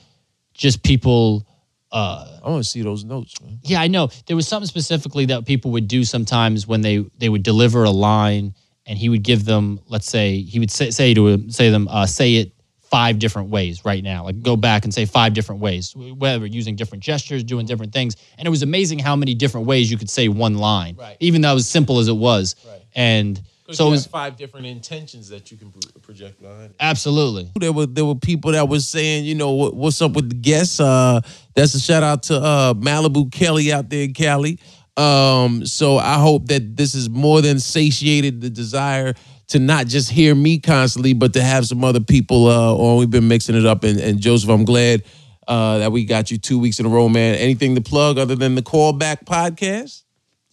just 0.54 0.84
people. 0.84 1.46
Uh, 1.92 2.38
I 2.42 2.48
want 2.50 2.64
to 2.64 2.68
see 2.68 2.80
those 2.82 3.04
notes, 3.04 3.40
man. 3.42 3.58
Yeah, 3.62 3.80
I 3.82 3.86
know. 3.88 4.08
There 4.26 4.34
was 4.36 4.48
something 4.48 4.66
specifically 4.66 5.26
that 5.26 5.44
people 5.44 5.70
would 5.72 5.88
do 5.88 6.04
sometimes 6.04 6.66
when 6.66 6.80
they 6.80 7.04
they 7.18 7.28
would 7.28 7.42
deliver 7.42 7.84
a 7.84 7.90
line, 7.90 8.54
and 8.86 8.98
he 8.98 9.08
would 9.10 9.22
give 9.22 9.44
them, 9.44 9.78
let's 9.88 10.06
say, 10.06 10.40
he 10.40 10.58
would 10.58 10.70
say, 10.70 10.90
say 10.90 11.12
to 11.14 11.28
him, 11.28 11.50
say 11.50 11.68
them, 11.70 11.88
uh, 11.88 12.06
say 12.06 12.36
it 12.36 12.52
five 12.80 13.18
different 13.18 13.48
ways 13.50 13.84
right 13.84 14.02
now. 14.02 14.24
Like 14.24 14.42
go 14.42 14.56
back 14.56 14.84
and 14.84 14.92
say 14.92 15.04
five 15.06 15.32
different 15.34 15.60
ways, 15.60 15.94
whether 15.96 16.44
using 16.46 16.76
different 16.76 17.02
gestures, 17.04 17.42
doing 17.44 17.66
different 17.66 17.92
things, 17.92 18.16
and 18.38 18.46
it 18.46 18.50
was 18.50 18.62
amazing 18.62 18.98
how 18.98 19.14
many 19.16 19.34
different 19.34 19.66
ways 19.66 19.90
you 19.90 19.96
could 19.98 20.10
say 20.10 20.28
one 20.28 20.56
line, 20.58 20.96
Right. 20.98 21.16
even 21.20 21.40
though 21.42 21.56
as 21.56 21.68
simple 21.68 21.98
as 22.00 22.08
it 22.08 22.16
was. 22.16 22.56
Right. 22.66 22.82
And 22.94 23.40
So 23.74 23.84
so 23.84 23.88
it 23.88 23.96
you 23.96 24.02
have 24.02 24.06
five 24.06 24.36
different 24.36 24.66
intentions 24.66 25.28
that 25.28 25.50
you 25.50 25.56
can 25.56 25.72
project 26.02 26.40
behind 26.40 26.70
it. 26.70 26.76
absolutely. 26.80 27.50
There 27.58 27.72
were 27.72 27.86
there 27.86 28.04
were 28.04 28.14
people 28.14 28.52
that 28.52 28.68
were 28.68 28.80
saying, 28.80 29.24
you 29.24 29.34
know, 29.34 29.52
what, 29.52 29.74
what's 29.74 30.00
up 30.02 30.12
with 30.12 30.28
the 30.28 30.34
guests? 30.34 30.80
Uh, 30.80 31.20
that's 31.54 31.74
a 31.74 31.80
shout 31.80 32.02
out 32.02 32.24
to 32.24 32.36
uh, 32.36 32.74
Malibu 32.74 33.30
Kelly 33.32 33.72
out 33.72 33.88
there 33.88 34.04
in 34.04 34.14
Cali. 34.14 34.58
Um, 34.96 35.64
so 35.64 35.96
I 35.96 36.18
hope 36.18 36.48
that 36.48 36.76
this 36.76 36.94
is 36.94 37.08
more 37.08 37.40
than 37.40 37.58
satiated 37.58 38.40
the 38.40 38.50
desire 38.50 39.14
to 39.48 39.58
not 39.58 39.86
just 39.86 40.10
hear 40.10 40.34
me 40.34 40.58
constantly, 40.58 41.12
but 41.12 41.32
to 41.34 41.42
have 41.42 41.66
some 41.66 41.84
other 41.84 42.00
people 42.00 42.46
uh, 42.46 42.74
on. 42.74 42.98
We've 42.98 43.10
been 43.10 43.28
mixing 43.28 43.56
it 43.56 43.66
up, 43.66 43.84
and, 43.84 43.98
and 43.98 44.20
Joseph, 44.20 44.50
I'm 44.50 44.64
glad 44.64 45.04
uh, 45.48 45.78
that 45.78 45.92
we 45.92 46.04
got 46.04 46.30
you 46.30 46.38
two 46.38 46.58
weeks 46.58 46.78
in 46.78 46.86
a 46.86 46.88
row, 46.88 47.08
man. 47.08 47.34
Anything 47.34 47.74
to 47.74 47.80
plug 47.80 48.18
other 48.18 48.34
than 48.34 48.54
the 48.54 48.62
callback 48.62 49.24
podcast? 49.24 50.01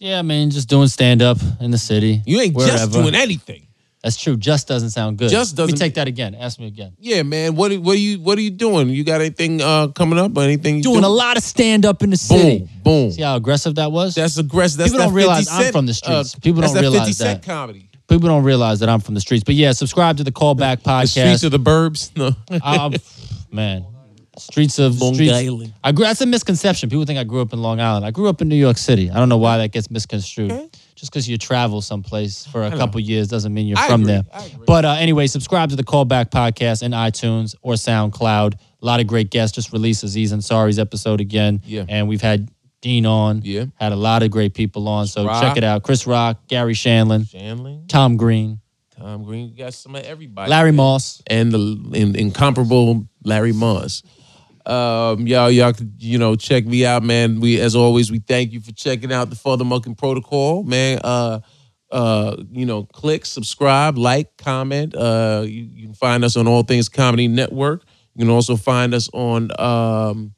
Yeah, 0.00 0.22
man, 0.22 0.50
just 0.50 0.68
doing 0.68 0.88
stand 0.88 1.22
up 1.22 1.38
in 1.60 1.70
the 1.70 1.78
city. 1.78 2.22
You 2.26 2.40
ain't 2.40 2.54
wherever. 2.56 2.76
just 2.76 2.92
doing 2.92 3.14
anything. 3.14 3.66
That's 4.02 4.16
true. 4.16 4.38
Just 4.38 4.66
doesn't 4.66 4.90
sound 4.90 5.18
good. 5.18 5.28
Just 5.28 5.56
doesn't. 5.56 5.72
Let 5.74 5.78
me 5.78 5.78
take 5.86 5.94
that 5.96 6.08
again. 6.08 6.34
Ask 6.34 6.58
me 6.58 6.66
again. 6.68 6.94
Yeah, 6.98 7.22
man. 7.22 7.54
What 7.54 7.70
what 7.80 7.96
are 7.96 8.00
you 8.00 8.18
what 8.18 8.38
are 8.38 8.40
you 8.40 8.50
doing? 8.50 8.88
You 8.88 9.04
got 9.04 9.20
anything 9.20 9.60
uh, 9.60 9.88
coming 9.88 10.18
up 10.18 10.34
or 10.34 10.42
anything? 10.42 10.76
You 10.78 10.82
Doing 10.84 11.04
a 11.04 11.08
lot 11.08 11.36
of 11.36 11.42
stand 11.42 11.84
up 11.84 12.02
in 12.02 12.08
the 12.08 12.16
city. 12.16 12.60
Boom, 12.60 12.68
boom. 12.82 13.10
See 13.12 13.20
how 13.20 13.36
aggressive 13.36 13.74
that 13.74 13.92
was? 13.92 14.14
That's 14.14 14.38
aggressive. 14.38 14.78
That's 14.78 14.90
People 14.90 15.00
that 15.00 15.04
don't 15.08 15.14
realize 15.14 15.50
50 15.50 15.64
I'm 15.66 15.72
from 15.72 15.84
the 15.86 15.92
streets. 15.92 16.34
uh, 16.34 16.38
People 16.40 16.62
don't 16.62 16.72
that 16.72 16.80
realize 16.80 17.00
50 17.08 17.12
Cent 17.12 17.42
that. 17.42 17.46
comedy. 17.46 17.90
People 18.08 18.28
don't 18.28 18.42
realize 18.42 18.80
that 18.80 18.88
I'm 18.88 19.00
from 19.00 19.14
the 19.14 19.20
streets. 19.20 19.44
But 19.44 19.54
yeah, 19.54 19.72
subscribe 19.72 20.16
to 20.16 20.24
the 20.24 20.32
Callback 20.32 20.82
The 20.82 20.88
Podcast. 20.90 21.08
streets 21.10 21.42
of 21.44 21.50
the 21.52 21.60
burbs. 21.60 22.10
No. 22.16 22.32
Um, 22.64 22.94
man, 23.52 23.84
streets 24.40 24.78
of 24.78 25.00
Long 25.00 25.14
streets. 25.14 25.32
Island. 25.32 25.74
I 25.84 25.92
grew. 25.92 26.04
That's 26.04 26.20
a 26.20 26.26
misconception. 26.26 26.88
People 26.90 27.04
think 27.04 27.18
I 27.18 27.24
grew 27.24 27.40
up 27.40 27.52
in 27.52 27.60
Long 27.62 27.80
Island. 27.80 28.04
I 28.04 28.10
grew 28.10 28.28
up 28.28 28.40
in 28.40 28.48
New 28.48 28.56
York 28.56 28.78
City. 28.78 29.10
I 29.10 29.14
don't 29.16 29.28
know 29.28 29.38
why 29.38 29.58
that 29.58 29.72
gets 29.72 29.90
misconstrued. 29.90 30.52
Okay. 30.52 30.68
Just 30.94 31.10
because 31.12 31.28
you 31.28 31.38
travel 31.38 31.80
someplace 31.80 32.46
for 32.46 32.62
a 32.62 32.70
know. 32.70 32.76
couple 32.76 33.00
years 33.00 33.28
doesn't 33.28 33.54
mean 33.54 33.66
you're 33.66 33.78
I 33.78 33.88
from 33.88 34.02
agree. 34.02 34.12
there. 34.12 34.24
But 34.66 34.84
uh, 34.84 34.96
anyway, 34.98 35.26
subscribe 35.28 35.70
to 35.70 35.76
the 35.76 35.84
Callback 35.84 36.30
Podcast 36.30 36.82
in 36.82 36.92
iTunes 36.92 37.54
or 37.62 37.74
SoundCloud. 37.74 38.54
A 38.54 38.84
lot 38.84 39.00
of 39.00 39.06
great 39.06 39.30
guests. 39.30 39.54
Just 39.54 39.72
released 39.72 40.02
Aziz 40.04 40.32
Ansari's 40.32 40.78
episode 40.78 41.20
again. 41.20 41.62
Yeah. 41.64 41.84
And 41.88 42.06
we've 42.06 42.20
had 42.20 42.50
Dean 42.82 43.06
on. 43.06 43.40
Yeah. 43.42 43.66
Had 43.76 43.92
a 43.92 43.96
lot 43.96 44.22
of 44.22 44.30
great 44.30 44.52
people 44.54 44.88
on. 44.88 45.06
So 45.06 45.26
Rock. 45.26 45.42
check 45.42 45.56
it 45.56 45.64
out. 45.64 45.82
Chris 45.82 46.06
Rock, 46.06 46.46
Gary 46.48 46.74
Shanlin, 46.74 47.28
Shanley, 47.30 47.80
Tom 47.88 48.16
Green, 48.18 48.60
Tom 48.96 49.24
Green, 49.24 49.48
you 49.48 49.56
got 49.56 49.72
some 49.72 49.94
of 49.94 50.04
everybody. 50.04 50.50
Larry 50.50 50.72
Moss. 50.72 51.22
and 51.26 51.50
the 51.52 51.90
in, 51.94 52.14
incomparable 52.14 53.06
Larry 53.24 53.52
Moss. 53.52 54.02
Um, 54.70 55.26
y'all, 55.26 55.50
y'all, 55.50 55.72
you 55.98 56.18
know, 56.18 56.36
check 56.36 56.64
me 56.64 56.86
out, 56.86 57.02
man. 57.02 57.40
We, 57.40 57.60
as 57.60 57.74
always, 57.74 58.10
we 58.10 58.20
thank 58.20 58.52
you 58.52 58.60
for 58.60 58.72
checking 58.72 59.12
out 59.12 59.28
the 59.28 59.36
FuthaMuckin' 59.36 59.98
Protocol, 59.98 60.62
man. 60.62 61.00
Uh, 61.02 61.40
uh, 61.90 62.36
you 62.52 62.64
know, 62.64 62.84
click, 62.84 63.26
subscribe, 63.26 63.98
like, 63.98 64.36
comment. 64.36 64.94
Uh, 64.94 65.42
you, 65.44 65.64
you 65.64 65.86
can 65.86 65.94
find 65.94 66.24
us 66.24 66.36
on 66.36 66.46
All 66.46 66.62
Things 66.62 66.88
Comedy 66.88 67.26
Network. 67.26 67.82
You 68.14 68.26
can 68.26 68.30
also 68.30 68.54
find 68.54 68.94
us 68.94 69.10
on 69.12 69.50
um, 69.58 70.34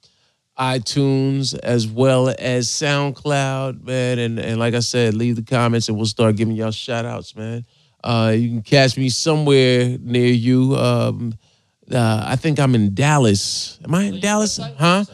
iTunes 0.59 1.59
as 1.62 1.87
well 1.87 2.35
as 2.39 2.68
SoundCloud, 2.68 3.85
man. 3.85 4.18
And 4.18 4.39
and 4.39 4.59
like 4.59 4.74
I 4.74 4.80
said, 4.80 5.14
leave 5.14 5.37
the 5.37 5.43
comments 5.43 5.89
and 5.89 5.97
we'll 5.97 6.07
start 6.07 6.37
giving 6.37 6.55
y'all 6.55 6.70
shout 6.70 7.05
outs, 7.05 7.35
man. 7.37 7.64
Uh, 8.05 8.35
you 8.37 8.49
can 8.49 8.62
catch 8.62 8.97
me 8.97 9.09
somewhere 9.09 9.97
near 10.01 10.33
you. 10.33 10.76
Um, 10.76 11.35
uh, 11.91 12.24
I 12.26 12.37
think 12.37 12.61
I'm 12.61 12.74
in 12.74 12.95
Dallas. 12.95 13.78
Am 13.85 13.95
I 13.95 14.05
in 14.05 14.20
Dallas? 14.20 14.61
Huh? 14.78 15.05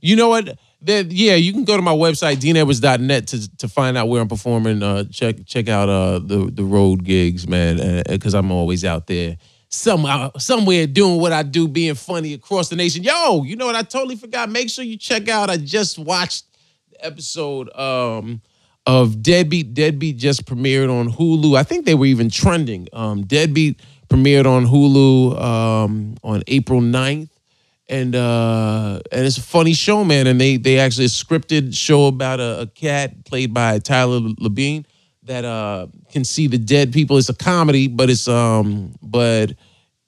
You 0.00 0.16
know 0.16 0.28
what? 0.28 0.58
There, 0.80 1.02
yeah, 1.02 1.34
you 1.34 1.52
can 1.52 1.64
go 1.64 1.76
to 1.76 1.82
my 1.82 1.94
website, 1.94 2.36
deanedwards.net 2.36 3.26
to 3.28 3.56
to 3.56 3.68
find 3.68 3.96
out 3.96 4.08
where 4.08 4.20
I'm 4.20 4.28
performing. 4.28 4.82
Uh, 4.82 5.04
check 5.04 5.36
check 5.46 5.68
out 5.68 5.88
uh, 5.88 6.18
the 6.18 6.50
the 6.52 6.62
road 6.62 7.04
gigs, 7.04 7.48
man, 7.48 8.02
because 8.06 8.34
I'm 8.34 8.52
always 8.52 8.84
out 8.84 9.06
there. 9.06 9.38
Some, 9.70 10.06
uh, 10.06 10.30
somewhere 10.38 10.86
doing 10.86 11.20
what 11.20 11.32
I 11.32 11.42
do, 11.42 11.66
being 11.66 11.96
funny 11.96 12.32
across 12.32 12.68
the 12.68 12.76
nation. 12.76 13.02
Yo, 13.02 13.42
you 13.42 13.56
know 13.56 13.66
what? 13.66 13.74
I 13.74 13.82
totally 13.82 14.14
forgot. 14.14 14.48
Make 14.48 14.70
sure 14.70 14.84
you 14.84 14.96
check 14.96 15.28
out. 15.28 15.50
I 15.50 15.56
just 15.56 15.98
watched 15.98 16.44
the 16.90 17.04
episode 17.04 17.76
um, 17.76 18.40
of 18.86 19.20
Deadbeat. 19.20 19.74
Deadbeat 19.74 20.16
just 20.16 20.44
premiered 20.44 20.92
on 20.92 21.10
Hulu. 21.10 21.56
I 21.56 21.64
think 21.64 21.86
they 21.86 21.96
were 21.96 22.06
even 22.06 22.30
trending. 22.30 22.86
Um, 22.92 23.24
Deadbeat 23.24 23.80
premiered 24.08 24.46
on 24.46 24.66
Hulu 24.66 25.40
um, 25.40 26.16
on 26.22 26.42
April 26.46 26.80
9th. 26.80 27.28
And 27.86 28.16
uh, 28.16 29.00
and 29.12 29.26
it's 29.26 29.36
a 29.36 29.42
funny 29.42 29.74
show, 29.74 30.04
man. 30.04 30.26
And 30.26 30.40
they 30.40 30.56
they 30.56 30.78
actually 30.78 31.06
scripted 31.06 31.76
show 31.76 32.06
about 32.06 32.40
a, 32.40 32.62
a 32.62 32.66
cat 32.66 33.26
played 33.26 33.52
by 33.52 33.78
Tyler 33.78 34.20
Labine 34.20 34.86
that 35.24 35.44
uh, 35.44 35.88
can 36.10 36.24
see 36.24 36.46
the 36.46 36.56
dead 36.56 36.94
people. 36.94 37.18
It's 37.18 37.28
a 37.28 37.34
comedy, 37.34 37.88
but 37.88 38.08
it's 38.08 38.26
um 38.26 38.94
but 39.02 39.52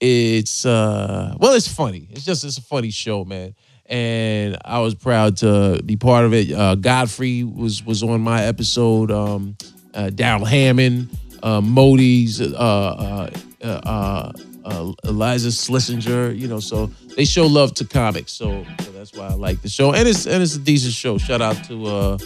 it's 0.00 0.64
uh 0.64 1.34
well 1.38 1.52
it's 1.52 1.68
funny. 1.68 2.08
It's 2.12 2.24
just 2.24 2.44
it's 2.44 2.56
a 2.56 2.62
funny 2.62 2.90
show, 2.90 3.26
man. 3.26 3.54
And 3.84 4.56
I 4.64 4.80
was 4.80 4.94
proud 4.94 5.36
to 5.38 5.82
be 5.84 5.96
part 5.96 6.24
of 6.24 6.32
it. 6.32 6.50
Uh, 6.52 6.76
Godfrey 6.76 7.44
was 7.44 7.84
was 7.84 8.02
on 8.02 8.22
my 8.22 8.42
episode. 8.44 9.10
Um, 9.10 9.54
uh, 9.96 10.10
Darrell 10.10 10.44
Hammond, 10.44 11.08
uh, 11.42 11.60
Modi's, 11.60 12.40
uh, 12.40 13.30
uh, 13.62 13.80
uh, 13.84 14.32
uh, 14.64 14.92
Iliza 15.04 15.48
Shlesinger. 15.48 16.36
You 16.36 16.48
know, 16.48 16.60
so 16.60 16.86
they 17.16 17.24
show 17.24 17.46
love 17.46 17.74
to 17.74 17.84
comics. 17.84 18.32
So, 18.32 18.64
so 18.80 18.90
that's 18.92 19.12
why 19.12 19.26
I 19.26 19.34
like 19.34 19.62
the 19.62 19.68
show, 19.68 19.92
and 19.92 20.08
it's 20.08 20.26
and 20.26 20.42
it's 20.42 20.56
a 20.56 20.60
decent 20.60 20.94
show. 20.94 21.18
Shout 21.18 21.40
out 21.40 21.62
to 21.64 21.86
uh, 21.86 22.18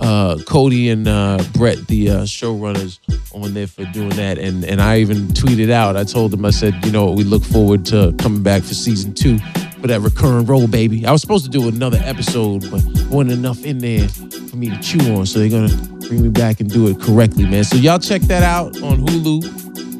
uh, 0.00 0.38
Cody 0.46 0.90
and 0.90 1.06
uh, 1.08 1.42
Brett, 1.52 1.86
the 1.86 2.06
showrunners, 2.26 2.98
on 3.34 3.54
there 3.54 3.66
for 3.66 3.84
doing 3.86 4.10
that. 4.10 4.38
And 4.38 4.64
and 4.64 4.80
I 4.80 4.98
even 4.98 5.28
tweeted 5.28 5.70
out. 5.70 5.96
I 5.96 6.04
told 6.04 6.30
them 6.30 6.44
I 6.44 6.50
said, 6.50 6.84
you 6.84 6.92
know, 6.92 7.10
we 7.10 7.24
look 7.24 7.44
forward 7.44 7.84
to 7.86 8.14
coming 8.18 8.42
back 8.42 8.62
for 8.62 8.74
season 8.74 9.14
two 9.14 9.38
for 9.82 9.88
that 9.88 10.00
recurring 10.00 10.46
role, 10.46 10.68
baby. 10.68 11.04
I 11.04 11.10
was 11.10 11.20
supposed 11.20 11.44
to 11.44 11.50
do 11.50 11.68
another 11.68 12.00
episode, 12.04 12.70
but 12.70 12.82
wasn't 13.10 13.32
enough 13.32 13.64
in 13.64 13.78
there 13.78 14.08
for 14.08 14.56
me 14.56 14.70
to 14.70 14.78
chew 14.80 15.14
on. 15.14 15.26
So 15.26 15.40
they're 15.40 15.48
gonna 15.48 15.76
bring 16.06 16.22
me 16.22 16.28
back 16.28 16.60
and 16.60 16.70
do 16.70 16.86
it 16.88 17.00
correctly, 17.00 17.44
man. 17.46 17.64
So 17.64 17.76
y'all 17.76 17.98
check 17.98 18.22
that 18.22 18.42
out 18.42 18.80
on 18.82 19.04
Hulu. 19.04 19.91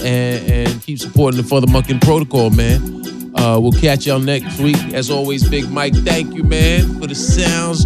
And, 0.00 0.50
and 0.50 0.82
keep 0.82 0.98
supporting 0.98 1.40
the 1.40 1.46
FuthaMuckin' 1.46 2.00
Protocol, 2.00 2.50
man. 2.50 3.34
Uh, 3.34 3.58
we'll 3.58 3.72
catch 3.72 4.06
y'all 4.06 4.18
next 4.18 4.58
week. 4.58 4.76
As 4.94 5.10
always, 5.10 5.48
Big 5.48 5.70
Mike, 5.70 5.94
thank 5.94 6.34
you, 6.34 6.42
man, 6.42 7.00
for 7.00 7.06
the 7.06 7.14
sounds. 7.14 7.84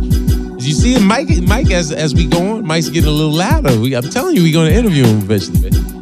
You 0.65 0.73
see 0.73 0.99
Mike? 0.99 1.29
Mike, 1.43 1.71
as 1.71 1.91
as 1.91 2.15
we 2.15 2.27
go 2.27 2.53
on, 2.53 2.67
Mike's 2.67 2.89
getting 2.89 3.09
a 3.09 3.13
little 3.13 3.33
louder. 3.33 3.79
We, 3.81 3.97
I'm 3.97 4.09
telling 4.09 4.37
you, 4.37 4.43
we're 4.43 4.53
gonna 4.53 4.71
interview 4.71 5.05
him 5.05 5.19
eventually, 5.19 5.71
man. 5.71 5.93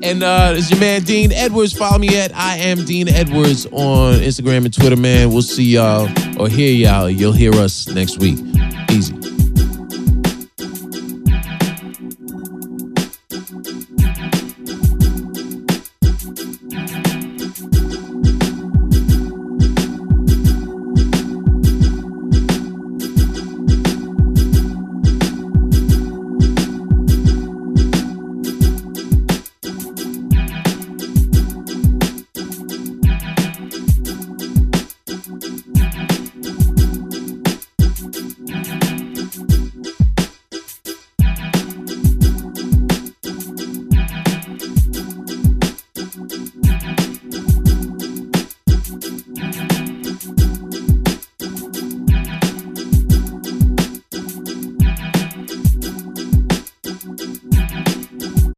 And 0.00 0.22
uh, 0.22 0.54
it's 0.56 0.70
your 0.70 0.78
man 0.78 1.02
Dean 1.02 1.32
Edwards. 1.32 1.76
Follow 1.76 1.98
me 1.98 2.16
at 2.20 2.34
I 2.34 2.56
am 2.58 2.84
Dean 2.84 3.08
Edwards 3.08 3.66
on 3.66 4.14
Instagram 4.14 4.64
and 4.64 4.72
Twitter, 4.72 4.96
man. 4.96 5.30
We'll 5.30 5.42
see 5.42 5.64
y'all 5.64 6.08
or 6.40 6.48
hear 6.48 6.72
y'all. 6.72 7.10
You'll 7.10 7.32
hear 7.32 7.52
us 7.54 7.88
next 7.88 8.18
week. 8.18 8.38
Easy. 8.90 9.17